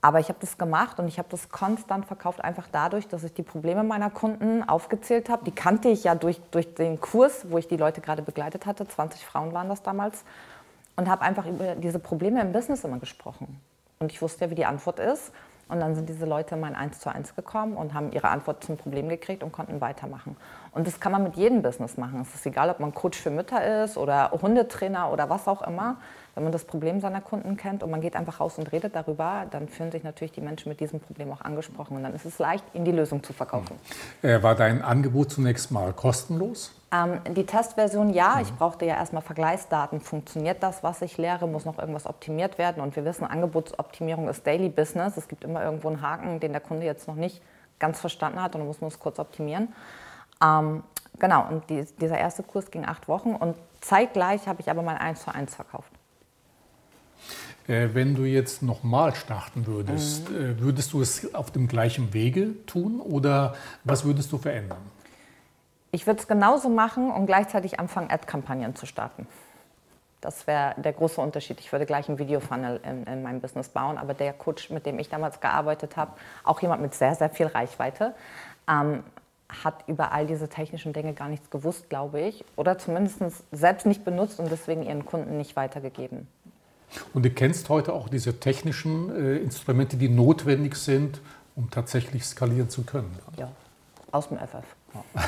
Aber 0.00 0.20
ich 0.20 0.28
habe 0.28 0.38
das 0.40 0.58
gemacht 0.58 1.00
und 1.00 1.08
ich 1.08 1.18
habe 1.18 1.28
das 1.28 1.48
konstant 1.48 2.06
verkauft, 2.06 2.42
einfach 2.44 2.68
dadurch, 2.70 3.08
dass 3.08 3.24
ich 3.24 3.34
die 3.34 3.42
Probleme 3.42 3.82
meiner 3.82 4.10
Kunden 4.10 4.62
aufgezählt 4.68 5.28
habe. 5.28 5.44
Die 5.44 5.50
kannte 5.50 5.88
ich 5.88 6.04
ja 6.04 6.14
durch, 6.14 6.40
durch 6.52 6.72
den 6.74 7.00
Kurs, 7.00 7.50
wo 7.50 7.58
ich 7.58 7.66
die 7.66 7.76
Leute 7.76 8.00
gerade 8.00 8.22
begleitet 8.22 8.64
hatte. 8.64 8.86
20 8.86 9.24
Frauen 9.24 9.52
waren 9.52 9.68
das 9.68 9.82
damals. 9.82 10.24
Und 10.94 11.08
habe 11.08 11.22
einfach 11.22 11.46
über 11.46 11.74
diese 11.74 11.98
Probleme 11.98 12.40
im 12.40 12.52
Business 12.52 12.84
immer 12.84 12.98
gesprochen. 12.98 13.60
Und 13.98 14.12
ich 14.12 14.22
wusste 14.22 14.44
ja, 14.44 14.50
wie 14.50 14.56
die 14.56 14.66
Antwort 14.66 15.00
ist. 15.00 15.32
Und 15.68 15.80
dann 15.80 15.94
sind 15.94 16.08
diese 16.08 16.24
Leute 16.24 16.54
in 16.54 16.60
mein 16.60 16.74
Eins 16.74 16.98
zu 16.98 17.12
eins 17.12 17.34
gekommen 17.36 17.76
und 17.76 17.92
haben 17.92 18.10
ihre 18.12 18.28
Antwort 18.28 18.64
zum 18.64 18.78
Problem 18.78 19.08
gekriegt 19.08 19.42
und 19.42 19.52
konnten 19.52 19.80
weitermachen. 19.80 20.36
Und 20.72 20.86
das 20.86 20.98
kann 20.98 21.12
man 21.12 21.22
mit 21.22 21.36
jedem 21.36 21.60
Business 21.60 21.98
machen. 21.98 22.22
Es 22.22 22.34
ist 22.34 22.46
egal, 22.46 22.70
ob 22.70 22.80
man 22.80 22.94
Coach 22.94 23.18
für 23.18 23.30
Mütter 23.30 23.84
ist 23.84 23.98
oder 23.98 24.30
Hundetrainer 24.30 25.12
oder 25.12 25.28
was 25.28 25.46
auch 25.46 25.60
immer. 25.62 25.96
Wenn 26.38 26.44
man 26.44 26.52
das 26.52 26.66
Problem 26.66 27.00
seiner 27.00 27.20
Kunden 27.20 27.56
kennt 27.56 27.82
und 27.82 27.90
man 27.90 28.00
geht 28.00 28.14
einfach 28.14 28.38
raus 28.38 28.58
und 28.58 28.70
redet 28.70 28.94
darüber, 28.94 29.46
dann 29.50 29.66
fühlen 29.66 29.90
sich 29.90 30.04
natürlich 30.04 30.30
die 30.30 30.40
Menschen 30.40 30.68
mit 30.68 30.78
diesem 30.78 31.00
Problem 31.00 31.32
auch 31.32 31.40
angesprochen. 31.40 31.96
Und 31.96 32.04
dann 32.04 32.14
ist 32.14 32.24
es 32.24 32.38
leicht, 32.38 32.62
ihnen 32.74 32.84
die 32.84 32.92
Lösung 32.92 33.24
zu 33.24 33.32
verkaufen. 33.32 33.74
Äh, 34.22 34.40
war 34.40 34.54
dein 34.54 34.80
Angebot 34.80 35.32
zunächst 35.32 35.72
mal 35.72 35.92
kostenlos? 35.92 36.72
Ähm, 36.92 37.18
die 37.34 37.44
Testversion 37.44 38.10
ja. 38.10 38.36
Mhm. 38.36 38.42
Ich 38.42 38.54
brauchte 38.54 38.86
ja 38.86 38.94
erstmal 38.94 39.22
Vergleichsdaten. 39.22 40.00
Funktioniert 40.00 40.62
das, 40.62 40.84
was 40.84 41.02
ich 41.02 41.18
lehre? 41.18 41.48
Muss 41.48 41.64
noch 41.64 41.76
irgendwas 41.76 42.06
optimiert 42.06 42.56
werden? 42.56 42.84
Und 42.84 42.94
wir 42.94 43.04
wissen, 43.04 43.24
Angebotsoptimierung 43.24 44.28
ist 44.28 44.46
Daily 44.46 44.68
Business. 44.68 45.16
Es 45.16 45.26
gibt 45.26 45.42
immer 45.42 45.64
irgendwo 45.64 45.88
einen 45.88 46.02
Haken, 46.02 46.38
den 46.38 46.52
der 46.52 46.60
Kunde 46.60 46.86
jetzt 46.86 47.08
noch 47.08 47.16
nicht 47.16 47.42
ganz 47.80 47.98
verstanden 47.98 48.40
hat 48.40 48.54
und 48.54 48.60
dann 48.60 48.68
muss 48.68 48.80
man 48.80 48.88
es 48.88 49.00
kurz 49.00 49.18
optimieren. 49.18 49.74
Ähm, 50.40 50.84
genau, 51.18 51.48
und 51.48 51.68
die, 51.68 51.84
dieser 52.00 52.16
erste 52.16 52.44
Kurs 52.44 52.70
ging 52.70 52.84
acht 52.84 53.08
Wochen 53.08 53.34
und 53.34 53.56
zeitgleich 53.80 54.46
habe 54.46 54.60
ich 54.60 54.70
aber 54.70 54.82
mein 54.82 54.98
1 54.98 55.22
zu 55.22 55.34
1 55.34 55.56
verkauft. 55.56 55.97
Äh, 57.66 57.88
wenn 57.92 58.14
du 58.14 58.24
jetzt 58.24 58.62
nochmal 58.62 59.14
starten 59.14 59.66
würdest, 59.66 60.30
mhm. 60.30 60.36
Äh, 60.36 60.60
würdest 60.60 60.92
du 60.92 61.02
es 61.02 61.34
auf 61.34 61.50
dem 61.50 61.68
gleichen 61.68 62.14
Wege 62.14 62.54
tun 62.66 63.00
oder 63.00 63.54
was 63.84 64.04
würdest 64.04 64.32
du 64.32 64.38
verändern? 64.38 64.80
Ich 65.90 66.06
würde 66.06 66.20
es 66.20 66.28
genauso 66.28 66.68
machen 66.68 67.10
und 67.10 67.26
gleichzeitig 67.26 67.80
anfangen, 67.80 68.10
Ad-Kampagnen 68.10 68.74
zu 68.76 68.86
starten. 68.86 69.26
Das 70.20 70.46
wäre 70.46 70.74
der 70.76 70.92
große 70.92 71.20
Unterschied. 71.20 71.60
Ich 71.60 71.70
würde 71.70 71.86
gleich 71.86 72.08
einen 72.08 72.18
Videofunnel 72.18 72.80
in, 72.84 73.04
in 73.04 73.22
meinem 73.22 73.40
Business 73.40 73.68
bauen, 73.68 73.98
aber 73.98 74.14
der 74.14 74.32
Coach, 74.32 74.70
mit 74.70 74.84
dem 74.84 74.98
ich 74.98 75.08
damals 75.08 75.40
gearbeitet 75.40 75.96
habe, 75.96 76.12
auch 76.44 76.60
jemand 76.60 76.82
mit 76.82 76.94
sehr, 76.94 77.14
sehr 77.14 77.30
viel 77.30 77.46
Reichweite, 77.46 78.14
ähm, 78.68 79.04
hat 79.48 79.84
über 79.86 80.12
all 80.12 80.26
diese 80.26 80.48
technischen 80.48 80.92
Dinge 80.92 81.14
gar 81.14 81.28
nichts 81.28 81.48
gewusst, 81.50 81.88
glaube 81.88 82.20
ich, 82.20 82.44
oder 82.56 82.76
zumindest 82.78 83.22
selbst 83.50 83.86
nicht 83.86 84.04
benutzt 84.04 84.40
und 84.40 84.50
deswegen 84.50 84.82
ihren 84.82 85.06
Kunden 85.06 85.38
nicht 85.38 85.56
weitergegeben. 85.56 86.26
Und 87.14 87.24
du 87.24 87.30
kennst 87.30 87.68
heute 87.68 87.92
auch 87.92 88.08
diese 88.08 88.40
technischen 88.40 89.14
äh, 89.14 89.36
Instrumente, 89.38 89.96
die 89.96 90.08
notwendig 90.08 90.76
sind, 90.76 91.20
um 91.54 91.70
tatsächlich 91.70 92.24
skalieren 92.24 92.70
zu 92.70 92.82
können. 92.82 93.10
Ja, 93.36 93.50
aus 94.12 94.28
dem 94.28 94.38
FF. 94.38 94.64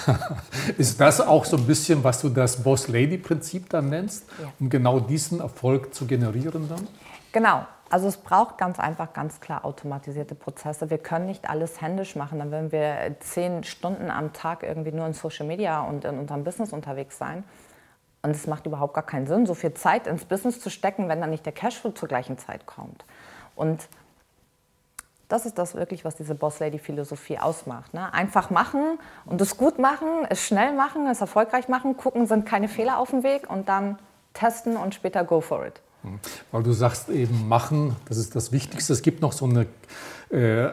Ist 0.78 1.00
das 1.00 1.20
auch 1.20 1.44
so 1.44 1.56
ein 1.56 1.66
bisschen, 1.66 2.02
was 2.02 2.20
du 2.22 2.28
das 2.28 2.62
Boss-Lady-Prinzip 2.62 3.68
dann 3.68 3.90
nennst, 3.90 4.24
ja. 4.40 4.50
um 4.58 4.70
genau 4.70 5.00
diesen 5.00 5.40
Erfolg 5.40 5.94
zu 5.94 6.06
generieren 6.06 6.68
dann? 6.68 6.86
Genau. 7.32 7.66
Also 7.90 8.06
es 8.06 8.16
braucht 8.16 8.56
ganz 8.56 8.78
einfach, 8.78 9.12
ganz 9.12 9.40
klar 9.40 9.64
automatisierte 9.64 10.36
Prozesse. 10.36 10.90
Wir 10.90 10.98
können 10.98 11.26
nicht 11.26 11.50
alles 11.50 11.80
händisch 11.80 12.14
machen. 12.14 12.38
Dann 12.38 12.52
würden 12.52 12.70
wir 12.70 13.16
zehn 13.18 13.64
Stunden 13.64 14.12
am 14.12 14.32
Tag 14.32 14.62
irgendwie 14.62 14.92
nur 14.92 15.06
in 15.06 15.12
Social 15.12 15.44
Media 15.44 15.82
und 15.82 16.04
in 16.04 16.16
unserem 16.16 16.44
Business 16.44 16.72
unterwegs 16.72 17.18
sein. 17.18 17.42
Und 18.22 18.32
es 18.32 18.46
macht 18.46 18.66
überhaupt 18.66 18.94
gar 18.94 19.06
keinen 19.06 19.26
Sinn, 19.26 19.46
so 19.46 19.54
viel 19.54 19.72
Zeit 19.74 20.06
ins 20.06 20.24
Business 20.24 20.60
zu 20.60 20.68
stecken, 20.70 21.08
wenn 21.08 21.20
dann 21.20 21.30
nicht 21.30 21.46
der 21.46 21.52
Cashflow 21.52 21.92
zur 21.92 22.08
gleichen 22.08 22.36
Zeit 22.36 22.66
kommt. 22.66 23.04
Und 23.56 23.88
das 25.28 25.46
ist 25.46 25.58
das 25.58 25.74
wirklich, 25.74 26.04
was 26.04 26.16
diese 26.16 26.34
Boss-Lady-Philosophie 26.34 27.38
ausmacht. 27.38 27.94
Ne? 27.94 28.12
Einfach 28.12 28.50
machen 28.50 28.98
und 29.24 29.40
es 29.40 29.56
gut 29.56 29.78
machen, 29.78 30.26
es 30.28 30.44
schnell 30.44 30.74
machen, 30.74 31.06
es 31.06 31.20
erfolgreich 31.20 31.68
machen, 31.68 31.96
gucken, 31.96 32.26
sind 32.26 32.44
keine 32.44 32.68
Fehler 32.68 32.98
auf 32.98 33.10
dem 33.10 33.22
Weg 33.22 33.48
und 33.48 33.68
dann 33.68 33.98
testen 34.34 34.76
und 34.76 34.94
später 34.94 35.24
go 35.24 35.40
for 35.40 35.64
it. 35.66 35.80
Weil 36.50 36.62
du 36.62 36.72
sagst 36.72 37.08
eben 37.10 37.48
machen, 37.48 37.96
das 38.08 38.16
ist 38.16 38.34
das 38.34 38.52
Wichtigste. 38.52 38.92
Es 38.92 39.02
gibt 39.02 39.20
noch 39.20 39.32
so 39.32 39.44
eine 39.44 39.66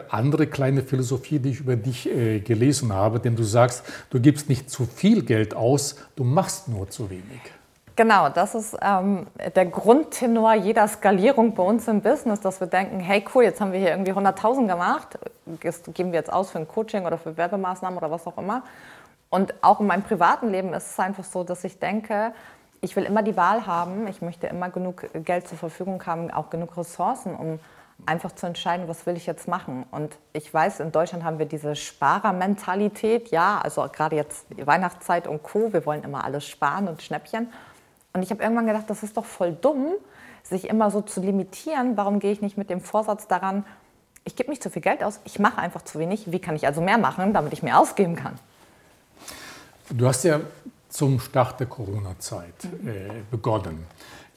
andere 0.08 0.46
kleine 0.46 0.82
Philosophie, 0.82 1.40
die 1.40 1.50
ich 1.50 1.60
über 1.60 1.74
dich 1.74 2.08
äh, 2.08 2.38
gelesen 2.38 2.92
habe, 2.92 3.18
denn 3.18 3.34
du 3.34 3.42
sagst, 3.42 3.82
du 4.10 4.20
gibst 4.20 4.48
nicht 4.48 4.70
zu 4.70 4.86
viel 4.86 5.24
Geld 5.24 5.54
aus, 5.54 5.96
du 6.14 6.22
machst 6.22 6.68
nur 6.68 6.88
zu 6.88 7.10
wenig. 7.10 7.40
Genau, 7.98 8.28
das 8.28 8.54
ist 8.54 8.76
ähm, 8.80 9.26
der 9.56 9.66
Grundtenor 9.66 10.54
jeder 10.54 10.86
Skalierung 10.86 11.56
bei 11.56 11.64
uns 11.64 11.88
im 11.88 12.00
Business, 12.00 12.38
dass 12.38 12.60
wir 12.60 12.68
denken, 12.68 13.00
hey 13.00 13.24
cool, 13.34 13.42
jetzt 13.42 13.60
haben 13.60 13.72
wir 13.72 13.80
hier 13.80 13.90
irgendwie 13.90 14.12
100.000 14.12 14.68
gemacht, 14.68 15.18
das 15.64 15.82
geben 15.82 16.12
wir 16.12 16.20
jetzt 16.20 16.32
aus 16.32 16.52
für 16.52 16.58
ein 16.58 16.68
Coaching 16.68 17.06
oder 17.06 17.18
für 17.18 17.36
Werbemaßnahmen 17.36 17.98
oder 17.98 18.08
was 18.08 18.24
auch 18.28 18.38
immer. 18.38 18.62
Und 19.30 19.52
auch 19.62 19.80
in 19.80 19.88
meinem 19.88 20.04
privaten 20.04 20.48
Leben 20.50 20.72
ist 20.74 20.92
es 20.92 21.00
einfach 21.00 21.24
so, 21.24 21.42
dass 21.42 21.64
ich 21.64 21.80
denke, 21.80 22.30
ich 22.80 22.94
will 22.94 23.02
immer 23.02 23.24
die 23.24 23.36
Wahl 23.36 23.66
haben, 23.66 24.06
ich 24.06 24.22
möchte 24.22 24.46
immer 24.46 24.70
genug 24.70 25.04
Geld 25.24 25.48
zur 25.48 25.58
Verfügung 25.58 26.00
haben, 26.06 26.30
auch 26.30 26.50
genug 26.50 26.76
Ressourcen, 26.76 27.34
um 27.34 27.58
einfach 28.06 28.32
zu 28.32 28.46
entscheiden, 28.46 28.88
was 28.88 29.06
will 29.06 29.16
ich 29.16 29.26
jetzt 29.26 29.48
machen. 29.48 29.84
Und 29.90 30.16
ich 30.32 30.52
weiß, 30.52 30.80
in 30.80 30.92
Deutschland 30.92 31.24
haben 31.24 31.38
wir 31.38 31.46
diese 31.46 31.76
Sparermentalität, 31.76 33.30
ja, 33.30 33.60
also 33.62 33.86
gerade 33.92 34.16
jetzt 34.16 34.46
Weihnachtszeit 34.64 35.26
und 35.26 35.42
Co., 35.42 35.72
wir 35.72 35.84
wollen 35.84 36.04
immer 36.04 36.24
alles 36.24 36.46
sparen 36.46 36.88
und 36.88 37.02
Schnäppchen. 37.02 37.48
Und 38.12 38.22
ich 38.22 38.30
habe 38.30 38.42
irgendwann 38.42 38.66
gedacht, 38.66 38.84
das 38.88 39.02
ist 39.02 39.16
doch 39.16 39.24
voll 39.24 39.52
dumm, 39.52 39.92
sich 40.42 40.68
immer 40.68 40.90
so 40.90 41.02
zu 41.02 41.20
limitieren. 41.20 41.96
Warum 41.96 42.20
gehe 42.20 42.32
ich 42.32 42.40
nicht 42.40 42.56
mit 42.56 42.70
dem 42.70 42.80
Vorsatz 42.80 43.26
daran, 43.26 43.64
ich 44.24 44.36
gebe 44.36 44.50
nicht 44.50 44.62
zu 44.62 44.70
viel 44.70 44.82
Geld 44.82 45.02
aus, 45.02 45.20
ich 45.24 45.38
mache 45.38 45.58
einfach 45.58 45.82
zu 45.82 45.98
wenig. 45.98 46.30
Wie 46.30 46.38
kann 46.38 46.54
ich 46.54 46.66
also 46.66 46.80
mehr 46.80 46.98
machen, 46.98 47.32
damit 47.32 47.52
ich 47.52 47.62
mehr 47.62 47.78
ausgeben 47.78 48.14
kann? 48.14 48.38
Du 49.90 50.06
hast 50.06 50.24
ja 50.24 50.40
zum 50.88 51.18
Start 51.18 51.60
der 51.60 51.66
Corona-Zeit 51.66 52.64
äh, 52.64 53.22
begonnen. 53.30 53.86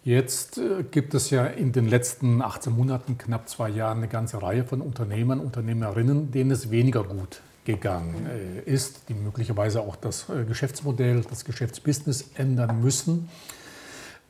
Jetzt 0.03 0.57
äh, 0.57 0.83
gibt 0.89 1.13
es 1.13 1.29
ja 1.29 1.45
in 1.45 1.71
den 1.71 1.87
letzten 1.87 2.41
18 2.41 2.73
Monaten, 2.73 3.17
knapp 3.19 3.47
zwei 3.47 3.69
Jahren, 3.69 3.99
eine 3.99 4.07
ganze 4.07 4.41
Reihe 4.41 4.63
von 4.63 4.81
Unternehmern, 4.81 5.39
Unternehmerinnen, 5.39 6.31
denen 6.31 6.49
es 6.49 6.71
weniger 6.71 7.03
gut 7.03 7.41
gegangen 7.65 8.27
äh, 8.27 8.61
ist, 8.67 9.09
die 9.09 9.13
möglicherweise 9.13 9.81
auch 9.81 9.95
das 9.95 10.27
äh, 10.29 10.43
Geschäftsmodell, 10.43 11.23
das 11.29 11.45
Geschäftsbusiness 11.45 12.31
ändern 12.35 12.81
müssen. 12.81 13.29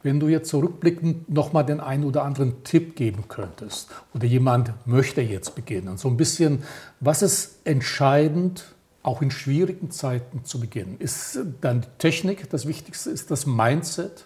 Wenn 0.03 0.19
du 0.19 0.27
jetzt 0.27 0.49
zurückblickend 0.49 1.29
nochmal 1.29 1.65
den 1.65 1.79
einen 1.79 2.03
oder 2.03 2.23
anderen 2.23 2.63
Tipp 2.65 2.97
geben 2.97 3.25
könntest 3.29 3.91
oder 4.13 4.25
jemand 4.25 4.73
möchte 4.85 5.21
jetzt 5.21 5.55
beginnen, 5.55 5.97
so 5.97 6.09
ein 6.09 6.17
bisschen, 6.17 6.63
was 6.99 7.21
ist 7.21 7.59
entscheidend, 7.63 8.65
auch 9.03 9.21
in 9.21 9.31
schwierigen 9.31 9.91
Zeiten 9.91 10.45
zu 10.45 10.59
beginnen? 10.59 10.97
Ist 10.99 11.39
dann 11.61 11.81
die 11.81 11.87
Technik 11.97 12.49
das 12.49 12.67
Wichtigste? 12.67 13.09
Ist 13.09 13.31
das 13.31 13.45
Mindset? 13.45 14.25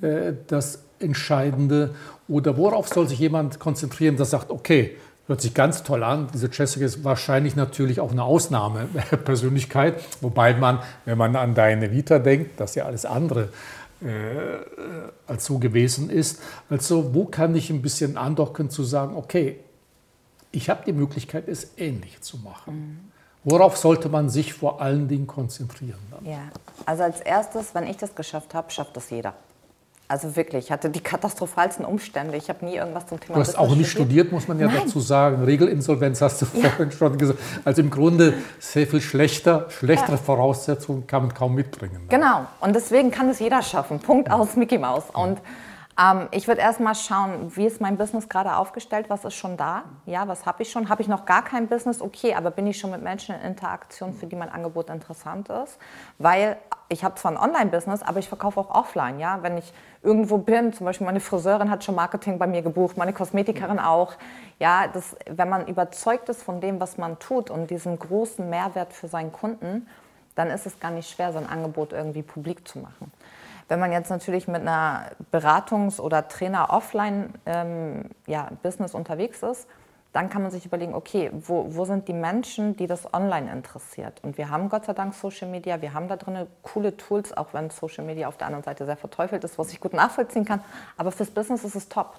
äh, 0.00 0.32
das 0.46 0.84
Entscheidende? 0.98 1.94
Oder 2.28 2.56
worauf 2.56 2.88
soll 2.88 3.08
sich 3.08 3.18
jemand 3.18 3.58
konzentrieren, 3.58 4.16
der 4.16 4.26
sagt, 4.26 4.50
okay, 4.50 4.96
hört 5.26 5.40
sich 5.40 5.54
ganz 5.54 5.82
toll 5.82 6.04
an, 6.04 6.28
diese 6.32 6.48
Jessica 6.52 6.84
ist 6.84 7.04
wahrscheinlich 7.04 7.56
natürlich 7.56 8.00
auch 8.00 8.12
eine 8.12 8.22
Ausnahmepersönlichkeit, 8.22 10.00
wobei 10.20 10.54
man, 10.54 10.80
wenn 11.04 11.18
man 11.18 11.34
an 11.36 11.54
deine 11.54 11.90
Vita 11.90 12.18
denkt, 12.18 12.60
das 12.60 12.76
ja 12.76 12.84
alles 12.84 13.04
andere 13.04 13.48
äh, 14.00 14.06
als 15.26 15.44
so 15.44 15.58
gewesen 15.58 16.10
ist. 16.10 16.40
Also 16.70 17.12
wo 17.14 17.24
kann 17.24 17.54
ich 17.56 17.70
ein 17.70 17.82
bisschen 17.82 18.16
andocken 18.16 18.70
zu 18.70 18.84
sagen, 18.84 19.16
okay, 19.16 19.58
ich 20.52 20.70
habe 20.70 20.84
die 20.86 20.92
Möglichkeit, 20.92 21.48
es 21.48 21.72
ähnlich 21.76 22.20
zu 22.20 22.38
machen. 22.38 22.74
Mhm. 22.74 23.15
Worauf 23.48 23.76
sollte 23.76 24.08
man 24.08 24.28
sich 24.28 24.54
vor 24.54 24.82
allen 24.82 25.06
Dingen 25.06 25.28
konzentrieren? 25.28 26.00
Dann? 26.10 26.26
Ja, 26.26 26.40
also 26.84 27.04
als 27.04 27.20
erstes, 27.20 27.76
wenn 27.76 27.86
ich 27.86 27.96
das 27.96 28.12
geschafft 28.16 28.54
habe, 28.54 28.72
schafft 28.72 28.96
das 28.96 29.08
jeder. 29.10 29.34
Also 30.08 30.34
wirklich, 30.34 30.66
ich 30.66 30.72
hatte 30.72 30.90
die 30.90 31.00
katastrophalsten 31.00 31.84
Umstände. 31.84 32.36
Ich 32.36 32.48
habe 32.48 32.64
nie 32.64 32.74
irgendwas 32.74 33.06
zum 33.06 33.20
Thema. 33.20 33.34
Du 33.34 33.40
hast 33.40 33.56
auch 33.56 33.74
nicht 33.76 33.88
studiert, 33.88 34.32
muss 34.32 34.48
man 34.48 34.58
ja 34.58 34.66
Nein. 34.66 34.82
dazu 34.84 34.98
sagen. 34.98 35.44
Regelinsolvenz 35.44 36.20
hast 36.22 36.42
du 36.42 36.46
ja. 36.54 36.70
vorhin 36.70 36.90
schon 36.90 37.18
gesagt. 37.18 37.38
Also 37.64 37.82
im 37.82 37.90
Grunde 37.90 38.34
sehr 38.58 38.88
viel 38.88 39.00
schlechter, 39.00 39.66
schlechtere 39.70 40.12
ja. 40.12 40.16
Voraussetzungen 40.16 41.06
kann 41.06 41.22
man 41.22 41.34
kaum 41.34 41.54
mitbringen. 41.54 42.06
Genau. 42.08 42.46
Und 42.60 42.74
deswegen 42.74 43.12
kann 43.12 43.28
es 43.28 43.38
jeder 43.38 43.62
schaffen. 43.62 44.00
Punkt 44.00 44.28
aus 44.28 44.56
Mickey 44.56 44.78
Mouse. 44.78 45.04
Und 45.12 45.38
Ähm, 45.98 46.28
ich 46.30 46.46
würde 46.46 46.60
erstmal 46.60 46.94
schauen, 46.94 47.56
wie 47.56 47.66
ist 47.66 47.80
mein 47.80 47.96
Business 47.96 48.28
gerade 48.28 48.56
aufgestellt, 48.56 49.06
was 49.08 49.24
ist 49.24 49.34
schon 49.34 49.56
da? 49.56 49.84
Ja, 50.04 50.28
was 50.28 50.44
habe 50.44 50.62
ich 50.62 50.70
schon? 50.70 50.88
Habe 50.88 51.02
ich 51.02 51.08
noch 51.08 51.24
gar 51.24 51.42
kein 51.42 51.68
Business? 51.68 52.02
Okay, 52.02 52.34
aber 52.34 52.50
bin 52.50 52.66
ich 52.66 52.78
schon 52.78 52.90
mit 52.90 53.02
Menschen 53.02 53.34
in 53.34 53.40
Interaktion, 53.40 54.12
für 54.12 54.26
die 54.26 54.36
mein 54.36 54.50
Angebot 54.50 54.90
interessant 54.90 55.48
ist? 55.48 55.78
Weil 56.18 56.58
ich 56.88 57.02
habe 57.02 57.14
zwar 57.14 57.32
ein 57.32 57.38
Online-Business, 57.38 58.02
aber 58.02 58.18
ich 58.18 58.28
verkaufe 58.28 58.60
auch 58.60 58.70
offline. 58.70 59.18
Ja, 59.18 59.42
wenn 59.42 59.56
ich 59.56 59.72
irgendwo 60.02 60.38
bin, 60.38 60.72
zum 60.72 60.84
Beispiel 60.86 61.06
meine 61.06 61.20
Friseurin 61.20 61.70
hat 61.70 61.82
schon 61.82 61.94
Marketing 61.94 62.38
bei 62.38 62.46
mir 62.46 62.62
gebucht, 62.62 62.96
meine 62.96 63.12
Kosmetikerin 63.12 63.78
auch. 63.78 64.12
Ja, 64.58 64.86
das, 64.88 65.16
wenn 65.28 65.48
man 65.48 65.66
überzeugt 65.66 66.28
ist 66.28 66.42
von 66.42 66.60
dem, 66.60 66.78
was 66.78 66.98
man 66.98 67.18
tut 67.18 67.50
und 67.50 67.70
diesem 67.70 67.98
großen 67.98 68.48
Mehrwert 68.48 68.92
für 68.92 69.08
seinen 69.08 69.32
Kunden, 69.32 69.88
dann 70.34 70.50
ist 70.50 70.66
es 70.66 70.78
gar 70.78 70.90
nicht 70.90 71.10
schwer, 71.10 71.32
sein 71.32 71.48
Angebot 71.48 71.92
irgendwie 71.92 72.22
publik 72.22 72.68
zu 72.68 72.78
machen. 72.78 73.10
Wenn 73.68 73.80
man 73.80 73.92
jetzt 73.92 74.10
natürlich 74.10 74.46
mit 74.46 74.62
einer 74.62 75.10
Beratungs- 75.32 76.00
oder 76.00 76.28
Trainer-Offline-Business 76.28 77.44
ähm, 77.46 78.10
ja, 78.26 78.48
unterwegs 78.92 79.42
ist, 79.42 79.66
dann 80.16 80.30
kann 80.30 80.40
man 80.40 80.50
sich 80.50 80.64
überlegen, 80.64 80.94
okay, 80.94 81.30
wo, 81.32 81.74
wo 81.74 81.84
sind 81.84 82.08
die 82.08 82.14
Menschen, 82.14 82.74
die 82.74 82.86
das 82.86 83.12
online 83.12 83.52
interessiert? 83.52 84.24
Und 84.24 84.38
wir 84.38 84.48
haben 84.48 84.70
Gott 84.70 84.86
sei 84.86 84.94
Dank 84.94 85.14
Social 85.14 85.46
Media, 85.46 85.82
wir 85.82 85.92
haben 85.92 86.08
da 86.08 86.16
drin 86.16 86.46
coole 86.62 86.96
Tools, 86.96 87.36
auch 87.36 87.48
wenn 87.52 87.68
Social 87.68 88.02
Media 88.02 88.26
auf 88.26 88.38
der 88.38 88.46
anderen 88.46 88.64
Seite 88.64 88.86
sehr 88.86 88.96
verteufelt 88.96 89.44
ist, 89.44 89.58
was 89.58 89.70
ich 89.72 89.80
gut 89.80 89.92
nachvollziehen 89.92 90.46
kann. 90.46 90.62
Aber 90.96 91.12
fürs 91.12 91.30
Business 91.30 91.64
ist 91.64 91.74
es 91.74 91.90
top. 91.90 92.18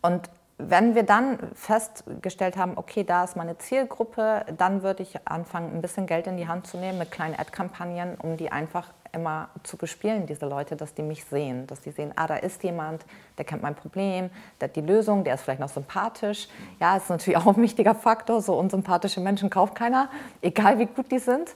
Und 0.00 0.30
wenn 0.56 0.94
wir 0.94 1.02
dann 1.02 1.38
festgestellt 1.54 2.56
haben, 2.56 2.76
okay, 2.76 3.04
da 3.04 3.24
ist 3.24 3.36
meine 3.36 3.58
Zielgruppe, 3.58 4.46
dann 4.56 4.82
würde 4.82 5.02
ich 5.02 5.26
anfangen, 5.26 5.74
ein 5.74 5.82
bisschen 5.82 6.06
Geld 6.06 6.26
in 6.26 6.38
die 6.38 6.48
Hand 6.48 6.66
zu 6.66 6.78
nehmen 6.78 6.98
mit 6.98 7.10
kleinen 7.10 7.38
Ad-Kampagnen, 7.38 8.14
um 8.16 8.38
die 8.38 8.50
einfach 8.50 8.88
immer 9.12 9.48
zu 9.62 9.76
bespielen, 9.76 10.26
diese 10.26 10.46
Leute, 10.46 10.76
dass 10.76 10.94
die 10.94 11.02
mich 11.02 11.24
sehen, 11.24 11.66
dass 11.66 11.80
die 11.80 11.90
sehen, 11.90 12.12
ah, 12.16 12.26
da 12.26 12.36
ist 12.36 12.62
jemand, 12.62 13.04
der 13.38 13.44
kennt 13.44 13.62
mein 13.62 13.74
Problem, 13.74 14.30
der 14.60 14.68
hat 14.68 14.76
die 14.76 14.80
Lösung, 14.80 15.24
der 15.24 15.34
ist 15.34 15.42
vielleicht 15.42 15.60
noch 15.60 15.68
sympathisch. 15.68 16.48
Ja, 16.78 16.96
ist 16.96 17.10
natürlich 17.10 17.36
auch 17.38 17.46
ein 17.46 17.62
wichtiger 17.62 17.94
Faktor, 17.94 18.40
so 18.40 18.54
unsympathische 18.54 19.20
Menschen 19.20 19.50
kauft 19.50 19.74
keiner, 19.74 20.08
egal 20.42 20.78
wie 20.78 20.86
gut 20.86 21.10
die 21.10 21.18
sind. 21.18 21.54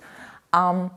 Ähm, 0.54 0.90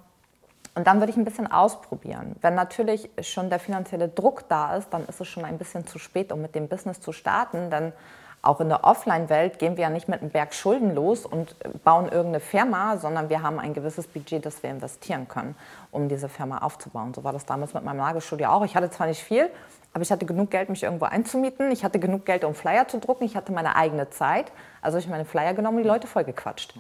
und 0.76 0.86
dann 0.86 1.00
würde 1.00 1.12
ich 1.12 1.18
ein 1.18 1.26
bisschen 1.26 1.52
ausprobieren. 1.52 2.36
Wenn 2.42 2.54
natürlich 2.54 3.10
schon 3.22 3.50
der 3.50 3.58
finanzielle 3.58 4.10
Druck 4.10 4.48
da 4.48 4.76
ist, 4.76 4.92
dann 4.92 5.08
ist 5.08 5.20
es 5.20 5.28
schon 5.28 5.44
ein 5.44 5.58
bisschen 5.58 5.88
zu 5.88 5.98
spät, 5.98 6.32
um 6.32 6.40
mit 6.40 6.54
dem 6.54 6.68
Business 6.68 7.00
zu 7.00 7.12
starten. 7.12 7.72
Denn 7.72 7.94
auch 8.42 8.62
in 8.62 8.70
der 8.70 8.84
Offline-Welt 8.84 9.60
gehen 9.60 9.78
wir 9.78 9.84
ja 9.84 9.90
nicht 9.90 10.08
mit 10.08 10.22
einem 10.22 10.30
Berg 10.30 10.54
Schulden 10.54 10.96
los 10.96 11.26
und 11.26 11.56
bauen 11.84 12.06
irgendeine 12.06 12.40
Firma, 12.40 12.98
sondern 12.98 13.30
wir 13.30 13.42
haben 13.42 13.60
ein 13.60 13.74
gewisses 13.74 14.08
Budget, 14.08 14.46
das 14.46 14.64
wir 14.64 14.70
investieren 14.70 15.28
können, 15.28 15.56
um 15.92 16.08
diese 16.08 16.30
Firma 16.30 16.60
aufzubauen. 16.60 17.14
So 17.14 17.24
war 17.24 17.34
das 17.34 17.46
damals 17.46 17.74
mit 17.74 17.84
meinem 17.84 17.98
Nagelstudio 17.98 18.50
auch. 18.50 18.64
Ich 18.64 18.76
hatte 18.76 18.90
zwar 18.90 19.08
nicht 19.08 19.22
viel, 19.24 19.50
aber 19.94 20.04
ich 20.04 20.12
hatte 20.12 20.26
genug 20.26 20.52
Geld, 20.52 20.70
mich 20.70 20.84
irgendwo 20.84 21.06
einzumieten. 21.06 21.72
Ich 21.72 21.84
hatte 21.84 22.00
genug 22.00 22.26
Geld, 22.26 22.44
um 22.44 22.54
Flyer 22.54 22.88
zu 22.88 23.00
drucken. 23.00 23.24
Ich 23.26 23.36
hatte 23.36 23.52
meine 23.52 23.76
eigene 23.76 24.10
Zeit. 24.10 24.52
Also 24.82 24.96
habe 24.96 25.04
ich 25.04 25.10
meine 25.10 25.26
Flyer 25.26 25.54
genommen 25.54 25.78
und 25.78 25.84
die 25.84 25.90
Leute 25.90 26.08
vollgequatscht. 26.08 26.76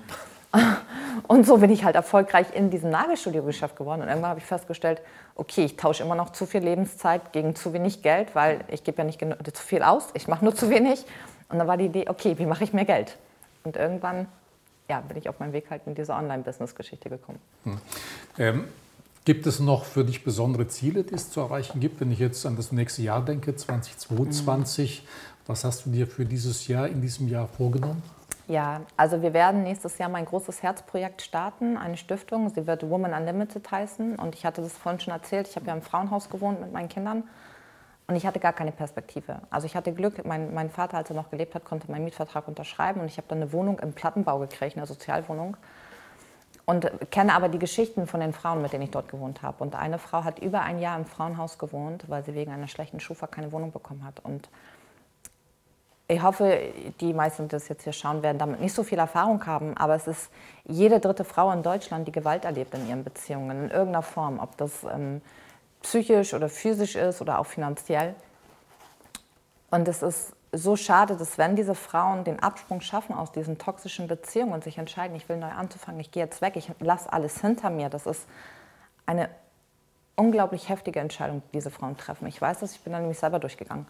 Und 1.27 1.45
so 1.45 1.57
bin 1.57 1.69
ich 1.71 1.83
halt 1.83 1.95
erfolgreich 1.95 2.47
in 2.53 2.69
diesem 2.69 2.89
Nagelstudio-Geschäft 2.89 3.75
geworden. 3.75 4.01
Und 4.01 4.07
irgendwann 4.07 4.29
habe 4.29 4.39
ich 4.39 4.45
festgestellt, 4.45 5.01
okay, 5.35 5.65
ich 5.65 5.75
tausche 5.75 6.03
immer 6.03 6.15
noch 6.15 6.29
zu 6.29 6.45
viel 6.45 6.61
Lebenszeit 6.61 7.33
gegen 7.33 7.55
zu 7.55 7.73
wenig 7.73 8.01
Geld, 8.01 8.33
weil 8.33 8.61
ich 8.69 8.83
gebe 8.83 8.99
ja 8.99 9.03
nicht 9.03 9.19
zu 9.19 9.63
viel 9.63 9.83
aus, 9.83 10.07
ich 10.13 10.27
mache 10.27 10.45
nur 10.45 10.55
zu 10.55 10.69
wenig. 10.69 11.05
Und 11.49 11.59
dann 11.59 11.67
war 11.67 11.77
die 11.77 11.85
Idee, 11.85 12.05
okay, 12.07 12.37
wie 12.37 12.45
mache 12.45 12.63
ich 12.63 12.73
mehr 12.73 12.85
Geld? 12.85 13.17
Und 13.63 13.75
irgendwann 13.75 14.27
ja, 14.89 15.01
bin 15.01 15.17
ich 15.17 15.29
auf 15.29 15.39
meinem 15.39 15.53
Weg 15.53 15.69
halt 15.69 15.81
in 15.85 15.95
diese 15.95 16.13
Online-Business-Geschichte 16.13 17.09
gekommen. 17.09 17.39
Hm. 17.63 17.77
Ähm, 18.37 18.63
gibt 19.25 19.45
es 19.45 19.59
noch 19.59 19.83
für 19.83 20.05
dich 20.05 20.23
besondere 20.23 20.67
Ziele, 20.67 21.03
die 21.03 21.15
es 21.15 21.29
zu 21.29 21.41
erreichen 21.41 21.79
gibt? 21.79 21.99
Wenn 21.99 22.11
ich 22.11 22.19
jetzt 22.19 22.45
an 22.45 22.55
das 22.55 22.71
nächste 22.71 23.01
Jahr 23.01 23.23
denke, 23.23 23.55
2022, 23.55 25.03
mhm. 25.03 25.07
was 25.47 25.63
hast 25.63 25.85
du 25.85 25.89
dir 25.89 26.07
für 26.07 26.25
dieses 26.25 26.67
Jahr, 26.67 26.87
in 26.87 27.01
diesem 27.01 27.27
Jahr 27.27 27.47
vorgenommen? 27.47 28.01
Ja, 28.47 28.81
also 28.95 29.21
wir 29.21 29.33
werden 29.33 29.63
nächstes 29.63 29.97
Jahr 29.97 30.07
mein 30.07 30.23
großes 30.23 30.63
Herzprojekt 30.63 31.21
starten, 31.21 31.75
eine 31.75 31.97
Stiftung. 31.97 32.49
Sie 32.49 32.65
wird 32.65 32.89
Woman 32.89 33.13
Unlimited 33.13 33.69
heißen. 33.69 34.15
Und 34.15 34.35
ich 34.35 34.45
hatte 34.45 34.61
das 34.61 34.71
vorhin 34.71 35.01
schon 35.01 35.11
erzählt, 35.11 35.49
ich 35.49 35.57
habe 35.57 35.65
ja 35.65 35.73
im 35.73 35.81
Frauenhaus 35.81 36.29
gewohnt 36.29 36.61
mit 36.61 36.71
meinen 36.71 36.87
Kindern. 36.87 37.23
Und 38.07 38.15
ich 38.15 38.25
hatte 38.25 38.39
gar 38.39 38.53
keine 38.53 38.71
Perspektive. 38.71 39.41
Also 39.49 39.67
ich 39.67 39.75
hatte 39.75 39.91
Glück, 39.91 40.25
mein, 40.25 40.53
mein 40.53 40.69
Vater, 40.69 40.97
als 40.97 41.09
er 41.09 41.15
noch 41.15 41.29
gelebt 41.29 41.55
hat, 41.55 41.65
konnte 41.65 41.91
meinen 41.91 42.05
Mietvertrag 42.05 42.47
unterschreiben. 42.47 43.01
Und 43.01 43.07
ich 43.07 43.17
habe 43.17 43.27
dann 43.27 43.41
eine 43.41 43.51
Wohnung 43.51 43.79
im 43.79 43.91
Plattenbau 43.91 44.39
gekriegt, 44.39 44.77
eine 44.77 44.85
Sozialwohnung. 44.85 45.57
Und 46.65 46.89
kenne 47.11 47.33
aber 47.33 47.49
die 47.49 47.59
Geschichten 47.59 48.07
von 48.07 48.21
den 48.21 48.31
Frauen, 48.31 48.61
mit 48.61 48.71
denen 48.71 48.83
ich 48.83 48.91
dort 48.91 49.09
gewohnt 49.09 49.41
habe. 49.41 49.61
Und 49.61 49.75
eine 49.75 49.99
Frau 49.99 50.23
hat 50.23 50.39
über 50.39 50.61
ein 50.61 50.79
Jahr 50.79 50.97
im 50.97 51.05
Frauenhaus 51.05 51.57
gewohnt, 51.57 52.05
weil 52.09 52.23
sie 52.23 52.33
wegen 52.33 52.51
einer 52.51 52.67
schlechten 52.67 53.01
Schufa 53.01 53.27
keine 53.27 53.51
Wohnung 53.51 53.71
bekommen 53.73 54.05
hat. 54.05 54.21
Und 54.23 54.49
ich 56.09 56.21
hoffe, 56.23 56.59
die 57.01 57.13
meisten, 57.13 57.43
die 57.43 57.49
das 57.49 57.67
jetzt 57.67 57.83
hier 57.83 57.91
schauen, 57.93 58.23
werden 58.23 58.37
damit 58.37 58.61
nicht 58.61 58.73
so 58.73 58.83
viel 58.83 58.99
Erfahrung 58.99 59.45
haben, 59.45 59.75
aber 59.75 59.95
es 59.95 60.07
ist 60.07 60.31
jede 60.63 61.01
dritte 61.01 61.25
Frau 61.25 61.51
in 61.51 61.63
Deutschland, 61.63 62.07
die 62.07 62.13
Gewalt 62.13 62.45
erlebt 62.45 62.73
in 62.73 62.87
ihren 62.87 63.03
Beziehungen, 63.03 63.65
in 63.65 63.71
irgendeiner 63.71 64.03
Form, 64.03 64.39
ob 64.39 64.55
das 64.55 64.85
ähm, 64.85 65.21
psychisch 65.81 66.33
oder 66.33 66.49
physisch 66.49 66.95
ist 66.95 67.21
oder 67.21 67.39
auch 67.39 67.45
finanziell. 67.45 68.15
Und 69.69 69.87
es 69.87 70.01
ist 70.01 70.33
so 70.51 70.75
schade, 70.75 71.17
dass 71.17 71.37
wenn 71.37 71.55
diese 71.55 71.75
Frauen 71.75 72.23
den 72.23 72.39
Absprung 72.39 72.81
schaffen 72.81 73.15
aus 73.15 73.31
diesen 73.31 73.57
toxischen 73.57 74.07
Beziehungen 74.07 74.53
und 74.53 74.63
sich 74.63 74.77
entscheiden, 74.77 75.15
ich 75.15 75.27
will 75.27 75.37
neu 75.37 75.49
anzufangen, 75.49 75.99
ich 75.99 76.11
gehe 76.11 76.23
jetzt 76.23 76.41
weg, 76.41 76.55
ich 76.55 76.71
lasse 76.79 77.11
alles 77.11 77.41
hinter 77.41 77.69
mir, 77.69 77.89
das 77.89 78.05
ist 78.05 78.25
eine 79.05 79.29
unglaublich 80.15 80.69
heftige 80.69 80.99
Entscheidung, 80.99 81.41
die 81.47 81.57
diese 81.57 81.69
Frauen 81.69 81.97
treffen. 81.97 82.27
Ich 82.27 82.41
weiß 82.41 82.59
das, 82.59 82.73
ich 82.73 82.81
bin 82.81 82.93
da 82.93 82.99
nämlich 82.99 83.19
selber 83.19 83.39
durchgegangen. 83.39 83.85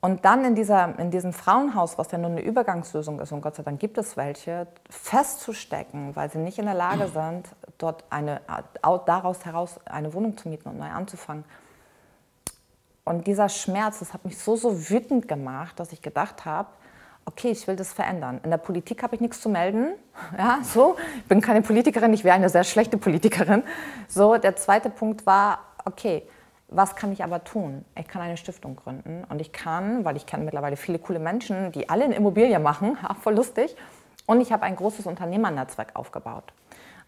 Und 0.00 0.24
dann 0.24 0.44
in, 0.44 0.54
dieser, 0.54 0.96
in 0.98 1.10
diesem 1.10 1.32
Frauenhaus, 1.32 1.98
was 1.98 2.12
ja 2.12 2.18
nur 2.18 2.30
eine 2.30 2.40
Übergangslösung 2.40 3.18
ist, 3.18 3.32
und 3.32 3.40
Gott 3.40 3.56
sei 3.56 3.64
Dank 3.64 3.80
gibt 3.80 3.98
es 3.98 4.16
welche, 4.16 4.68
festzustecken, 4.88 6.14
weil 6.14 6.30
sie 6.30 6.38
nicht 6.38 6.58
in 6.58 6.66
der 6.66 6.74
Lage 6.74 7.08
sind, 7.12 7.48
dort 7.78 8.04
eine, 8.10 8.40
daraus 9.06 9.44
heraus 9.44 9.80
eine 9.86 10.14
Wohnung 10.14 10.36
zu 10.36 10.48
mieten 10.48 10.68
und 10.68 10.78
neu 10.78 10.88
anzufangen. 10.88 11.44
Und 13.04 13.26
dieser 13.26 13.48
Schmerz, 13.48 14.00
das 14.00 14.12
hat 14.12 14.24
mich 14.24 14.38
so, 14.38 14.54
so 14.54 14.90
wütend 14.90 15.26
gemacht, 15.26 15.80
dass 15.80 15.92
ich 15.92 16.02
gedacht 16.02 16.44
habe, 16.44 16.68
okay, 17.24 17.50
ich 17.50 17.66
will 17.66 17.74
das 17.76 17.92
verändern. 17.92 18.40
In 18.44 18.50
der 18.50 18.58
Politik 18.58 19.02
habe 19.02 19.14
ich 19.14 19.20
nichts 19.20 19.40
zu 19.40 19.48
melden. 19.48 19.94
Ja, 20.36 20.58
so. 20.62 20.96
Ich 21.16 21.24
bin 21.24 21.40
keine 21.40 21.62
Politikerin, 21.62 22.12
ich 22.12 22.24
wäre 22.24 22.34
eine 22.34 22.48
sehr 22.48 22.64
schlechte 22.64 22.98
Politikerin. 22.98 23.62
So, 24.08 24.36
der 24.36 24.56
zweite 24.56 24.90
Punkt 24.90 25.26
war, 25.26 25.60
okay, 25.84 26.28
was 26.68 26.96
kann 26.96 27.12
ich 27.12 27.24
aber 27.24 27.44
tun? 27.44 27.84
Ich 27.98 28.06
kann 28.08 28.22
eine 28.22 28.36
Stiftung 28.36 28.76
gründen 28.76 29.24
und 29.28 29.40
ich 29.40 29.52
kann, 29.52 30.04
weil 30.04 30.16
ich 30.16 30.26
kenne 30.26 30.44
mittlerweile 30.44 30.76
viele 30.76 30.98
coole 30.98 31.18
Menschen, 31.18 31.72
die 31.72 31.88
alle 31.88 32.04
in 32.04 32.12
Immobilien 32.12 32.62
machen, 32.62 32.98
voll 33.22 33.34
lustig, 33.34 33.74
und 34.26 34.42
ich 34.42 34.52
habe 34.52 34.64
ein 34.64 34.76
großes 34.76 35.06
Unternehmernetzwerk 35.06 35.96
aufgebaut. 35.96 36.52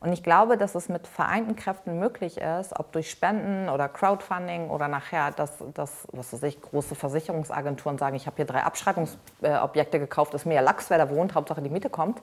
Und 0.00 0.14
ich 0.14 0.22
glaube, 0.22 0.56
dass 0.56 0.74
es 0.74 0.88
mit 0.88 1.06
vereinten 1.06 1.54
Kräften 1.54 1.98
möglich 1.98 2.38
ist, 2.38 2.80
ob 2.80 2.90
durch 2.92 3.10
Spenden 3.10 3.68
oder 3.68 3.86
Crowdfunding 3.86 4.70
oder 4.70 4.88
nachher, 4.88 5.30
dass, 5.30 5.58
dass 5.74 6.08
was 6.12 6.32
weiß 6.32 6.42
ich, 6.44 6.62
große 6.62 6.94
Versicherungsagenturen 6.94 7.98
sagen, 7.98 8.16
ich 8.16 8.24
habe 8.26 8.36
hier 8.36 8.46
drei 8.46 8.62
Abschreibungsobjekte 8.62 9.98
gekauft, 9.98 10.32
ist 10.32 10.46
ja 10.46 10.62
Lachs, 10.62 10.88
wer 10.88 10.96
da 10.96 11.10
wohnt, 11.10 11.34
Hauptsache 11.34 11.60
die 11.60 11.68
Miete 11.68 11.90
kommt, 11.90 12.22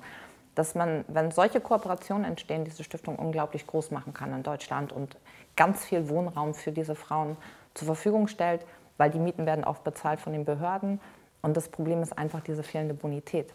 dass 0.56 0.74
man, 0.74 1.06
wenn 1.08 1.30
solche 1.30 1.62
Kooperationen 1.62 2.26
entstehen, 2.26 2.66
diese 2.66 2.84
Stiftung 2.84 3.18
unglaublich 3.18 3.68
groß 3.68 3.92
machen 3.92 4.12
kann 4.12 4.34
in 4.34 4.42
Deutschland 4.42 4.92
und 4.92 5.16
ganz 5.58 5.84
viel 5.84 6.08
Wohnraum 6.08 6.54
für 6.54 6.72
diese 6.72 6.96
Frauen 6.96 7.36
zur 7.74 7.88
Verfügung 7.88 8.28
stellt, 8.28 8.66
weil 8.98 9.10
die 9.10 9.20
Mieten 9.20 9.46
werden 9.46 9.66
oft 9.66 9.84
bezahlt 9.84 10.22
von 10.22 10.32
den 10.32 10.46
Behörden. 10.46 11.02
Und 11.42 11.58
das 11.58 11.68
Problem 11.68 12.02
ist 12.02 12.18
einfach 12.18 12.42
diese 12.42 12.64
fehlende 12.64 12.94
Bonität. 12.94 13.54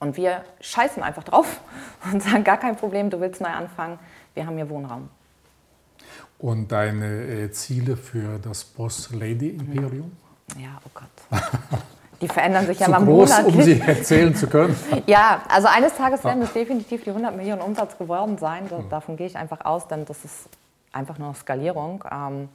Und 0.00 0.16
wir 0.16 0.44
scheißen 0.60 1.02
einfach 1.02 1.24
drauf 1.24 1.60
und 2.12 2.22
sagen, 2.22 2.42
gar 2.42 2.58
kein 2.58 2.76
Problem, 2.76 3.10
du 3.10 3.20
willst 3.20 3.40
neu 3.40 3.48
anfangen, 3.48 3.98
wir 4.34 4.46
haben 4.46 4.56
hier 4.56 4.68
Wohnraum. 4.68 5.08
Und 6.38 6.72
deine 6.72 7.06
äh, 7.06 7.50
Ziele 7.52 7.96
für 7.96 8.38
das 8.38 8.64
Boss-Lady-Imperium? 8.64 10.12
Ja, 10.58 10.80
oh 10.84 10.90
Gott. 10.92 11.40
Die 12.20 12.28
verändern 12.28 12.66
sich 12.66 12.78
ja 12.78 12.88
mal 12.88 13.04
groß, 13.04 13.30
monatlich. 13.30 13.54
um 13.54 13.62
sie 13.62 13.80
erzählen 13.80 14.34
zu 14.34 14.46
können. 14.46 14.76
ja, 15.06 15.42
also 15.48 15.68
eines 15.68 15.94
Tages 15.94 16.22
werden 16.24 16.42
es 16.42 16.52
definitiv 16.52 17.02
die 17.04 17.10
100 17.10 17.36
Millionen 17.36 17.60
Umsatz 17.60 17.98
geworden 17.98 18.38
sein. 18.38 18.68
Davon 18.88 19.16
gehe 19.16 19.26
ich 19.26 19.36
einfach 19.36 19.64
aus, 19.64 19.88
denn 19.88 20.04
das 20.04 20.24
ist 20.24 20.48
einfach 20.94 21.18
nur 21.18 21.34
Skalierung. 21.34 22.04
Ähm, 22.10 22.48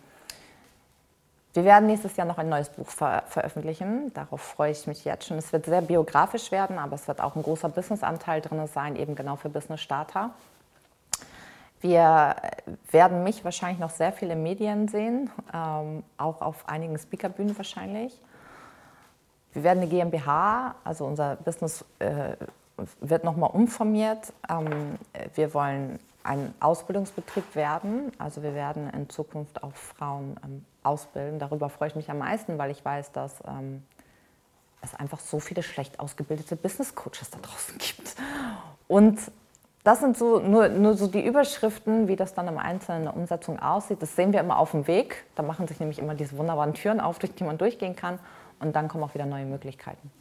wir 1.54 1.66
werden 1.66 1.88
nächstes 1.88 2.16
Jahr 2.16 2.28
noch 2.28 2.38
ein 2.38 2.48
neues 2.48 2.70
Buch 2.70 2.88
ver 2.90 3.24
veröffentlichen. 3.28 4.14
Darauf 4.14 4.42
freue 4.42 4.72
ich 4.72 4.86
mich 4.86 5.04
jetzt 5.04 5.28
schon. 5.28 5.38
Es 5.38 5.52
wird 5.52 5.66
sehr 5.66 5.82
biografisch 5.82 6.52
werden, 6.52 6.78
aber 6.78 6.96
es 6.96 7.08
wird 7.08 7.22
auch 7.22 7.36
ein 7.36 7.42
großer 7.42 7.70
Businessanteil 7.70 8.42
drin 8.42 8.66
sein, 8.68 8.96
eben 8.96 9.16
genau 9.16 9.36
für 9.36 9.50
Business 9.50 9.82
Starter. 9.82 10.32
Wir 11.82 12.36
werden 12.92 13.24
mich 13.24 13.44
wahrscheinlich 13.46 13.80
noch 13.80 13.90
sehr 13.90 14.12
viele 14.12 14.36
Medien 14.36 14.90
sehen, 14.90 15.30
ähm, 15.54 16.04
auch 16.18 16.42
auf 16.42 16.68
einigen 16.68 16.98
Speakerbühnen 16.98 17.58
wahrscheinlich. 17.58 18.20
Wir 19.54 19.64
werden 19.64 19.80
eine 19.80 19.90
GmbH, 19.90 20.76
also 20.84 21.06
unser 21.06 21.38
Business 21.38 21.84
äh, 22.00 22.36
wird 23.02 23.24
nochmal 23.24 23.50
umformiert. 23.52 24.34
Ähm, 24.50 25.00
wir 25.36 25.54
wollen 25.54 26.00
ein 26.24 26.54
Ausbildungsbetrieb 26.60 27.56
werden. 27.56 28.12
Also 28.18 28.44
wir 28.44 28.54
werden 28.54 28.90
in 28.90 29.10
Zukunft 29.10 29.64
auch 29.64 29.76
Frauen 29.76 30.40
ähm, 30.44 30.66
ausbilden. 30.84 31.40
Darüber 31.40 31.70
freue 31.70 31.90
ich 31.90 31.96
mich 31.96 32.10
am 32.10 32.20
meisten, 32.20 32.58
weil 32.58 32.72
ich 32.72 32.84
weiß, 32.84 33.12
dass 33.12 33.36
ähm, 33.48 33.84
es 34.82 34.96
einfach 34.96 35.20
so 35.20 35.40
viele 35.40 35.64
schlecht 35.64 36.00
ausgebildete 36.00 36.56
Business 36.56 36.96
Coaches 36.96 37.30
da 37.32 37.40
draußen 37.40 37.78
gibt. 37.78 38.16
Und 38.88 39.20
das 39.84 40.02
sind 40.02 40.18
so 40.18 40.40
nur, 40.40 40.70
nur 40.70 40.96
so 40.98 41.08
die 41.08 41.26
Überschriften, 41.26 42.08
wie 42.08 42.16
das 42.16 42.34
dann 42.34 42.48
im 42.48 42.58
Einzelnen 42.58 43.00
in 43.00 43.06
der 43.06 43.16
Umsetzung 43.16 43.60
aussieht. 43.60 44.02
Das 44.02 44.16
sehen 44.16 44.34
wir 44.34 44.42
immer 44.42 44.58
auf 44.60 44.72
dem 44.72 44.88
Weg. 44.88 45.26
Da 45.36 45.44
machen 45.44 45.68
sich 45.68 45.80
nämlich 45.80 46.00
immer 46.00 46.16
diese 46.16 46.38
wunderbaren 46.38 46.74
Türen 46.74 47.00
auf, 47.00 47.20
durch 47.20 47.34
die 47.34 47.44
man 47.44 47.58
durchgehen 47.58 47.96
kann. 47.96 48.20
Und 48.60 48.76
dann 48.76 48.90
kommen 48.90 49.04
auch 49.04 49.14
wieder 49.14 49.26
neue 49.26 49.46
Möglichkeiten. 49.46 50.12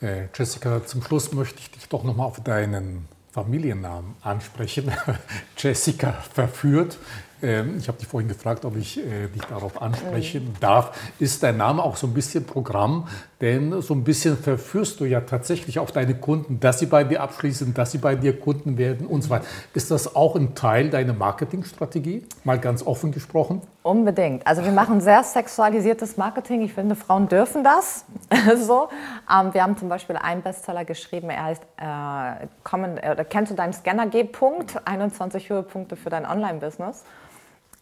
Äh, 0.00 0.28
Jessica, 0.34 0.84
zum 0.84 1.02
Schluss 1.02 1.32
möchte 1.32 1.60
ich 1.60 1.70
dich 1.70 1.88
doch 1.88 2.02
nochmal 2.02 2.26
auf 2.26 2.40
deinen 2.40 3.06
Familiennamen 3.32 4.14
ansprechen. 4.22 4.92
Jessica 5.56 6.12
verführt. 6.12 6.98
Ähm, 7.42 7.78
ich 7.78 7.88
habe 7.88 7.98
dich 7.98 8.06
vorhin 8.06 8.28
gefragt, 8.28 8.64
ob 8.64 8.76
ich 8.76 8.98
äh, 8.98 9.28
dich 9.28 9.42
darauf 9.42 9.82
ansprechen 9.82 10.44
mhm. 10.44 10.60
darf. 10.60 10.96
Ist 11.18 11.42
dein 11.42 11.56
Name 11.56 11.82
auch 11.82 11.96
so 11.96 12.06
ein 12.06 12.14
bisschen 12.14 12.44
Programm? 12.44 13.08
Denn 13.40 13.82
so 13.82 13.94
ein 13.94 14.04
bisschen 14.04 14.36
verführst 14.36 15.00
du 15.00 15.04
ja 15.04 15.22
tatsächlich 15.22 15.80
auch 15.80 15.90
deine 15.90 16.14
Kunden, 16.14 16.60
dass 16.60 16.78
sie 16.78 16.86
bei 16.86 17.02
dir 17.02 17.22
abschließen, 17.22 17.74
dass 17.74 17.90
sie 17.90 17.98
bei 17.98 18.14
dir 18.14 18.38
Kunden 18.38 18.78
werden 18.78 19.06
und 19.06 19.22
so 19.22 19.30
weiter. 19.30 19.46
Ist 19.74 19.90
das 19.90 20.14
auch 20.14 20.36
ein 20.36 20.54
Teil 20.54 20.90
deiner 20.90 21.14
Marketingstrategie? 21.14 22.24
Mal 22.44 22.60
ganz 22.60 22.86
offen 22.86 23.10
gesprochen. 23.10 23.62
Unbedingt. 23.82 24.46
Also 24.46 24.64
wir 24.64 24.70
machen 24.70 25.00
sehr 25.00 25.24
sexualisiertes 25.24 26.16
Marketing. 26.16 26.62
Ich 26.62 26.72
finde, 26.72 26.94
Frauen 26.94 27.26
dürfen 27.26 27.64
das. 27.64 28.04
so. 28.56 28.88
Ähm, 29.28 29.52
wir 29.52 29.62
haben 29.62 29.76
zum 29.76 29.88
Beispiel 29.88 30.16
einen 30.16 30.42
Bestseller 30.42 30.84
geschrieben, 30.84 31.30
er 31.30 31.44
heißt 31.44 31.62
äh, 31.78 32.46
Common, 32.62 32.96
äh, 32.98 33.24
Kennst 33.28 33.50
du 33.50 33.56
deinen 33.56 33.72
Scanner 33.72 34.06
G. 34.06 34.22
Punkt? 34.22 34.80
21 34.84 35.50
Höhepunkte 35.50 35.96
für 35.96 36.10
dein 36.10 36.26
Online-Business. 36.26 37.04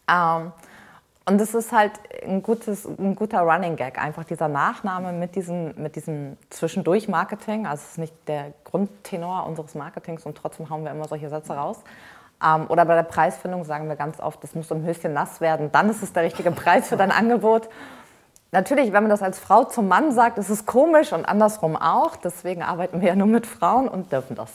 Ähm, 0.09 0.51
und 1.25 1.39
das 1.39 1.53
ist 1.53 1.71
halt 1.71 1.91
ein, 2.25 2.41
gutes, 2.41 2.85
ein 2.85 3.15
guter 3.15 3.41
Running 3.41 3.75
Gag, 3.75 4.03
einfach 4.03 4.23
dieser 4.23 4.47
Nachname 4.47 5.13
mit 5.13 5.35
diesem, 5.35 5.75
mit 5.75 5.95
diesem 5.95 6.35
Zwischendurch-Marketing. 6.49 7.67
Also 7.67 7.83
es 7.83 7.91
ist 7.91 7.97
nicht 7.99 8.13
der 8.27 8.53
Grundtenor 8.63 9.45
unseres 9.45 9.75
Marketings 9.75 10.25
und 10.25 10.35
trotzdem 10.35 10.71
hauen 10.71 10.83
wir 10.83 10.89
immer 10.89 11.07
solche 11.07 11.29
Sätze 11.29 11.53
raus. 11.53 11.77
Ähm, 12.43 12.65
oder 12.67 12.85
bei 12.85 12.95
der 12.95 13.03
Preisfindung 13.03 13.63
sagen 13.63 13.87
wir 13.87 13.95
ganz 13.95 14.19
oft, 14.19 14.43
das 14.43 14.55
muss 14.55 14.71
ein 14.71 14.83
Höschen 14.85 15.13
nass 15.13 15.41
werden, 15.41 15.71
dann 15.71 15.89
ist 15.89 16.01
es 16.01 16.13
der 16.13 16.23
richtige 16.23 16.51
Preis 16.51 16.87
für 16.87 16.97
dein 16.97 17.11
Angebot. 17.11 17.69
Natürlich, 18.51 18.91
wenn 18.91 19.03
man 19.03 19.09
das 19.09 19.21
als 19.21 19.39
Frau 19.39 19.63
zum 19.63 19.87
Mann 19.87 20.11
sagt, 20.11 20.37
ist 20.37 20.49
es 20.49 20.65
komisch 20.65 21.13
und 21.13 21.25
andersrum 21.25 21.77
auch. 21.77 22.17
Deswegen 22.17 22.63
arbeiten 22.63 22.99
wir 22.99 23.09
ja 23.09 23.15
nur 23.15 23.27
mit 23.27 23.45
Frauen 23.45 23.87
und 23.87 24.11
dürfen 24.11 24.35
das. 24.35 24.51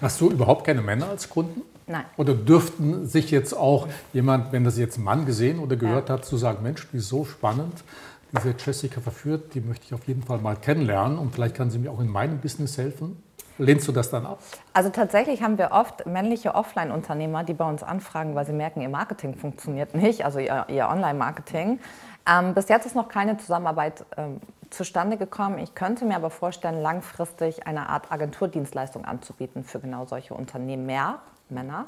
Hast 0.00 0.20
du 0.20 0.30
überhaupt 0.30 0.64
keine 0.64 0.82
Männer 0.82 1.08
als 1.08 1.30
Kunden? 1.30 1.62
Nein. 1.86 2.04
Oder 2.16 2.34
dürften 2.34 3.06
sich 3.06 3.30
jetzt 3.30 3.52
auch 3.52 3.86
jemand, 4.12 4.50
wenn 4.50 4.64
das 4.64 4.76
jetzt 4.78 4.98
ein 4.98 5.04
Mann 5.04 5.26
gesehen 5.26 5.60
oder 5.60 5.76
gehört 5.76 6.08
ja. 6.08 6.16
hat, 6.16 6.24
zu 6.24 6.36
sagen, 6.36 6.62
Mensch, 6.62 6.88
die 6.92 6.96
ist 6.96 7.08
so 7.08 7.24
spannend, 7.24 7.84
diese 8.32 8.54
Jessica 8.58 9.00
verführt, 9.00 9.54
die 9.54 9.60
möchte 9.60 9.86
ich 9.86 9.94
auf 9.94 10.04
jeden 10.08 10.24
Fall 10.24 10.38
mal 10.38 10.56
kennenlernen 10.56 11.18
und 11.18 11.32
vielleicht 11.32 11.54
kann 11.54 11.70
sie 11.70 11.78
mir 11.78 11.92
auch 11.92 12.00
in 12.00 12.08
meinem 12.08 12.38
Business 12.38 12.76
helfen? 12.76 13.22
Lehnst 13.58 13.88
du 13.88 13.92
das 13.92 14.10
dann 14.10 14.26
ab? 14.26 14.38
Also 14.72 14.90
tatsächlich 14.90 15.42
haben 15.42 15.58
wir 15.58 15.70
oft 15.72 16.06
männliche 16.06 16.54
Offline-Unternehmer, 16.54 17.44
die 17.44 17.54
bei 17.54 17.68
uns 17.68 17.82
anfragen, 17.82 18.34
weil 18.34 18.46
sie 18.46 18.52
merken, 18.52 18.80
ihr 18.80 18.88
Marketing 18.88 19.34
funktioniert 19.34 19.94
nicht, 19.94 20.24
also 20.24 20.38
ihr, 20.38 20.66
ihr 20.68 20.88
Online-Marketing. 20.88 21.80
Ähm, 22.28 22.54
bis 22.54 22.68
jetzt 22.68 22.86
ist 22.86 22.94
noch 22.94 23.08
keine 23.08 23.38
Zusammenarbeit 23.38 24.04
ähm, 24.16 24.40
zustande 24.70 25.16
gekommen. 25.16 25.58
Ich 25.58 25.74
könnte 25.74 26.04
mir 26.04 26.16
aber 26.16 26.30
vorstellen, 26.30 26.82
langfristig 26.82 27.66
eine 27.66 27.88
Art 27.88 28.10
Agenturdienstleistung 28.10 29.04
anzubieten 29.04 29.64
für 29.64 29.78
genau 29.78 30.06
solche 30.06 30.34
Unternehmen 30.34 30.86
mehr. 30.86 31.20
Männer. 31.48 31.86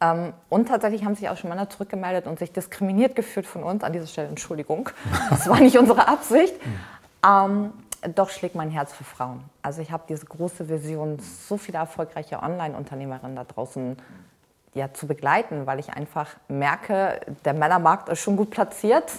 Ähm, 0.00 0.32
und 0.48 0.68
tatsächlich 0.68 1.04
haben 1.04 1.14
sich 1.14 1.28
auch 1.28 1.36
schon 1.36 1.50
Männer 1.50 1.68
zurückgemeldet 1.68 2.26
und 2.26 2.38
sich 2.38 2.52
diskriminiert 2.52 3.16
gefühlt 3.16 3.46
von 3.46 3.62
uns. 3.62 3.84
An 3.84 3.92
dieser 3.92 4.06
Stelle 4.06 4.28
Entschuldigung, 4.28 4.90
das 5.30 5.48
war 5.48 5.60
nicht 5.60 5.78
unsere 5.78 6.08
Absicht. 6.08 6.54
Ähm, 7.26 7.72
doch 8.08 8.30
schlägt 8.30 8.54
mein 8.54 8.70
Herz 8.70 8.92
für 8.92 9.04
Frauen. 9.04 9.44
Also 9.62 9.80
ich 9.80 9.90
habe 9.90 10.04
diese 10.08 10.26
große 10.26 10.68
Vision, 10.68 11.18
so 11.18 11.56
viele 11.56 11.78
erfolgreiche 11.78 12.42
Online-Unternehmerinnen 12.42 13.36
da 13.36 13.44
draußen 13.44 13.96
ja, 14.74 14.92
zu 14.92 15.06
begleiten, 15.06 15.66
weil 15.66 15.78
ich 15.78 15.90
einfach 15.90 16.36
merke, 16.48 17.20
der 17.44 17.54
Männermarkt 17.54 18.08
ist 18.08 18.20
schon 18.20 18.36
gut 18.36 18.50
platziert. 18.50 19.12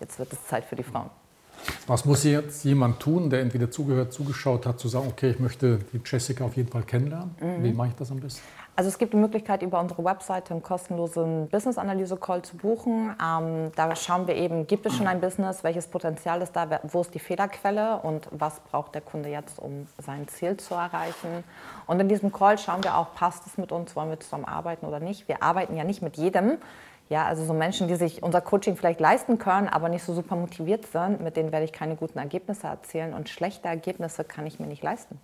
Jetzt 0.00 0.18
wird 0.18 0.32
es 0.32 0.46
Zeit 0.46 0.64
für 0.64 0.76
die 0.76 0.82
Frauen. 0.82 1.10
Was 1.86 2.04
muss 2.04 2.24
jetzt 2.24 2.64
jemand 2.64 3.00
tun, 3.00 3.30
der 3.30 3.40
entweder 3.40 3.70
zugehört, 3.70 4.12
zugeschaut 4.12 4.66
hat, 4.66 4.78
zu 4.78 4.88
sagen, 4.88 5.08
okay, 5.08 5.30
ich 5.30 5.40
möchte 5.40 5.78
die 5.92 6.00
Jessica 6.04 6.44
auf 6.44 6.56
jeden 6.56 6.70
Fall 6.70 6.82
kennenlernen? 6.82 7.34
Mhm. 7.40 7.64
Wie 7.64 7.72
mache 7.72 7.88
ich 7.88 7.94
das 7.94 8.10
am 8.10 8.20
besten? 8.20 8.42
Also 8.78 8.90
es 8.90 8.98
gibt 8.98 9.12
die 9.12 9.16
Möglichkeit, 9.16 9.62
über 9.62 9.80
unsere 9.80 10.04
Webseite 10.04 10.52
einen 10.52 10.62
kostenlosen 10.62 11.48
Business-Analyse-Call 11.48 12.42
zu 12.42 12.56
buchen. 12.56 13.12
Ähm, 13.20 13.72
da 13.74 13.96
schauen 13.96 14.28
wir 14.28 14.36
eben, 14.36 14.68
gibt 14.68 14.86
es 14.86 14.94
schon 14.96 15.08
ein 15.08 15.20
Business, 15.20 15.64
welches 15.64 15.88
Potenzial 15.88 16.42
ist 16.42 16.52
da, 16.52 16.80
wo 16.84 17.00
ist 17.00 17.12
die 17.12 17.18
Fehlerquelle 17.18 17.98
und 17.98 18.28
was 18.30 18.60
braucht 18.60 18.94
der 18.94 19.00
Kunde 19.00 19.30
jetzt, 19.30 19.58
um 19.58 19.88
sein 19.98 20.28
Ziel 20.28 20.58
zu 20.58 20.74
erreichen. 20.74 21.42
Und 21.88 21.98
in 21.98 22.08
diesem 22.08 22.32
Call 22.32 22.56
schauen 22.56 22.84
wir 22.84 22.96
auch, 22.96 23.14
passt 23.14 23.48
es 23.48 23.58
mit 23.58 23.72
uns, 23.72 23.96
wollen 23.96 24.10
wir 24.10 24.20
zusammenarbeiten 24.20 24.86
oder 24.86 25.00
nicht. 25.00 25.26
Wir 25.26 25.42
arbeiten 25.42 25.76
ja 25.76 25.82
nicht 25.82 26.00
mit 26.00 26.16
jedem. 26.16 26.58
Ja, 27.08 27.24
also 27.24 27.44
so 27.44 27.54
Menschen, 27.54 27.88
die 27.88 27.96
sich 27.96 28.22
unser 28.22 28.40
Coaching 28.40 28.76
vielleicht 28.76 29.00
leisten 29.00 29.38
können, 29.38 29.68
aber 29.68 29.88
nicht 29.88 30.04
so 30.04 30.12
super 30.14 30.36
motiviert 30.36 30.86
sind, 30.92 31.22
mit 31.22 31.36
denen 31.36 31.52
werde 31.52 31.64
ich 31.64 31.72
keine 31.72 31.96
guten 31.96 32.18
Ergebnisse 32.18 32.66
erzielen 32.66 33.14
und 33.14 33.30
schlechte 33.30 33.66
Ergebnisse 33.68 34.24
kann 34.24 34.46
ich 34.46 34.60
mir 34.60 34.66
nicht 34.66 34.82
leisten. 34.82 35.18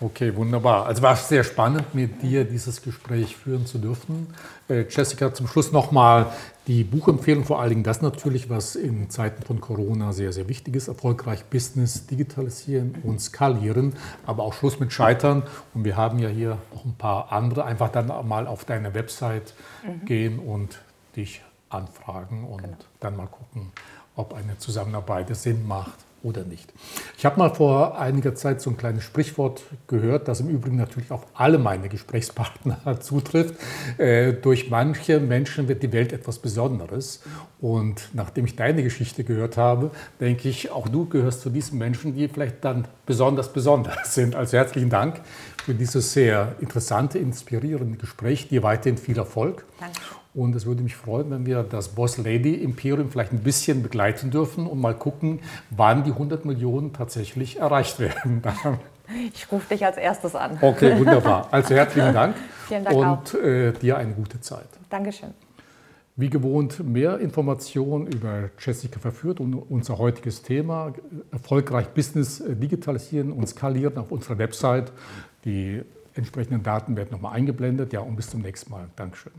Okay, 0.00 0.34
wunderbar. 0.34 0.86
Also 0.86 1.02
war 1.02 1.12
es 1.12 1.28
sehr 1.28 1.44
spannend, 1.44 1.94
mit 1.94 2.22
dir 2.22 2.44
dieses 2.44 2.80
Gespräch 2.82 3.36
führen 3.36 3.66
zu 3.66 3.78
dürfen. 3.78 4.34
Äh, 4.68 4.86
Jessica, 4.88 5.32
zum 5.34 5.46
Schluss 5.46 5.70
nochmal 5.70 6.32
die 6.70 6.84
Buchempfehlung, 6.84 7.44
vor 7.44 7.60
allen 7.60 7.70
Dingen 7.70 7.82
das 7.82 8.00
natürlich, 8.00 8.48
was 8.48 8.76
in 8.76 9.10
Zeiten 9.10 9.42
von 9.42 9.60
Corona 9.60 10.12
sehr, 10.12 10.32
sehr 10.32 10.48
wichtig 10.48 10.76
ist. 10.76 10.86
Erfolgreich 10.86 11.46
Business 11.46 12.06
digitalisieren 12.06 12.94
und 13.02 13.20
skalieren, 13.20 13.94
aber 14.24 14.44
auch 14.44 14.54
Schluss 14.54 14.78
mit 14.78 14.92
Scheitern. 14.92 15.42
Und 15.74 15.82
wir 15.82 15.96
haben 15.96 16.20
ja 16.20 16.28
hier 16.28 16.58
noch 16.72 16.84
ein 16.84 16.94
paar 16.94 17.32
andere. 17.32 17.64
Einfach 17.64 17.88
dann 17.88 18.06
mal 18.28 18.46
auf 18.46 18.64
deine 18.64 18.94
Website 18.94 19.52
mhm. 19.84 20.04
gehen 20.04 20.38
und 20.38 20.80
dich 21.16 21.42
anfragen 21.70 22.44
und 22.44 22.62
genau. 22.62 22.76
dann 23.00 23.16
mal 23.16 23.26
gucken, 23.26 23.72
ob 24.14 24.32
eine 24.32 24.56
Zusammenarbeit 24.58 25.34
Sinn 25.34 25.66
macht 25.66 25.98
oder 26.22 26.44
nicht. 26.44 26.72
Ich 27.16 27.24
habe 27.24 27.38
mal 27.38 27.50
vor 27.50 27.98
einiger 27.98 28.34
Zeit 28.34 28.60
so 28.60 28.70
ein 28.70 28.76
kleines 28.76 29.04
Sprichwort 29.04 29.62
gehört, 29.86 30.28
das 30.28 30.40
im 30.40 30.48
Übrigen 30.48 30.76
natürlich 30.76 31.10
auf 31.10 31.26
alle 31.34 31.58
meine 31.58 31.88
Gesprächspartner 31.88 33.00
zutrifft. 33.00 33.54
Äh, 33.98 34.34
durch 34.34 34.70
manche 34.70 35.20
Menschen 35.20 35.68
wird 35.68 35.82
die 35.82 35.92
Welt 35.92 36.12
etwas 36.12 36.38
Besonderes. 36.38 37.22
Und 37.60 38.10
nachdem 38.12 38.46
ich 38.46 38.56
deine 38.56 38.82
Geschichte 38.82 39.24
gehört 39.24 39.56
habe, 39.56 39.90
denke 40.20 40.48
ich, 40.48 40.70
auch 40.70 40.88
du 40.88 41.06
gehörst 41.06 41.42
zu 41.42 41.50
diesen 41.50 41.78
Menschen, 41.78 42.14
die 42.14 42.28
vielleicht 42.28 42.64
dann 42.64 42.86
besonders 43.06 43.52
besonders 43.52 44.14
sind. 44.14 44.34
Also 44.34 44.56
herzlichen 44.56 44.90
Dank 44.90 45.20
für 45.64 45.74
dieses 45.74 46.12
sehr 46.12 46.56
interessante, 46.60 47.18
inspirierende 47.18 47.98
Gespräch. 47.98 48.48
Dir 48.48 48.62
weiterhin 48.62 48.98
viel 48.98 49.18
Erfolg. 49.18 49.64
Danke. 49.78 49.98
Und 50.32 50.54
es 50.54 50.64
würde 50.64 50.82
mich 50.82 50.94
freuen, 50.94 51.30
wenn 51.30 51.44
wir 51.44 51.62
das 51.64 51.88
Boss 51.88 52.16
Lady 52.16 52.54
Imperium 52.54 53.10
vielleicht 53.10 53.32
ein 53.32 53.40
bisschen 53.40 53.82
begleiten 53.82 54.30
dürfen 54.30 54.66
und 54.66 54.80
mal 54.80 54.94
gucken, 54.94 55.40
wann 55.70 56.04
die 56.04 56.12
100 56.12 56.44
Millionen 56.44 56.92
tatsächlich 56.92 57.58
erreicht 57.58 57.98
werden. 57.98 58.42
Ich 59.34 59.50
rufe 59.50 59.74
dich 59.74 59.84
als 59.84 59.96
erstes 59.96 60.36
an. 60.36 60.56
Okay, 60.60 60.96
wunderbar. 60.96 61.48
Also 61.50 61.74
herzlichen 61.74 62.14
Dank. 62.14 62.36
Vielen 62.68 62.84
Dank 62.84 62.96
und 62.96 63.34
äh, 63.34 63.72
dir 63.72 63.98
eine 63.98 64.12
gute 64.12 64.40
Zeit. 64.40 64.68
Dankeschön. 64.88 65.30
Wie 66.14 66.30
gewohnt, 66.30 66.78
mehr 66.86 67.18
Informationen 67.18 68.06
über 68.06 68.50
Jessica 68.58 69.00
verführt 69.00 69.40
und 69.40 69.54
unser 69.54 69.98
heutiges 69.98 70.42
Thema, 70.42 70.92
erfolgreich 71.32 71.88
Business 71.88 72.40
digitalisieren 72.46 73.32
und 73.32 73.48
skalieren 73.48 73.98
auf 73.98 74.12
unserer 74.12 74.38
Website. 74.38 74.92
Die 75.44 75.82
entsprechenden 76.14 76.62
Daten 76.62 76.96
werden 76.96 77.08
nochmal 77.10 77.34
eingeblendet. 77.34 77.92
Ja, 77.92 78.00
und 78.00 78.16
bis 78.16 78.30
zum 78.30 78.42
nächsten 78.42 78.70
Mal. 78.70 78.88
Dankeschön. 78.96 79.32